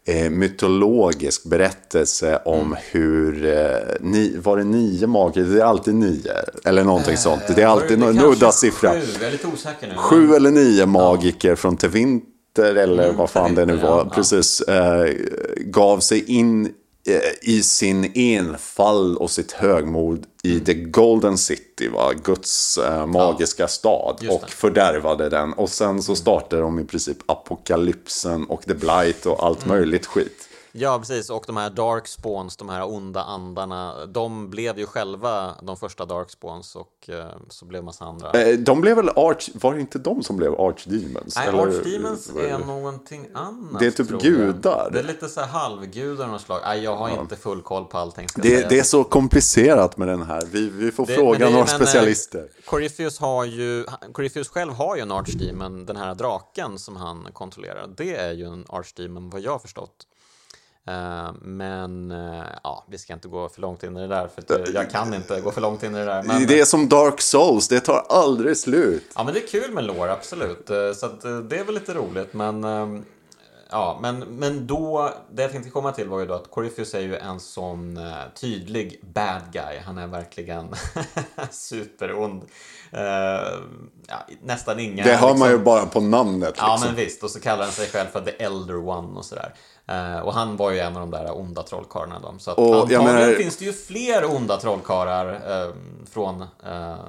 eh, 0.05 0.29
mytologisk 0.29 1.43
berättelse 1.43 2.41
om 2.45 2.59
mm. 2.59 2.77
hur, 2.91 3.45
eh, 3.45 3.77
ni, 3.99 4.37
var 4.37 4.57
det 4.57 4.63
nio 4.63 5.07
magiker? 5.07 5.43
Det 5.43 5.61
är 5.61 5.65
alltid 5.65 5.95
nio. 5.95 6.33
Eller 6.65 6.83
någonting 6.83 7.13
eh, 7.13 7.19
sånt. 7.19 7.41
Det 7.55 7.61
är 7.61 7.67
alltid 7.67 8.03
en 8.03 8.19
udda 8.19 8.51
siffra. 8.51 8.91
Sju, 8.91 9.01
jag 9.19 9.27
är 9.27 9.31
lite 9.31 9.47
osäker 9.47 9.87
nu. 9.87 9.95
Sju 9.95 10.35
eller 10.35 10.51
nio 10.51 10.85
magiker 10.85 11.49
ja. 11.49 11.55
från 11.55 11.77
Tevint 11.77 12.32
eller 12.59 13.03
mm, 13.03 13.17
vad 13.17 13.29
fan 13.29 13.55
det 13.55 13.65
nu 13.65 13.75
var, 13.75 13.97
ja, 13.97 14.09
precis, 14.15 14.61
eh, 14.61 15.13
gav 15.57 15.99
sig 15.99 16.31
in 16.31 16.65
eh, 17.07 17.21
i 17.41 17.63
sin 17.63 18.11
enfall 18.15 19.17
och 19.17 19.31
sitt 19.31 19.51
högmod 19.51 20.25
i 20.43 20.51
mm. 20.51 20.65
The 20.65 20.73
Golden 20.73 21.37
City, 21.37 21.87
va? 21.87 22.11
Guds 22.23 22.77
eh, 22.77 23.05
magiska 23.05 23.63
ja, 23.63 23.67
stad. 23.67 24.27
Och 24.29 24.49
fördärvade 24.49 25.29
den. 25.29 25.53
Och 25.53 25.69
sen 25.69 26.03
så 26.03 26.11
mm. 26.11 26.15
startade 26.15 26.61
de 26.61 26.79
i 26.79 26.85
princip 26.85 27.17
apokalypsen 27.25 28.45
och 28.45 28.63
The 28.63 28.73
Blight 28.73 29.25
och 29.25 29.45
allt 29.45 29.65
mm. 29.65 29.77
möjligt 29.77 30.05
skit. 30.05 30.42
Ja, 30.75 30.99
precis. 30.99 31.29
Och 31.29 31.43
de 31.47 31.57
här 31.57 31.69
Dark 31.69 32.07
Spawns, 32.07 32.57
de 32.57 32.69
här 32.69 32.93
onda 32.93 33.23
andarna, 33.23 34.05
de 34.05 34.49
blev 34.49 34.79
ju 34.79 34.85
själva 34.85 35.55
de 35.61 35.77
första 35.77 36.05
Dark 36.05 36.29
Spawns 36.29 36.75
och 36.75 37.09
eh, 37.09 37.25
så 37.49 37.65
blev 37.65 37.83
massa 37.83 38.05
andra. 38.05 38.31
Eh, 38.31 38.57
de 38.57 38.81
blev 38.81 38.95
väl 38.95 39.09
Arch... 39.09 39.49
Var 39.53 39.73
det 39.73 39.81
inte 39.81 39.99
de 39.99 40.23
som 40.23 40.37
blev 40.37 40.61
Archdemons? 40.61 41.35
Nej, 41.35 41.47
eller? 41.47 41.67
Archdemons 41.67 42.29
är 42.29 42.57
någonting 42.57 43.27
annat. 43.33 43.79
Det 43.79 43.87
är 43.87 43.91
typ 43.91 44.21
gudar. 44.21 44.89
Det 44.93 44.99
är 44.99 45.03
lite 45.03 45.29
så 45.29 45.39
här 45.39 45.47
halvgudar 45.47 46.27
något 46.27 46.41
slag. 46.41 46.61
Nej, 46.65 46.83
jag 46.83 46.95
har 46.95 47.09
ja. 47.09 47.21
inte 47.21 47.35
full 47.35 47.61
koll 47.61 47.85
på 47.85 47.97
allting. 47.97 48.27
Det, 48.35 48.69
det, 48.69 48.79
är 48.79 48.83
så 48.83 49.03
komplicerat 49.03 49.97
med 49.97 50.07
den 50.07 50.21
här. 50.21 50.43
Vi, 50.51 50.69
vi 50.69 50.91
får 50.91 51.05
det, 51.05 51.15
fråga 51.15 51.49
några 51.49 51.51
men, 51.51 51.61
eh, 51.61 51.75
specialister. 51.75 52.47
Corypheus 52.65 53.19
har 53.19 53.45
ju... 53.45 53.85
Corypheus 54.11 54.49
själv 54.49 54.73
har 54.73 54.95
ju 54.95 55.01
en 55.01 55.11
Archdemon, 55.11 55.85
den 55.85 55.95
här 55.95 56.15
draken 56.15 56.79
som 56.79 56.95
han 56.95 57.27
kontrollerar. 57.33 57.87
Det 57.97 58.15
är 58.15 58.31
ju 58.31 58.45
en 58.45 58.65
Archdemon 58.69 59.29
vad 59.29 59.41
jag 59.41 59.51
har 59.51 59.59
förstått. 59.59 60.07
Eh, 60.87 61.31
men 61.41 62.11
uh, 62.11 62.45
ja, 62.63 62.85
vi 62.89 62.97
ska 62.97 63.13
inte 63.13 63.27
gå 63.27 63.49
för 63.49 63.61
långt 63.61 63.83
in 63.83 63.97
i 63.97 64.01
det 64.01 64.07
där, 64.07 64.27
för 64.27 64.73
jag 64.73 64.89
kan 64.89 65.13
inte 65.13 65.41
gå 65.41 65.51
för 65.51 65.61
långt 65.61 65.83
in 65.83 65.95
i 65.95 65.99
det 65.99 66.05
där. 66.05 66.23
Men, 66.23 66.47
det 66.47 66.59
är 66.59 66.65
som 66.65 66.89
Dark 66.89 67.21
Souls, 67.21 67.67
det 67.67 67.79
tar 67.79 68.05
aldrig 68.09 68.57
slut. 68.57 69.11
Ja, 69.15 69.23
men 69.23 69.33
det 69.33 69.43
är 69.43 69.47
kul 69.47 69.71
med 69.71 69.83
lore, 69.83 70.11
absolut. 70.11 70.69
Uh, 70.69 70.93
så 70.93 71.07
det 71.41 71.57
är 71.57 71.63
väl 71.63 71.73
lite 71.73 71.93
roligt, 71.93 72.33
men 72.33 72.63
ehm, 72.63 73.05
ja, 73.69 73.99
men, 74.01 74.19
men 74.19 74.67
då, 74.67 75.13
det 75.31 75.41
jag 75.41 75.51
tänkte 75.51 75.69
komma 75.69 75.91
till 75.91 76.07
var 76.07 76.19
ju 76.19 76.25
då 76.25 76.33
att 76.33 76.51
Corypheus 76.51 76.93
är 76.93 76.99
ju 76.99 77.15
en 77.15 77.39
sån 77.39 77.99
tydlig 78.35 78.99
bad 79.13 79.41
guy. 79.51 79.79
Han 79.85 79.97
är 79.97 80.07
verkligen 80.07 80.75
superond. 81.51 82.43
ja, 84.07 84.27
nästan 84.41 84.79
inga... 84.79 85.03
Det 85.03 85.15
hör 85.15 85.27
liksom... 85.27 85.39
man 85.39 85.49
ju 85.49 85.57
bara 85.57 85.85
på 85.85 86.01
namnet. 86.01 86.49
Liksom. 86.49 86.67
Ja, 86.67 86.79
men 86.85 86.95
visst. 86.95 87.23
Och 87.23 87.29
så 87.29 87.39
kallar 87.39 87.63
han 87.63 87.71
sig 87.71 87.87
själv 87.87 88.07
för 88.07 88.21
The 88.21 88.43
Elder 88.43 88.77
One 88.77 89.17
och 89.17 89.25
sådär. 89.25 89.53
Uh, 89.93 90.19
och 90.19 90.33
han 90.33 90.57
var 90.57 90.71
ju 90.71 90.79
en 90.79 90.97
av 90.97 90.99
de 90.99 91.11
där 91.11 91.37
onda 91.37 91.63
trollkarlarna 91.63 92.19
då. 92.19 92.35
Så 92.39 92.51
att 92.51 92.57
och, 92.57 92.73
antagligen 92.73 93.03
menar... 93.03 93.33
finns 93.33 93.57
det 93.57 93.65
ju 93.65 93.73
fler 93.73 94.25
onda 94.35 94.57
trollkarlar 94.57 95.25
uh, 95.27 95.73
från 96.11 96.41
uh, 96.41 96.47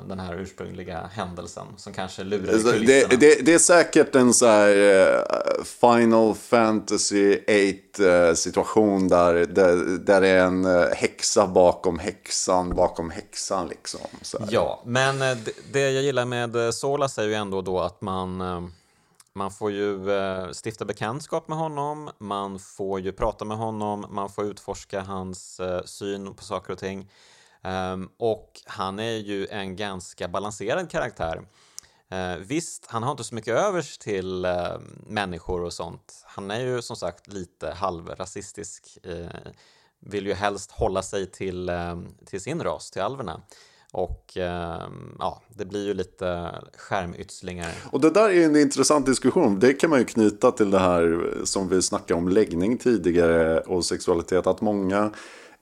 den 0.08 0.20
här 0.20 0.34
ursprungliga 0.40 1.10
händelsen 1.12 1.66
som 1.76 1.92
kanske 1.92 2.24
lurar 2.24 2.42
i 2.42 2.62
kulisserna. 2.62 3.08
Det, 3.10 3.16
det, 3.16 3.46
det, 3.46 3.54
är 3.54 3.58
säkert 3.58 4.14
en 4.14 4.34
så 4.34 4.46
här 4.46 5.24
Final 5.64 6.34
Fantasy 6.34 7.38
8 7.94 8.34
situation 8.34 9.08
där, 9.08 9.34
där, 9.34 9.98
där 9.98 10.20
det 10.20 10.28
är 10.28 10.44
en 10.44 10.64
häxa 10.92 11.46
bakom 11.46 11.98
häxan 11.98 12.74
bakom 12.74 13.10
häxan 13.10 13.68
liksom. 13.68 14.00
Ja, 14.48 14.82
men 14.84 15.18
det, 15.18 15.72
det 15.72 15.80
jag 15.80 16.02
gillar 16.02 16.24
med 16.24 16.74
Solas 16.74 17.18
är 17.18 17.24
ju 17.24 17.34
ändå 17.34 17.62
då 17.62 17.80
att 17.80 18.00
man 18.00 18.40
man 19.34 19.50
får 19.50 19.70
ju 19.70 20.10
eh, 20.10 20.48
stifta 20.64 20.84
bekantskap 20.84 21.48
med 21.48 21.58
honom, 21.58 22.10
man 22.18 22.58
får 22.58 23.00
ju 23.00 23.12
prata 23.12 23.44
med 23.44 23.56
honom, 23.56 24.06
man 24.10 24.30
får 24.30 24.44
utforska 24.44 25.00
hans 25.00 25.60
eh, 25.60 25.82
syn 25.84 26.34
på 26.34 26.44
saker 26.44 26.72
och 26.72 26.78
ting. 26.78 27.10
Ehm, 27.62 28.08
och 28.16 28.60
han 28.66 28.98
är 28.98 29.16
ju 29.16 29.46
en 29.46 29.76
ganska 29.76 30.28
balanserad 30.28 30.90
karaktär. 30.90 31.42
Eh, 32.08 32.36
visst, 32.36 32.86
han 32.86 33.02
har 33.02 33.10
inte 33.10 33.24
så 33.24 33.34
mycket 33.34 33.54
övers 33.54 33.98
till 33.98 34.44
eh, 34.44 34.78
människor 35.06 35.62
och 35.64 35.72
sånt. 35.72 36.24
Han 36.26 36.50
är 36.50 36.60
ju 36.60 36.82
som 36.82 36.96
sagt 36.96 37.26
lite 37.26 37.70
halvrasistisk. 37.70 38.98
Eh, 39.02 39.52
vill 40.00 40.26
ju 40.26 40.34
helst 40.34 40.70
hålla 40.70 41.02
sig 41.02 41.30
till, 41.30 41.70
till 42.26 42.40
sin 42.40 42.62
ras, 42.62 42.90
till 42.90 43.02
alverna. 43.02 43.42
Och 43.94 44.36
eh, 44.36 44.82
ja, 45.18 45.42
det 45.48 45.64
blir 45.64 45.86
ju 45.86 45.94
lite 45.94 46.50
skärmytslingar. 46.76 47.72
Och 47.90 48.00
det 48.00 48.10
där 48.10 48.30
är 48.30 48.44
en 48.44 48.56
intressant 48.56 49.06
diskussion. 49.06 49.58
Det 49.58 49.72
kan 49.72 49.90
man 49.90 49.98
ju 49.98 50.04
knyta 50.04 50.50
till 50.50 50.70
det 50.70 50.78
här 50.78 51.30
som 51.44 51.68
vi 51.68 51.82
snackade 51.82 52.18
om 52.18 52.28
läggning 52.28 52.78
tidigare 52.78 53.60
och 53.60 53.84
sexualitet. 53.84 54.46
Att 54.46 54.60
många, 54.60 54.98
eh, 54.98 55.10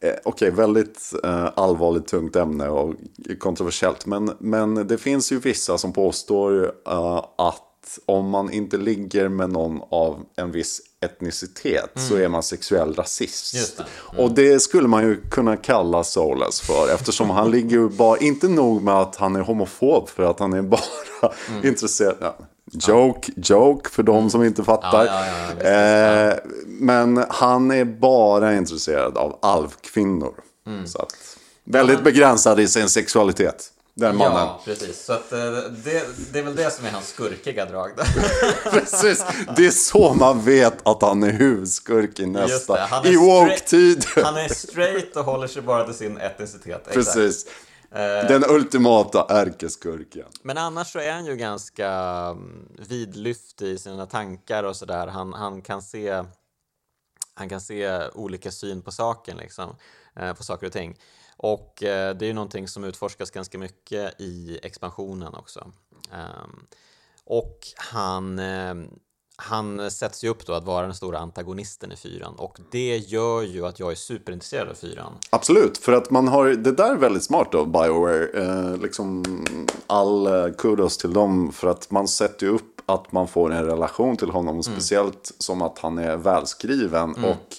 okej 0.01 0.21
okay, 0.25 0.51
väldigt 0.51 1.13
eh, 1.25 1.49
allvarligt 1.55 2.07
tungt 2.07 2.37
ämne 2.37 2.69
och 2.69 2.95
kontroversiellt. 3.39 4.07
Men, 4.07 4.31
men 4.39 4.75
det 4.75 4.99
finns 4.99 5.33
ju 5.33 5.39
vissa 5.39 5.79
som 5.79 5.93
påstår 5.93 6.73
eh, 6.87 7.25
att 7.39 7.72
att 7.83 7.99
om 8.07 8.31
man 8.31 8.53
inte 8.53 8.77
ligger 8.77 9.29
med 9.29 9.51
någon 9.51 9.83
av 9.91 10.25
en 10.37 10.53
viss 10.53 10.81
etnicitet 11.01 11.97
mm. 11.97 12.09
så 12.09 12.17
är 12.17 12.29
man 12.29 12.43
sexuell 12.43 12.95
rasist. 12.95 13.77
Det. 13.77 13.85
Mm. 14.13 14.25
Och 14.25 14.35
det 14.35 14.61
skulle 14.61 14.89
man 14.89 15.03
ju 15.03 15.21
kunna 15.31 15.57
kalla 15.57 16.05
Solas 16.05 16.61
för 16.61 16.95
eftersom 16.95 17.31
han 17.31 17.51
ligger 17.51 17.77
ju 17.77 17.89
bara, 17.89 18.19
inte 18.19 18.49
nog 18.49 18.83
med 18.83 18.95
att 18.95 19.17
han 19.17 19.37
är 19.37 19.41
homofob 19.41 20.09
för 20.09 20.23
att 20.23 20.41
han 20.41 20.53
är 20.53 20.63
bara 20.63 21.33
mm. 21.49 21.67
intresserad. 21.67 22.17
Ja. 22.21 22.37
Joke, 22.73 23.33
ja. 23.37 23.43
joke 23.57 23.91
för 23.91 24.03
de 24.03 24.31
som 24.31 24.45
inte 24.45 24.65
fattar. 24.65 25.07
Ja, 25.07 25.25
ja, 25.61 26.31
eh, 26.31 26.39
men 26.67 27.25
han 27.29 27.71
är 27.71 27.85
bara 27.85 28.55
intresserad 28.55 29.17
av 29.17 29.39
alvkvinnor. 29.43 30.35
Mm. 30.67 30.87
Så 30.87 30.99
att, 30.99 31.39
väldigt 31.65 32.05
begränsad 32.05 32.61
i 32.61 32.69
sin 32.69 32.89
sexualitet. 32.89 33.73
Den 33.95 34.17
mannen. 34.17 34.37
Ja, 34.37 34.61
precis. 34.65 35.05
Så 35.05 35.13
att, 35.13 35.33
eh, 35.33 35.39
det, 35.39 36.05
det 36.33 36.39
är 36.39 36.43
väl 36.43 36.57
det 36.57 36.71
som 36.71 36.87
är 36.87 36.91
hans 36.91 37.09
skurkiga 37.09 37.65
drag. 37.65 37.91
precis. 38.71 39.25
Det 39.57 39.67
är 39.67 39.71
så 39.71 40.15
man 40.15 40.45
vet 40.45 40.87
att 40.89 41.03
han 41.03 41.23
är 41.23 41.31
huvudskurk 41.31 42.21
i 42.21 42.27
nästa. 42.27 43.03
I 43.05 43.17
woke-tid. 43.17 44.05
Han 44.17 44.37
är 44.37 44.49
straight 44.49 45.17
och 45.17 45.25
håller 45.25 45.47
sig 45.47 45.63
bara 45.63 45.85
till 45.85 45.95
sin 45.95 46.17
etnicitet. 46.17 46.89
Precis. 46.93 47.47
Eh, 47.95 48.29
Den 48.29 48.45
ultimata 48.49 49.27
ärkeskurken. 49.29 50.27
Men 50.43 50.59
annars 50.59 50.93
så 50.93 50.99
är 50.99 51.13
han 51.13 51.27
ju 51.27 51.37
ganska 51.37 51.89
mm, 51.89 52.69
vidlyftig 52.89 53.67
i 53.67 53.79
sina 53.79 54.07
tankar 54.07 54.65
och 54.65 54.77
sådär. 54.77 55.07
Han, 55.07 55.33
han, 55.33 55.63
kan 55.63 55.83
se, 55.83 56.25
han 57.35 57.49
kan 57.49 57.61
se 57.61 58.09
olika 58.09 58.51
syn 58.51 58.83
på 58.83 58.93
saken, 58.93 59.37
liksom, 59.37 59.77
eh, 60.17 60.33
på 60.33 60.43
saker 60.43 60.67
och 60.67 60.73
ting. 60.73 60.99
Och 61.37 61.83
eh, 61.83 62.17
det 62.17 62.25
är 62.25 62.27
ju 62.27 62.33
någonting 62.33 62.69
som 62.69 62.85
utforskas 62.85 63.31
ganska 63.31 63.59
mycket 63.59 64.21
i 64.21 64.59
expansionen 64.63 65.35
också. 65.35 65.73
Um, 66.13 66.67
och 67.25 67.59
han, 67.77 68.39
eh, 68.39 68.75
han 69.37 69.91
sätts 69.91 70.25
ju 70.25 70.29
upp 70.29 70.47
då 70.47 70.53
att 70.53 70.65
vara 70.65 70.87
den 70.87 70.95
stora 70.95 71.19
antagonisten 71.19 71.93
i 71.93 71.97
fyran 71.97 72.35
och 72.35 72.59
det 72.71 72.97
gör 72.97 73.43
ju 73.43 73.67
att 73.67 73.81
jag 73.81 73.91
är 73.91 73.95
superintresserad 73.95 74.69
av 74.69 74.75
fyran. 74.75 75.13
Absolut, 75.31 75.79
för 75.79 75.93
att 75.93 76.11
man 76.11 76.29
har, 76.29 76.49
det 76.49 76.73
där 76.73 76.91
är 76.91 76.97
väldigt 76.97 77.25
smart 77.25 77.55
av 77.55 77.71
Bioware. 77.71 78.27
Eh, 78.27 78.77
liksom 78.77 79.25
all 79.87 80.27
eh, 80.27 80.53
kudos 80.59 80.99
till 80.99 81.13
dem 81.13 81.53
för 81.53 81.69
att 81.69 81.91
man 81.91 82.09
sätter 82.09 82.47
ju 82.47 82.53
upp 82.53 82.73
att 82.87 83.13
man 83.13 83.29
får 83.29 83.53
en 83.53 83.65
relation 83.65 84.17
till 84.17 84.31
honom, 84.31 84.55
mm. 84.55 84.63
speciellt 84.63 85.35
som 85.39 85.63
att 85.63 85.79
han 85.79 85.99
är 85.99 86.17
välskriven 86.17 87.15
mm. 87.17 87.25
och 87.25 87.57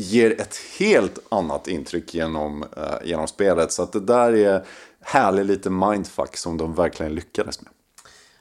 ger 0.00 0.40
ett 0.40 0.56
helt 0.78 1.18
annat 1.28 1.68
intryck 1.68 2.14
genom, 2.14 2.62
eh, 2.76 2.94
genom 3.04 3.28
spelet. 3.28 3.72
Så 3.72 3.82
att 3.82 3.92
det 3.92 4.00
där 4.00 4.32
är 4.32 4.66
härlig 5.00 5.44
lite 5.44 5.70
mindfuck 5.70 6.36
som 6.36 6.56
de 6.56 6.74
verkligen 6.74 7.14
lyckades 7.14 7.62
med. 7.62 7.72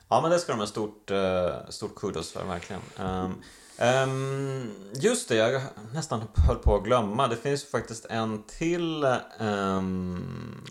Ja, 0.10 0.22
men 0.22 0.32
det 0.32 0.40
ska 0.40 0.52
de 0.52 0.60
ha 0.60 0.68
stort, 0.68 1.12
eh, 1.12 1.70
stort 1.70 1.96
kudos 1.96 2.32
för, 2.32 2.46
verkligen. 2.46 2.82
Um, 3.00 3.42
um, 3.88 4.72
just 4.94 5.30
det, 5.30 5.36
jag 5.36 5.62
nästan 5.94 6.22
höll 6.48 6.58
på 6.58 6.76
att 6.76 6.84
glömma. 6.84 7.28
Det 7.28 7.36
finns 7.36 7.72
faktiskt 7.72 8.06
en 8.06 8.44
till 8.44 9.06
um, 9.40 10.66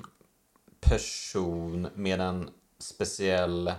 person 0.80 1.89
med 1.95 2.20
en 2.20 2.51
speciell 2.78 3.72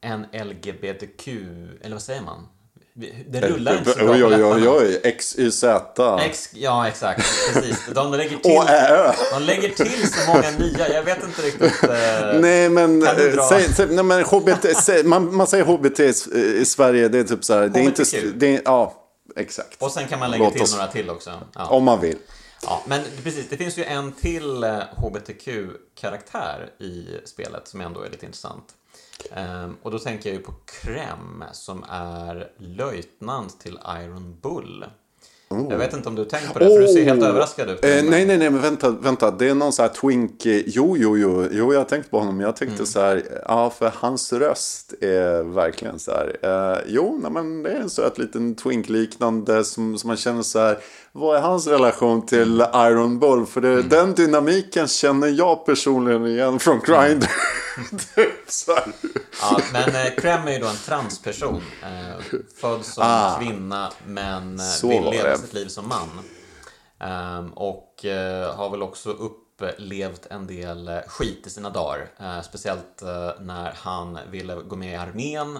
en 0.00 0.26
LGBTQ, 0.32 1.28
eller 1.80 1.94
vad 1.94 2.02
säger 2.02 2.22
man? 2.22 2.48
Det 3.28 3.40
rullar 3.40 3.78
inte 3.78 3.90
så 3.90 3.98
bra 3.98 4.14
Oj, 4.14 4.24
oj, 4.24 4.44
oj, 4.44 4.68
oj. 4.68 5.16
XYZ. 5.18 5.64
X, 6.20 6.48
ja, 6.52 6.88
exakt. 6.88 7.22
Precis. 7.54 7.78
De 7.94 8.12
lägger 8.12 8.36
till, 8.42 8.52
de 9.32 9.42
lägger 9.42 9.68
till 9.68 10.12
så 10.12 10.30
många 10.30 10.50
nya. 10.50 10.88
Jag 10.88 11.02
vet 11.02 11.24
inte 11.24 11.42
riktigt. 11.42 11.82
Eh, 11.82 12.40
nej, 12.40 12.68
men, 12.68 13.02
säg, 13.48 13.74
säg, 13.74 13.86
nej, 13.86 14.04
men 14.04 14.24
HBT, 14.24 14.76
säg, 14.76 15.04
man, 15.04 15.34
man 15.34 15.46
säger 15.46 15.64
HBT 15.64 16.00
i 16.60 16.64
Sverige. 16.64 17.08
Det 17.08 17.18
är 17.18 17.24
typ 17.24 17.44
så 17.44 17.54
här. 17.54 17.68
Det 17.68 17.80
är 17.80 17.84
inte, 17.84 18.04
det 18.34 18.54
är, 18.54 18.62
ja, 18.64 18.94
exakt. 19.36 19.82
Och 19.82 19.90
sen 19.92 20.08
kan 20.08 20.18
man 20.18 20.30
lägga 20.30 20.44
Låt 20.44 20.52
till 20.52 20.62
oss, 20.62 20.72
några 20.72 20.86
till 20.86 21.10
också. 21.10 21.30
Ja. 21.54 21.66
Om 21.66 21.84
man 21.84 22.00
vill. 22.00 22.16
Ja, 22.62 22.82
men 22.86 23.02
precis. 23.22 23.48
Det 23.48 23.56
finns 23.56 23.78
ju 23.78 23.84
en 23.84 24.12
till 24.12 24.64
HBTQ-karaktär 24.96 26.70
eh, 26.80 26.86
i 26.86 27.20
spelet 27.24 27.68
som 27.68 27.80
ändå 27.80 28.02
är 28.02 28.10
lite 28.10 28.26
intressant. 28.26 28.64
Um, 29.36 29.76
och 29.82 29.90
då 29.90 29.98
tänker 29.98 30.28
jag 30.28 30.36
ju 30.36 30.42
på 30.42 30.52
Krem 30.52 31.44
som 31.52 31.84
är 31.90 32.50
löjtnant 32.58 33.60
till 33.60 33.78
Iron 34.02 34.36
Bull. 34.42 34.84
Oh. 35.48 35.66
Jag 35.70 35.78
vet 35.78 35.92
inte 35.92 36.08
om 36.08 36.14
du 36.14 36.24
tänkt 36.24 36.52
på 36.52 36.58
det, 36.58 36.64
för 36.64 36.80
du 36.80 36.88
ser 36.88 37.04
helt 37.04 37.22
oh. 37.22 37.28
överraskad 37.28 37.70
ut. 37.70 37.84
Eh, 37.84 37.90
nej, 37.90 38.26
nej, 38.26 38.38
nej, 38.38 38.50
men 38.50 38.60
vänta, 38.60 38.90
vänta. 38.90 39.30
Det 39.30 39.48
är 39.48 39.54
någon 39.54 39.72
så 39.72 39.82
här 39.82 39.88
twink. 39.88 40.42
Jo, 40.46 40.96
jo, 40.98 41.16
jo, 41.16 41.48
jo, 41.50 41.72
jag 41.72 41.80
har 41.80 41.84
tänkt 41.84 42.10
på 42.10 42.18
honom. 42.18 42.40
Jag 42.40 42.56
tänkte 42.56 42.76
mm. 42.76 42.86
så 42.86 43.00
här, 43.00 43.42
ja, 43.48 43.70
för 43.70 43.92
hans 43.94 44.32
röst 44.32 44.94
är 45.00 45.42
verkligen 45.42 45.98
så 45.98 46.10
här. 46.10 46.36
Eh, 46.42 46.78
jo, 46.86 47.18
nej, 47.22 47.30
men 47.30 47.62
det 47.62 47.70
är 47.70 47.80
en 47.80 47.90
söt 47.90 48.18
liten 48.18 48.54
twink-liknande 48.54 49.64
som, 49.64 49.98
som 49.98 50.08
man 50.08 50.16
känner 50.16 50.42
så 50.42 50.58
här. 50.58 50.78
Vad 51.18 51.36
är 51.36 51.40
hans 51.40 51.66
relation 51.66 52.26
till 52.26 52.64
Iron 52.74 53.18
Bull? 53.18 53.46
För 53.46 53.60
det, 53.60 53.72
mm. 53.72 53.88
den 53.88 54.14
dynamiken 54.14 54.88
känner 54.88 55.28
jag 55.28 55.66
personligen 55.66 56.26
igen 56.26 56.58
från 56.58 56.80
Grindr. 56.80 57.26
ja, 59.40 59.58
men 59.72 60.06
eh, 60.06 60.12
Krem 60.18 60.48
är 60.48 60.52
ju 60.52 60.58
då 60.58 60.66
en 60.66 60.76
transperson. 60.76 61.62
Eh, 61.82 62.38
född 62.60 62.84
som 62.84 63.04
ah, 63.06 63.38
kvinna 63.38 63.92
men 64.06 64.60
eh, 64.60 64.88
vill 64.88 65.10
leva 65.10 65.36
sitt 65.36 65.52
liv 65.52 65.66
som 65.68 65.88
man. 65.88 66.08
Och 67.54 68.04
eh, 68.04 68.54
har 68.56 68.70
väl 68.70 68.82
också 68.82 69.10
upplevt 69.10 70.26
en 70.30 70.46
del 70.46 70.88
eh, 70.88 70.98
skit 71.06 71.46
i 71.46 71.50
sina 71.50 71.70
dagar. 71.70 72.08
Eh, 72.20 72.42
speciellt 72.42 73.02
när 73.40 73.72
han 73.76 74.18
ville 74.30 74.54
gå 74.54 74.76
med 74.76 74.92
i 74.92 74.96
armén. 74.96 75.58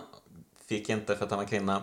Fick 0.69 0.89
inte 0.89 1.17
för 1.17 1.25
att 1.25 1.31
han 1.31 1.39
var 1.41 1.47
kvinna. 1.47 1.83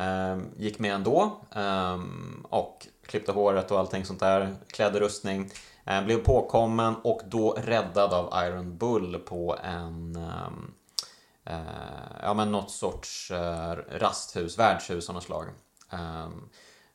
Ehm, 0.00 0.48
gick 0.56 0.78
med 0.78 0.94
ändå. 0.94 1.40
Um, 1.54 2.46
och 2.50 2.86
klippte 3.10 3.32
håret 3.32 3.70
och 3.70 3.78
allting 3.78 4.04
sånt 4.04 4.20
där, 4.20 4.56
klädde 4.66 5.00
rustning. 5.00 5.50
Eh, 5.86 6.04
blev 6.04 6.16
påkommen 6.16 6.94
och 7.02 7.20
då 7.30 7.56
räddad 7.58 8.12
av 8.12 8.44
Iron 8.46 8.76
Bull 8.76 9.18
på 9.18 9.56
en 9.64 10.16
ehm, 10.16 10.70
eh, 11.46 12.22
ja, 12.22 12.34
men 12.34 12.52
något 12.52 12.70
sorts 12.70 13.30
eh, 13.30 13.98
rasthus, 13.98 14.58
värdshus 14.58 15.08
av 15.08 15.14
något 15.14 15.24
slag. 15.24 15.44
Ehm, 15.90 16.32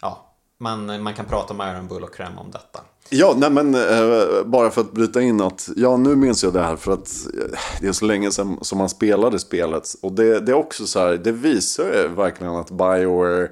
ja, 0.02 0.36
man, 0.58 1.04
man 1.04 1.14
kan 1.14 1.26
prata 1.26 1.54
med 1.54 1.76
Iron 1.76 1.88
Bull 1.88 2.04
och 2.04 2.16
Krem 2.16 2.38
om 2.38 2.52
detta. 2.52 2.80
Ja, 3.10 3.34
nej 3.38 3.50
men 3.50 3.76
eh, 3.76 4.44
bara 4.46 4.70
för 4.70 4.82
att 4.82 4.92
bryta 4.92 5.22
in 5.22 5.42
att, 5.42 5.70
ja 5.76 5.98
nu 5.98 6.16
minns 6.16 6.44
jag 6.44 6.54
det 6.54 6.62
här 6.62 6.76
för 6.76 6.92
att 6.92 7.10
eh, 7.34 7.60
det 7.82 7.88
är 7.88 7.92
så 7.92 8.06
länge 8.06 8.32
sedan 8.32 8.58
som 8.62 8.78
man 8.78 8.90
spelade 8.90 9.40
spelet. 9.40 9.96
Och 10.02 10.12
det, 10.12 10.40
det 10.40 10.52
är 10.52 10.56
också 10.56 10.88
så 10.88 11.00
här, 11.00 11.18
det 11.18 11.32
visar 11.32 11.84
ju 11.84 12.08
verkligen 12.08 12.56
att 12.56 12.72
Bioware 12.72 13.50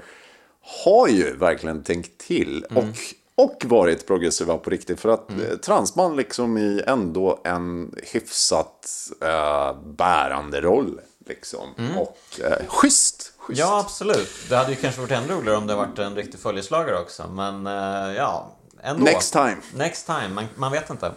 har 0.63 1.07
ju 1.07 1.35
verkligen 1.35 1.83
tänkt 1.83 2.17
till. 2.17 2.65
Mm. 2.69 2.89
Och, 2.89 2.95
och 3.35 3.65
varit 3.65 4.07
progressiva 4.07 4.57
på 4.57 4.69
riktigt. 4.69 4.99
För 4.99 5.09
att 5.09 5.29
mm. 5.29 5.41
Eh, 5.45 5.57
transman 5.57 6.15
liksom 6.15 6.57
i 6.57 6.81
ändå 6.87 7.41
en 7.43 7.95
hyfsat 8.13 8.89
äh, 9.21 9.77
bärande 9.81 10.61
roll. 10.61 10.99
Liksom. 11.27 11.67
Mm. 11.77 11.97
Och 11.97 12.19
äh, 12.39 12.67
schysst, 12.67 13.33
schysst. 13.37 13.59
Ja, 13.59 13.79
absolut. 13.79 14.29
Det 14.49 14.55
hade 14.55 14.69
ju 14.69 14.75
kanske 14.75 15.01
varit 15.01 15.11
ännu 15.11 15.33
roligare 15.33 15.57
om 15.57 15.67
det 15.67 15.75
varit 15.75 15.99
en 15.99 16.15
riktig 16.15 16.39
följeslagare 16.39 16.99
också. 16.99 17.27
Men 17.27 17.67
äh, 17.67 18.15
ja, 18.15 18.57
ändå. 18.81 19.03
Next 19.03 19.33
time. 19.33 19.57
Next 19.73 20.05
time, 20.05 20.29
man, 20.29 20.45
man 20.55 20.71
vet 20.71 20.89
inte. 20.89 21.11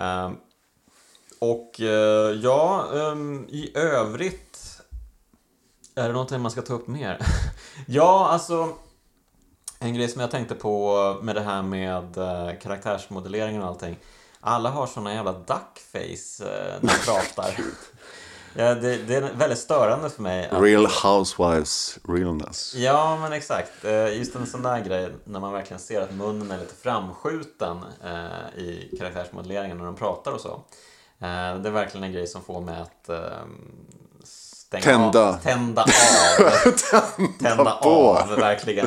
Uh, 0.00 0.30
och 1.38 1.76
uh, 1.80 1.86
ja, 2.42 2.88
um, 2.92 3.46
i 3.48 3.72
övrigt 3.74 4.51
är 5.94 6.06
det 6.06 6.12
någonting 6.12 6.40
man 6.40 6.50
ska 6.50 6.62
ta 6.62 6.74
upp 6.74 6.88
mer? 6.88 7.18
ja, 7.86 8.28
alltså 8.28 8.74
en 9.78 9.94
grej 9.94 10.08
som 10.08 10.20
jag 10.20 10.30
tänkte 10.30 10.54
på 10.54 11.18
med 11.22 11.34
det 11.34 11.40
här 11.40 11.62
med 11.62 12.18
uh, 12.18 12.60
karaktärsmodelleringen 12.62 13.62
och 13.62 13.68
allting. 13.68 13.98
Alla 14.40 14.70
har 14.70 14.86
såna 14.86 15.14
jävla 15.14 15.32
duckface 15.32 16.44
uh, 16.44 16.74
när 16.80 16.92
de 16.92 16.98
pratar. 17.04 17.56
ja, 18.54 18.74
det, 18.74 18.96
det, 18.96 19.14
är 19.14 19.32
väldigt 19.34 19.58
störande 19.58 20.10
för 20.10 20.22
mig. 20.22 20.48
Att... 20.48 20.62
Real 20.62 20.86
housewives 20.86 21.98
realness. 22.08 22.74
Ja, 22.74 23.18
men 23.20 23.32
exakt. 23.32 23.84
Uh, 23.84 24.16
just 24.16 24.34
en 24.34 24.46
sån 24.46 24.62
där 24.62 24.80
grej 24.80 25.10
när 25.24 25.40
man 25.40 25.52
verkligen 25.52 25.80
ser 25.80 26.00
att 26.00 26.14
munnen 26.14 26.50
är 26.50 26.58
lite 26.58 26.74
framskjuten 26.74 27.78
i 28.56 28.96
karaktärsmodelleringen 28.98 29.78
när 29.78 29.84
de 29.84 29.96
pratar 29.96 30.32
och 30.32 30.40
så. 30.40 30.60
det 31.18 31.26
är 31.26 31.70
verkligen 31.70 32.04
en 32.04 32.12
grej 32.12 32.26
som 32.26 32.42
får 32.42 32.60
mig 32.60 32.80
att 32.80 33.10
tända. 34.80 35.28
Av, 35.28 35.34
tända 35.34 35.82
av. 35.82 36.50
tända, 36.90 37.32
tända 37.40 37.72
av, 37.72 38.28
verkligen. 38.28 38.86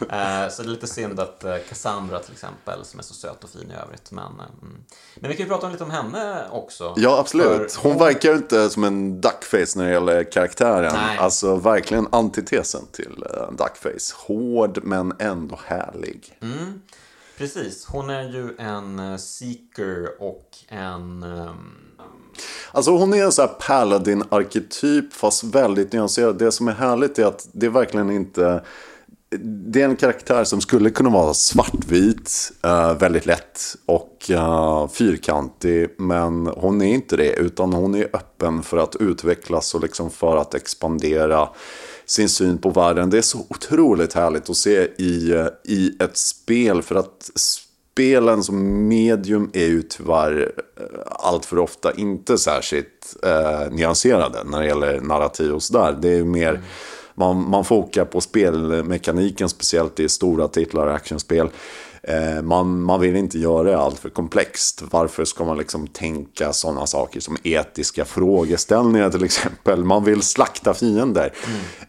Eh, 0.00 0.48
så 0.50 0.62
det 0.62 0.68
är 0.68 0.70
lite 0.70 0.86
synd 0.86 1.20
att 1.20 1.44
eh, 1.44 1.56
Cassandra 1.68 2.18
till 2.18 2.32
exempel, 2.32 2.84
som 2.84 2.98
är 3.00 3.04
så 3.04 3.14
söt 3.14 3.44
och 3.44 3.50
fin 3.50 3.70
i 3.70 3.74
övrigt. 3.74 4.10
Men, 4.10 4.24
eh, 4.24 4.62
mm. 4.62 4.84
men 5.14 5.30
vi 5.30 5.36
kan 5.36 5.46
ju 5.46 5.50
prata 5.50 5.68
lite 5.68 5.84
om 5.84 5.90
henne 5.90 6.48
också. 6.50 6.94
Ja, 6.96 7.18
absolut. 7.18 7.74
Hon 7.74 7.98
verkar 7.98 8.34
inte 8.34 8.70
som 8.70 8.84
en 8.84 9.20
duckface 9.20 9.78
när 9.78 9.84
det 9.84 9.92
gäller 9.92 10.32
karaktären. 10.32 10.92
Nej. 10.94 11.18
Alltså 11.18 11.56
verkligen 11.56 12.08
antitesen 12.12 12.86
till 12.92 13.24
en 13.48 13.56
duckface. 13.56 14.14
Hård 14.16 14.80
men 14.82 15.12
ändå 15.18 15.58
härlig. 15.66 16.38
Mm. 16.42 16.82
Precis, 17.38 17.86
hon 17.86 18.10
är 18.10 18.22
ju 18.22 18.56
en 18.58 18.98
eh, 18.98 19.16
seeker 19.16 20.22
och 20.22 20.48
en... 20.68 21.22
ehm, 21.22 21.89
Alltså 22.72 22.90
hon 22.90 23.14
är 23.14 23.24
en 23.24 23.32
sån 23.32 23.48
här 23.48 23.54
paladin-arketyp 23.54 25.12
fast 25.12 25.44
väldigt 25.44 25.92
nyanserad. 25.92 26.38
Det 26.38 26.52
som 26.52 26.68
är 26.68 26.72
härligt 26.72 27.18
är 27.18 27.26
att 27.26 27.48
det 27.52 27.66
är 27.66 27.70
verkligen 27.70 28.10
inte... 28.10 28.62
Det 29.72 29.82
är 29.82 29.84
en 29.84 29.96
karaktär 29.96 30.44
som 30.44 30.60
skulle 30.60 30.90
kunna 30.90 31.10
vara 31.10 31.34
svartvit, 31.34 32.52
eh, 32.62 32.94
väldigt 32.94 33.26
lätt 33.26 33.60
och 33.86 34.30
eh, 34.30 34.88
fyrkantig. 34.88 35.94
Men 35.98 36.46
hon 36.46 36.82
är 36.82 36.94
inte 36.94 37.16
det, 37.16 37.32
utan 37.32 37.72
hon 37.72 37.94
är 37.94 38.04
öppen 38.12 38.62
för 38.62 38.78
att 38.78 38.96
utvecklas 38.96 39.74
och 39.74 39.80
liksom 39.80 40.10
för 40.10 40.36
att 40.36 40.54
expandera 40.54 41.48
sin 42.06 42.28
syn 42.28 42.58
på 42.58 42.70
världen. 42.70 43.10
Det 43.10 43.18
är 43.18 43.22
så 43.22 43.46
otroligt 43.48 44.12
härligt 44.12 44.50
att 44.50 44.56
se 44.56 44.88
i, 44.98 45.32
eh, 45.32 45.46
i 45.64 45.96
ett 46.00 46.16
spel 46.16 46.82
för 46.82 46.94
att 46.94 47.30
spelen 47.92 48.42
som 48.42 48.88
medium 48.88 49.50
är 49.52 49.66
ju 49.66 49.82
tyvärr 49.82 50.52
eh, 50.76 50.84
allt 51.06 51.44
för 51.44 51.58
ofta 51.58 51.94
inte 51.94 52.38
särskilt 52.38 53.16
eh, 53.22 53.72
nyanserade 53.72 54.44
när 54.44 54.60
det 54.60 54.66
gäller 54.66 55.00
narrativ 55.00 55.54
och 55.54 55.62
sådär. 55.62 55.96
Det 56.00 56.08
är 56.08 56.16
ju 56.16 56.24
mer, 56.24 56.60
man, 57.14 57.50
man 57.50 57.64
fokar 57.64 58.04
på 58.04 58.20
spelmekaniken, 58.20 59.48
speciellt 59.48 60.00
i 60.00 60.08
stora 60.08 60.48
titlar, 60.48 60.86
och 60.86 60.94
actionspel. 60.94 61.48
Eh, 62.10 62.42
man, 62.42 62.82
man 62.82 63.00
vill 63.00 63.16
inte 63.16 63.38
göra 63.38 63.62
det 63.70 63.78
allt 63.78 63.98
för 63.98 64.08
komplext. 64.08 64.82
Varför 64.90 65.24
ska 65.24 65.44
man 65.44 65.58
liksom 65.58 65.86
tänka 65.86 66.52
sådana 66.52 66.86
saker 66.86 67.20
som 67.20 67.36
etiska 67.42 68.04
frågeställningar 68.04 69.10
till 69.10 69.24
exempel? 69.24 69.84
Man 69.84 70.04
vill 70.04 70.22
slakta 70.22 70.74
fiender. 70.74 71.32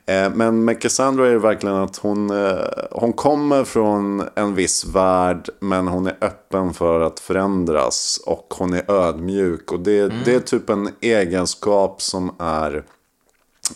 Eh, 0.05 0.29
men 0.33 0.65
med 0.65 0.81
Cassandra 0.81 1.27
är 1.27 1.31
det 1.31 1.39
verkligen 1.39 1.75
att 1.75 1.97
hon, 1.97 2.29
eh, 2.45 2.57
hon 2.91 3.13
kommer 3.13 3.63
från 3.63 4.23
en 4.35 4.55
viss 4.55 4.85
värld 4.85 5.49
men 5.59 5.87
hon 5.87 6.07
är 6.07 6.17
öppen 6.21 6.73
för 6.73 7.01
att 7.01 7.19
förändras 7.19 8.19
och 8.25 8.53
hon 8.57 8.73
är 8.73 8.91
ödmjuk. 8.91 9.71
Och 9.71 9.79
det, 9.79 10.13
det 10.25 10.35
är 10.35 10.39
typ 10.39 10.69
en 10.69 10.89
egenskap 11.01 12.01
som 12.01 12.35
är 12.39 12.83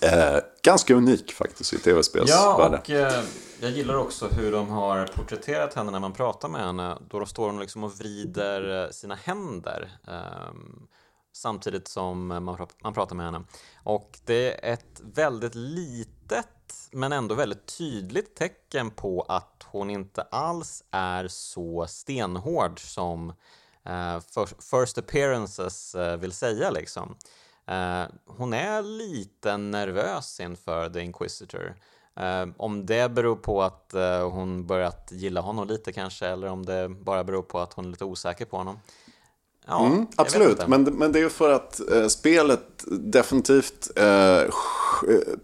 eh, 0.01 0.39
ganska 0.63 0.93
unik 0.95 1.33
faktiskt 1.33 1.73
i 1.73 1.75
Ja, 1.75 1.81
tv-spelsvärlden. 1.83 2.79
och 2.79 2.89
eh, 2.89 3.11
jag 3.61 3.71
gillar 3.71 3.95
också 3.95 4.27
hur 4.27 4.51
de 4.51 4.69
har 4.69 5.07
porträtterat 5.07 5.73
henne 5.73 5.91
när 5.91 5.99
man 5.99 6.13
pratar 6.13 6.49
med 6.49 6.61
henne. 6.61 6.97
Då 7.09 7.25
står 7.25 7.45
hon 7.45 7.59
liksom 7.59 7.83
och 7.83 7.99
vrider 7.99 8.83
eh, 8.83 8.89
sina 8.89 9.15
händer 9.15 9.91
um, 10.07 10.87
samtidigt 11.33 11.87
som 11.87 12.27
man, 12.27 12.67
man 12.83 12.93
pratar 12.93 13.15
med 13.15 13.25
henne. 13.25 13.43
Och 13.83 14.19
det 14.25 14.67
är 14.69 14.73
ett 14.73 15.01
väldigt 15.03 15.55
litet 15.55 16.47
men 16.91 17.11
ändå 17.11 17.35
väldigt 17.35 17.77
tydligt 17.77 18.35
tecken 18.35 18.91
på 18.91 19.21
att 19.21 19.65
hon 19.65 19.89
inte 19.89 20.21
alls 20.21 20.83
är 20.91 21.27
så 21.27 21.87
stenhård 21.87 22.79
som 22.79 23.29
uh, 23.89 24.19
First 24.71 24.97
Appearances 24.97 25.95
uh, 25.95 26.15
vill 26.15 26.31
säga 26.31 26.71
liksom. 26.71 27.17
Uh, 27.71 28.05
hon 28.25 28.53
är 28.53 28.81
lite 28.81 29.57
nervös 29.57 30.39
inför 30.39 30.89
The 30.89 31.01
Inquisitor. 31.01 31.75
Eh, 32.19 32.45
om 32.57 32.85
det 32.85 33.11
beror 33.11 33.35
på 33.35 33.61
att 33.63 33.93
eh, 33.93 34.29
hon 34.29 34.65
börjat 34.67 35.07
gilla 35.11 35.41
honom 35.41 35.67
lite 35.67 35.91
kanske, 35.93 36.27
eller 36.27 36.47
om 36.47 36.65
det 36.65 36.89
bara 36.89 37.23
beror 37.23 37.41
på 37.41 37.59
att 37.59 37.73
hon 37.73 37.85
är 37.85 37.89
lite 37.89 38.05
osäker 38.05 38.45
på 38.45 38.57
honom. 38.57 38.79
Ja, 39.67 39.85
Mm, 39.85 40.07
absolut, 40.15 40.67
men, 40.67 40.83
men 40.83 41.11
det 41.11 41.19
är 41.19 41.23
ju 41.23 41.29
för 41.29 41.51
att 41.51 41.91
eh, 41.91 42.07
spelet 42.07 42.61
definitivt 42.91 43.89
eh, 43.95 44.41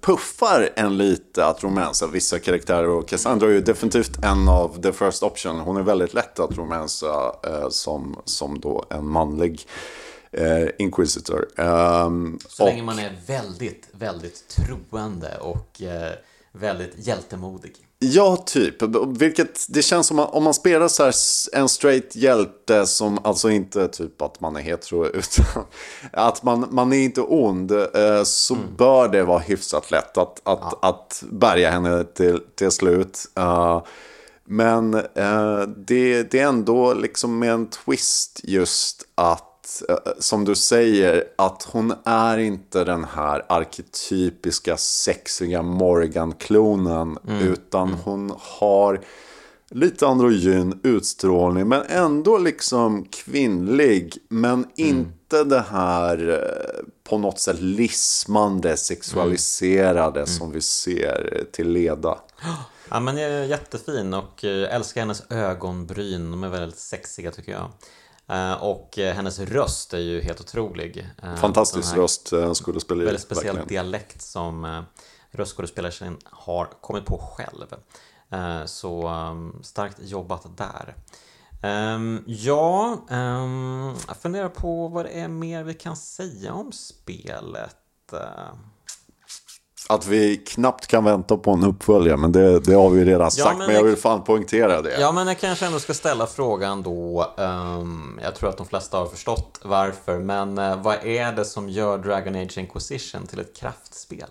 puffar 0.01 0.69
en 0.75 0.97
lite 0.97 1.45
att 1.45 1.63
romansa 1.63 2.07
vissa 2.07 2.39
karaktärer. 2.39 2.89
Och 2.89 3.07
Cassandra 3.07 3.47
är 3.47 3.51
ju 3.51 3.61
definitivt 3.61 4.23
en 4.25 4.49
av 4.49 4.81
the 4.81 4.91
first 4.91 5.23
option. 5.23 5.59
Hon 5.59 5.77
är 5.77 5.81
väldigt 5.81 6.13
lätt 6.13 6.39
att 6.39 6.57
romansa 6.57 7.35
eh, 7.47 7.69
som, 7.69 8.21
som 8.25 8.59
då 8.59 8.85
en 8.89 9.07
manlig 9.07 9.67
eh, 10.31 10.67
inquisitor. 10.79 11.47
Ehm, 11.57 12.39
Så 12.47 12.63
och- 12.63 12.69
länge 12.69 12.83
man 12.83 12.99
är 12.99 13.17
väldigt, 13.27 13.87
väldigt 13.91 14.47
troende 14.47 15.37
och 15.41 15.81
eh, 15.81 16.13
väldigt 16.51 17.07
hjältemodig. 17.07 17.75
Ja, 17.99 18.37
typ. 18.45 18.75
Vilket 19.07 19.65
det 19.69 19.81
känns 19.81 20.07
som 20.07 20.19
att 20.19 20.33
om 20.33 20.43
man 20.43 20.53
spelar 20.53 20.87
så 20.87 21.03
här 21.03 21.13
en 21.53 21.69
straight 21.69 22.15
hjälte 22.15 22.87
som 22.87 23.19
alltså 23.23 23.49
inte 23.49 23.87
typ 23.87 24.21
att 24.21 24.41
man 24.41 24.55
är 24.55 24.61
hetero 24.61 25.05
utan 25.13 25.63
att 26.13 26.43
man, 26.43 26.67
man 26.71 26.93
är 26.93 26.97
inte 26.97 27.21
ond 27.21 27.71
eh, 27.71 28.23
så 28.23 28.57
bör 28.77 29.07
det 29.07 29.23
vara 29.23 29.39
hyfsat 29.39 29.91
lätt 29.91 30.17
att, 30.17 30.41
att, 30.43 30.85
att 30.85 31.23
bärga 31.31 31.71
henne 31.71 32.03
till, 32.03 32.39
till 32.55 32.71
slut. 32.71 33.19
Eh, 33.35 33.83
Men 34.45 34.93
eh, 34.93 35.61
det, 35.77 36.23
det 36.23 36.39
är 36.39 36.47
ändå 36.47 36.93
liksom 36.93 37.39
med 37.39 37.51
en 37.51 37.69
twist 37.69 38.41
just 38.43 39.03
att 39.15 39.50
som 40.19 40.45
du 40.45 40.55
säger, 40.55 41.23
att 41.35 41.63
hon 41.71 41.93
är 42.05 42.37
inte 42.37 42.83
den 42.83 43.03
här 43.03 43.45
arketypiska 43.49 44.77
sexiga 44.77 45.61
Morgan-klonen. 45.61 47.17
Utan 47.41 47.93
hon 47.93 48.33
har 48.37 49.01
lite 49.71 50.07
androgyn 50.07 50.79
utstrålning. 50.83 51.67
Men 51.67 51.81
ändå 51.87 52.37
liksom 52.37 53.05
kvinnlig. 53.05 54.17
Men 54.29 54.67
inte 54.75 55.43
det 55.43 55.65
här 55.69 56.29
eh, 56.29 56.85
på 57.03 57.17
något 57.17 57.39
sätt 57.39 57.61
lismande, 57.61 58.77
sexualiserade 58.77 60.25
som 60.27 60.51
vi 60.51 60.61
ser 60.61 61.45
till 61.51 61.69
leda. 61.69 62.17
Ja, 62.89 62.99
men 62.99 63.17
jag 63.17 63.31
är 63.31 63.43
jättefin 63.43 64.13
och 64.13 64.45
eh, 64.45 64.75
älskar 64.75 65.01
hennes 65.01 65.23
ögonbryn. 65.31 66.31
De 66.31 66.43
är 66.43 66.49
väldigt 66.49 66.79
sexiga 66.79 67.31
tycker 67.31 67.51
jag. 67.51 67.71
Eh, 68.31 68.53
Och 68.63 68.99
eh, 68.99 69.15
hennes 69.15 69.39
röst 69.39 69.93
är 69.93 69.97
ju 69.99 70.21
helt 70.21 70.41
otrolig. 70.41 71.09
Eh, 71.23 71.35
Fantastisk 71.35 71.95
röst 71.95 72.33
skådespeleri. 72.53 73.05
Väldigt 73.05 73.23
speciell 73.23 73.45
verkligen. 73.45 73.67
dialekt 73.67 74.21
som 74.21 74.83
röstskådespelerskan 75.31 76.17
har 76.23 76.65
kommit 76.81 77.05
på 77.05 77.17
själv. 77.17 77.65
Så 78.65 79.11
starkt 79.63 79.97
jobbat 79.99 80.57
där. 80.57 80.95
Ehm, 81.63 82.23
ja, 82.27 82.97
ehm, 83.09 83.93
jag 84.07 84.17
funderar 84.17 84.49
på 84.49 84.87
vad 84.87 85.05
det 85.05 85.09
är 85.09 85.27
mer 85.27 85.63
vi 85.63 85.73
kan 85.73 85.95
säga 85.95 86.53
om 86.53 86.71
spelet. 86.71 87.77
Att 89.91 90.07
vi 90.07 90.37
knappt 90.37 90.87
kan 90.87 91.03
vänta 91.03 91.37
på 91.37 91.51
en 91.51 91.63
uppföljare, 91.63 92.17
men 92.17 92.31
det, 92.31 92.59
det 92.59 92.73
har 92.73 92.89
vi 92.89 93.05
redan 93.05 93.31
sagt. 93.31 93.57
men 93.57 93.67
men 93.67 93.75
jag 93.75 93.83
vill 93.83 93.95
fan 93.97 94.23
poängtera 94.23 94.81
det. 94.81 94.99
Ja, 94.99 95.11
men 95.11 95.27
jag 95.27 95.39
kanske 95.39 95.65
ändå 95.65 95.79
ska 95.79 95.93
ställa 95.93 96.27
frågan 96.27 96.83
då. 96.83 97.33
ehm, 97.37 98.19
jag 98.23 98.35
tror 98.35 98.49
att 98.49 98.57
de 98.57 98.65
flesta 98.65 98.97
har 98.97 99.05
förstått 99.05 99.59
varför, 99.63 100.19
men 100.19 100.57
eh, 100.57 100.81
vad 100.81 100.95
är 101.05 101.31
det 101.31 101.45
som 101.45 101.69
gör 101.69 101.97
Dragon 101.97 102.35
Age 102.35 102.57
Inquisition 102.57 103.27
till 103.27 103.39
ett 103.39 103.55
kraftspel? 103.55 104.29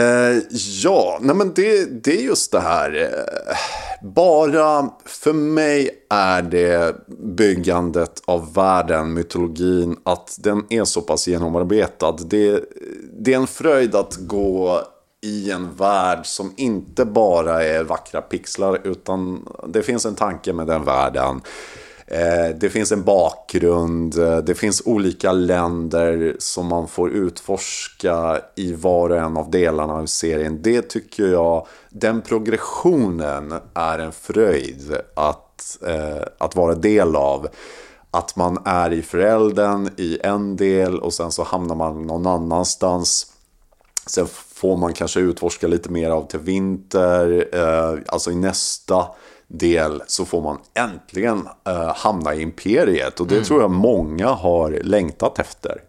Eh, 0.00 0.42
ja, 0.82 1.18
nej 1.22 1.36
men 1.36 1.54
det, 1.54 2.04
det 2.04 2.18
är 2.18 2.22
just 2.22 2.52
det 2.52 2.60
här. 2.60 3.02
Eh, 3.02 3.56
bara 4.02 4.90
för 5.04 5.32
mig 5.32 5.90
är 6.10 6.42
det 6.42 6.96
byggandet 7.18 8.22
av 8.24 8.54
världen, 8.54 9.12
mytologin, 9.12 9.96
att 10.04 10.36
den 10.40 10.64
är 10.68 10.84
så 10.84 11.00
pass 11.00 11.28
genomarbetad. 11.28 12.12
Det, 12.12 12.64
det 13.18 13.32
är 13.32 13.36
en 13.36 13.46
fröjd 13.46 13.94
att 13.94 14.16
gå 14.16 14.82
i 15.22 15.50
en 15.50 15.74
värld 15.76 16.26
som 16.26 16.52
inte 16.56 17.04
bara 17.04 17.64
är 17.64 17.84
vackra 17.84 18.22
pixlar 18.22 18.80
utan 18.84 19.48
det 19.68 19.82
finns 19.82 20.06
en 20.06 20.14
tanke 20.14 20.52
med 20.52 20.66
den 20.66 20.84
världen. 20.84 21.40
Eh, 22.06 22.56
det 22.56 22.70
finns 22.70 22.92
en 22.92 23.04
bakgrund, 23.04 24.18
eh, 24.18 24.38
det 24.38 24.54
finns 24.54 24.82
olika 24.84 25.32
länder 25.32 26.36
som 26.38 26.66
man 26.66 26.88
får 26.88 27.10
utforska 27.10 28.40
i 28.54 28.72
var 28.72 29.10
och 29.10 29.16
en 29.16 29.36
av 29.36 29.50
delarna 29.50 29.94
av 29.94 30.06
serien. 30.06 30.62
Det 30.62 30.82
tycker 30.82 31.26
jag, 31.26 31.66
den 31.90 32.22
progressionen 32.22 33.54
är 33.74 33.98
en 33.98 34.12
fröjd 34.12 34.96
att, 35.14 35.78
eh, 35.86 36.22
att 36.38 36.56
vara 36.56 36.74
del 36.74 37.16
av. 37.16 37.48
Att 38.10 38.36
man 38.36 38.58
är 38.64 38.92
i 38.92 39.02
föräldern 39.02 39.90
i 39.96 40.18
en 40.22 40.56
del 40.56 40.98
och 40.98 41.14
sen 41.14 41.32
så 41.32 41.42
hamnar 41.42 41.74
man 41.74 42.06
någon 42.06 42.26
annanstans. 42.26 43.26
Sen 44.06 44.26
får 44.54 44.76
man 44.76 44.92
kanske 44.92 45.20
utforska 45.20 45.66
lite 45.66 45.90
mer 45.90 46.10
av 46.10 46.26
till 46.26 46.40
vinter. 46.40 47.48
Eh, 47.52 47.98
alltså 48.06 48.30
i 48.30 48.34
nästa 48.34 49.06
del 49.48 50.02
så 50.06 50.24
får 50.24 50.42
man 50.42 50.58
äntligen 50.74 51.48
eh, 51.68 51.94
hamna 51.96 52.34
i 52.34 52.42
imperiet. 52.42 53.20
Och 53.20 53.26
det 53.26 53.44
tror 53.44 53.60
jag 53.60 53.70
många 53.70 54.28
har 54.28 54.70
längtat 54.70 55.38
efter. 55.38 55.82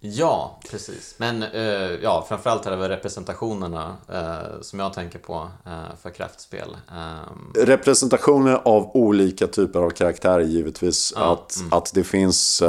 Ja, 0.00 0.60
precis. 0.70 1.14
Men 1.16 1.42
uh, 1.42 2.02
ja, 2.02 2.26
framförallt 2.28 2.66
är 2.66 2.70
det 2.70 2.76
väl 2.76 2.88
representationerna 2.88 3.96
uh, 4.12 4.60
som 4.60 4.80
jag 4.80 4.92
tänker 4.92 5.18
på 5.18 5.48
uh, 5.66 5.96
för 6.02 6.10
kraftspel. 6.10 6.76
Um... 6.88 7.52
Representationer 7.66 8.60
av 8.64 8.96
olika 8.96 9.46
typer 9.46 9.78
av 9.78 9.90
karaktärer 9.90 10.40
givetvis. 10.44 11.12
Ja, 11.16 11.32
att, 11.32 11.56
mm. 11.56 11.72
att 11.72 11.94
det 11.94 12.04
finns, 12.04 12.62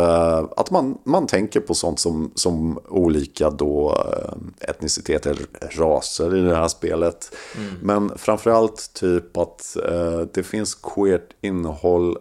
att 0.57 0.71
man, 0.71 0.97
man 1.03 1.27
tänker 1.27 1.59
på 1.59 1.73
sånt 1.73 1.99
som, 1.99 2.31
som 2.35 2.79
olika 2.87 3.49
då 3.49 4.03
etniciteter, 4.59 5.37
raser 5.71 6.35
i 6.35 6.41
det 6.41 6.55
här 6.55 6.67
spelet. 6.67 7.35
Mm. 7.57 7.73
Men 7.81 8.17
framförallt 8.17 8.93
typ 8.93 9.37
att 9.37 9.77
det 10.33 10.43
finns 10.43 10.75
queert 10.75 11.35
innehåll, 11.41 12.17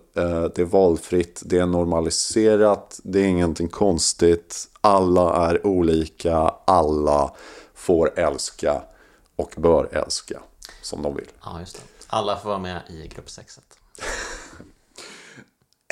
det 0.54 0.59
är 0.59 0.64
valfritt, 0.64 1.42
det 1.44 1.59
är 1.59 1.66
normaliserat, 1.66 3.00
det 3.04 3.20
är 3.20 3.24
ingenting 3.24 3.68
konstigt 3.68 4.68
alla 4.89 5.49
är 5.49 5.66
olika, 5.66 6.55
alla 6.64 7.32
får 7.74 8.18
älska 8.18 8.82
och 9.36 9.55
bör 9.57 9.89
älska 9.93 10.41
som 10.82 11.03
de 11.03 11.16
vill. 11.16 11.28
Ja, 11.45 11.61
just 11.61 11.76
det. 11.76 11.82
Alla 12.07 12.36
får 12.36 12.49
vara 12.49 12.59
med 12.59 12.82
i 12.89 13.09
gruppsexet. 13.09 13.64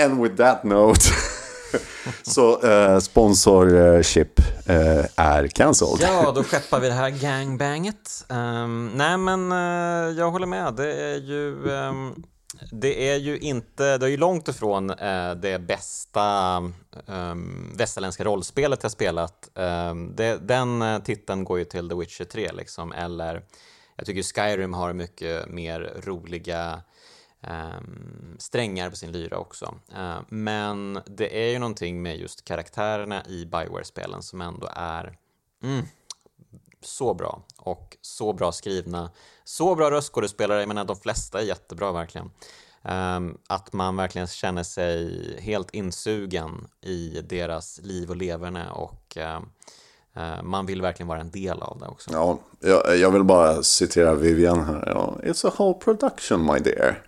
And 0.02 0.22
with 0.22 0.36
that 0.36 0.64
note 0.64 1.00
så 2.22 2.66
uh, 2.66 2.98
sponsorship 2.98 4.40
uh, 4.70 5.04
är 5.16 5.46
cancelled. 5.46 6.00
Ja, 6.00 6.32
då 6.32 6.44
skeppar 6.44 6.80
vi 6.80 6.88
det 6.88 6.94
här 6.94 7.10
gangbanget. 7.10 8.24
Um, 8.28 8.88
nej, 8.94 9.16
men 9.16 9.52
uh, 9.52 10.18
jag 10.18 10.30
håller 10.30 10.46
med. 10.46 10.74
Det 10.74 10.92
är 10.92 11.16
ju... 11.16 11.70
Um, 11.70 12.24
det 12.70 13.10
är 13.10 13.16
ju 13.16 13.38
inte, 13.38 13.98
det 13.98 14.06
är 14.06 14.10
ju 14.10 14.16
långt 14.16 14.48
ifrån 14.48 14.90
eh, 14.90 15.34
det 15.34 15.58
bästa 15.58 16.56
eh, 17.06 17.34
västerländska 17.76 18.24
rollspelet 18.24 18.82
jag 18.82 18.92
spelat. 18.92 19.50
Eh, 19.54 19.94
det, 19.94 20.38
den 20.38 20.82
eh, 20.82 20.98
titeln 20.98 21.44
går 21.44 21.58
ju 21.58 21.64
till 21.64 21.88
The 21.88 21.94
Witcher 21.94 22.24
3 22.24 22.52
liksom, 22.52 22.92
eller 22.92 23.42
jag 23.96 24.06
tycker 24.06 24.22
Skyrim 24.22 24.74
har 24.74 24.92
mycket 24.92 25.48
mer 25.48 26.00
roliga 26.04 26.82
ehm, 27.40 28.36
strängar 28.38 28.90
på 28.90 28.96
sin 28.96 29.12
lyra 29.12 29.38
också. 29.38 29.74
Eh, 29.96 30.18
men 30.28 31.00
det 31.06 31.44
är 31.46 31.50
ju 31.50 31.58
någonting 31.58 32.02
med 32.02 32.16
just 32.16 32.44
karaktärerna 32.44 33.24
i 33.26 33.46
Bioware-spelen 33.46 34.22
som 34.22 34.40
ändå 34.40 34.68
är 34.74 35.18
mm, 35.62 35.86
så 36.86 37.14
bra 37.14 37.42
och 37.56 37.96
så 38.00 38.32
bra 38.32 38.52
skrivna. 38.52 39.10
Så 39.44 39.74
bra 39.74 39.90
röstskådespelare, 39.90 40.60
jag 40.60 40.68
menar 40.68 40.84
de 40.84 40.96
flesta 40.96 41.40
är 41.40 41.44
jättebra 41.44 41.92
verkligen. 41.92 42.30
Ehm, 42.88 43.38
att 43.46 43.72
man 43.72 43.96
verkligen 43.96 44.26
känner 44.26 44.62
sig 44.62 45.36
helt 45.40 45.74
insugen 45.74 46.68
i 46.80 47.20
deras 47.28 47.80
liv 47.82 48.10
och 48.10 48.16
leverne 48.16 48.70
och 48.70 49.16
ehm, 49.16 49.42
eh, 50.14 50.42
man 50.42 50.66
vill 50.66 50.82
verkligen 50.82 51.08
vara 51.08 51.20
en 51.20 51.30
del 51.30 51.62
av 51.62 51.78
det 51.78 51.86
också. 51.86 52.10
Ja, 52.12 52.38
jag, 52.60 52.98
jag 52.98 53.10
vill 53.10 53.24
bara 53.24 53.62
citera 53.62 54.14
Vivian 54.14 54.64
här. 54.64 54.94
It's 55.22 55.48
a 55.48 55.52
whole 55.58 55.74
production 55.74 56.46
my 56.46 56.58
dear. 56.58 57.02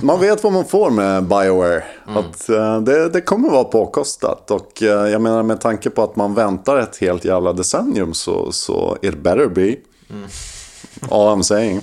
Man 0.00 0.20
vet 0.20 0.44
vad 0.44 0.52
man 0.52 0.64
får 0.64 0.90
med 0.90 1.24
Bioware. 1.24 1.84
Mm. 2.06 2.16
Att, 2.16 2.50
uh, 2.50 2.80
det, 2.80 3.08
det 3.08 3.20
kommer 3.20 3.50
vara 3.50 3.64
påkostat. 3.64 4.50
Och 4.50 4.82
uh, 4.82 4.88
jag 4.88 5.22
menar 5.22 5.42
med 5.42 5.60
tanke 5.60 5.90
på 5.90 6.02
att 6.02 6.16
man 6.16 6.34
väntar 6.34 6.76
ett 6.76 6.96
helt 6.96 7.24
jävla 7.24 7.52
decennium 7.52 8.14
så, 8.14 8.52
så 8.52 8.96
it 9.02 9.18
better 9.18 9.46
be. 9.46 9.76
Mm. 10.10 10.28
All 11.10 11.38
I'm 11.38 11.42
saying. 11.42 11.82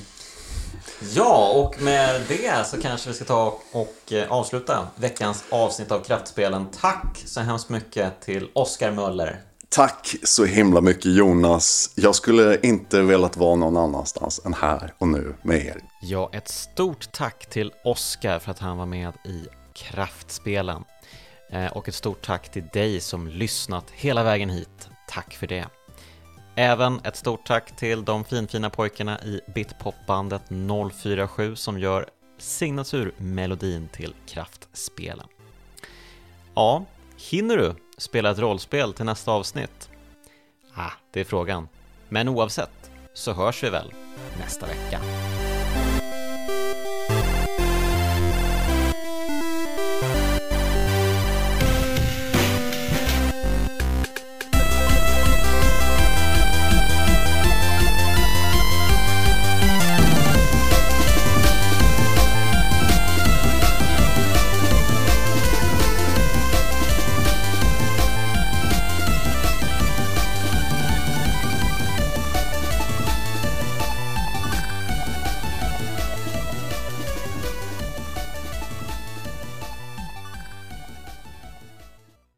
Ja, 1.16 1.52
och 1.56 1.82
med 1.82 2.22
det 2.28 2.68
så 2.68 2.82
kanske 2.82 3.10
vi 3.10 3.16
ska 3.16 3.26
ta 3.26 3.60
och 3.72 4.14
eh, 4.14 4.32
avsluta 4.32 4.88
veckans 4.96 5.44
avsnitt 5.50 5.92
av 5.92 6.00
Kraftspelen. 6.00 6.68
Tack 6.82 7.24
så 7.26 7.40
hemskt 7.40 7.70
mycket 7.70 8.22
till 8.22 8.50
Oskar 8.54 8.92
Möller. 8.92 9.42
Tack 9.76 10.16
så 10.24 10.46
himla 10.46 10.82
mycket 10.82 11.16
Jonas. 11.16 11.94
Jag 11.96 12.16
skulle 12.16 12.60
inte 12.64 13.02
velat 13.02 13.38
vara 13.38 13.56
någon 13.56 13.78
annanstans 13.78 14.42
än 14.46 14.54
här 14.54 14.94
och 14.98 15.08
nu 15.08 15.36
med 15.42 15.66
er. 15.66 15.82
Ja, 16.02 16.30
ett 16.34 16.48
stort 16.48 17.12
tack 17.12 17.50
till 17.50 17.72
Oskar 17.84 18.40
för 18.40 18.52
att 18.52 18.60
han 18.60 18.78
var 18.78 18.86
med 18.86 19.14
i 19.26 19.48
Kraftspelen. 19.74 20.84
Eh, 21.50 21.66
och 21.66 21.88
ett 21.88 21.96
stort 21.96 22.26
tack 22.26 22.52
till 22.52 22.68
dig 22.74 23.00
som 23.00 23.28
lyssnat 23.28 23.86
hela 23.92 24.24
vägen 24.24 24.50
hit. 24.50 24.90
Tack 25.08 25.34
för 25.34 25.48
det. 25.48 25.66
Även 26.56 27.00
ett 27.04 27.16
stort 27.16 27.46
tack 27.46 27.76
till 27.76 28.06
de 28.06 28.24
finfina 28.24 28.70
pojkarna 28.70 29.20
i 29.20 29.42
Bitpopbandet 29.56 30.42
047 30.94 31.56
som 31.56 31.80
gör 31.80 32.06
signaturmelodin 32.38 33.88
till 33.88 34.16
Kraftspelen. 34.26 35.28
Ja, 36.56 36.86
hinner 37.18 37.58
du 37.58 37.76
spela 38.04 38.32
ett 38.32 38.40
rollspel 38.40 38.94
till 38.94 39.06
nästa 39.06 39.32
avsnitt? 39.32 39.90
Ah, 40.74 40.92
det 41.12 41.20
är 41.20 41.24
frågan. 41.24 41.68
Men 42.10 42.30
oavsett 42.30 42.92
så 43.14 43.34
hörs 43.34 43.64
vi 43.64 43.70
väl 43.70 43.94
nästa 44.40 44.66
vecka. 44.66 45.00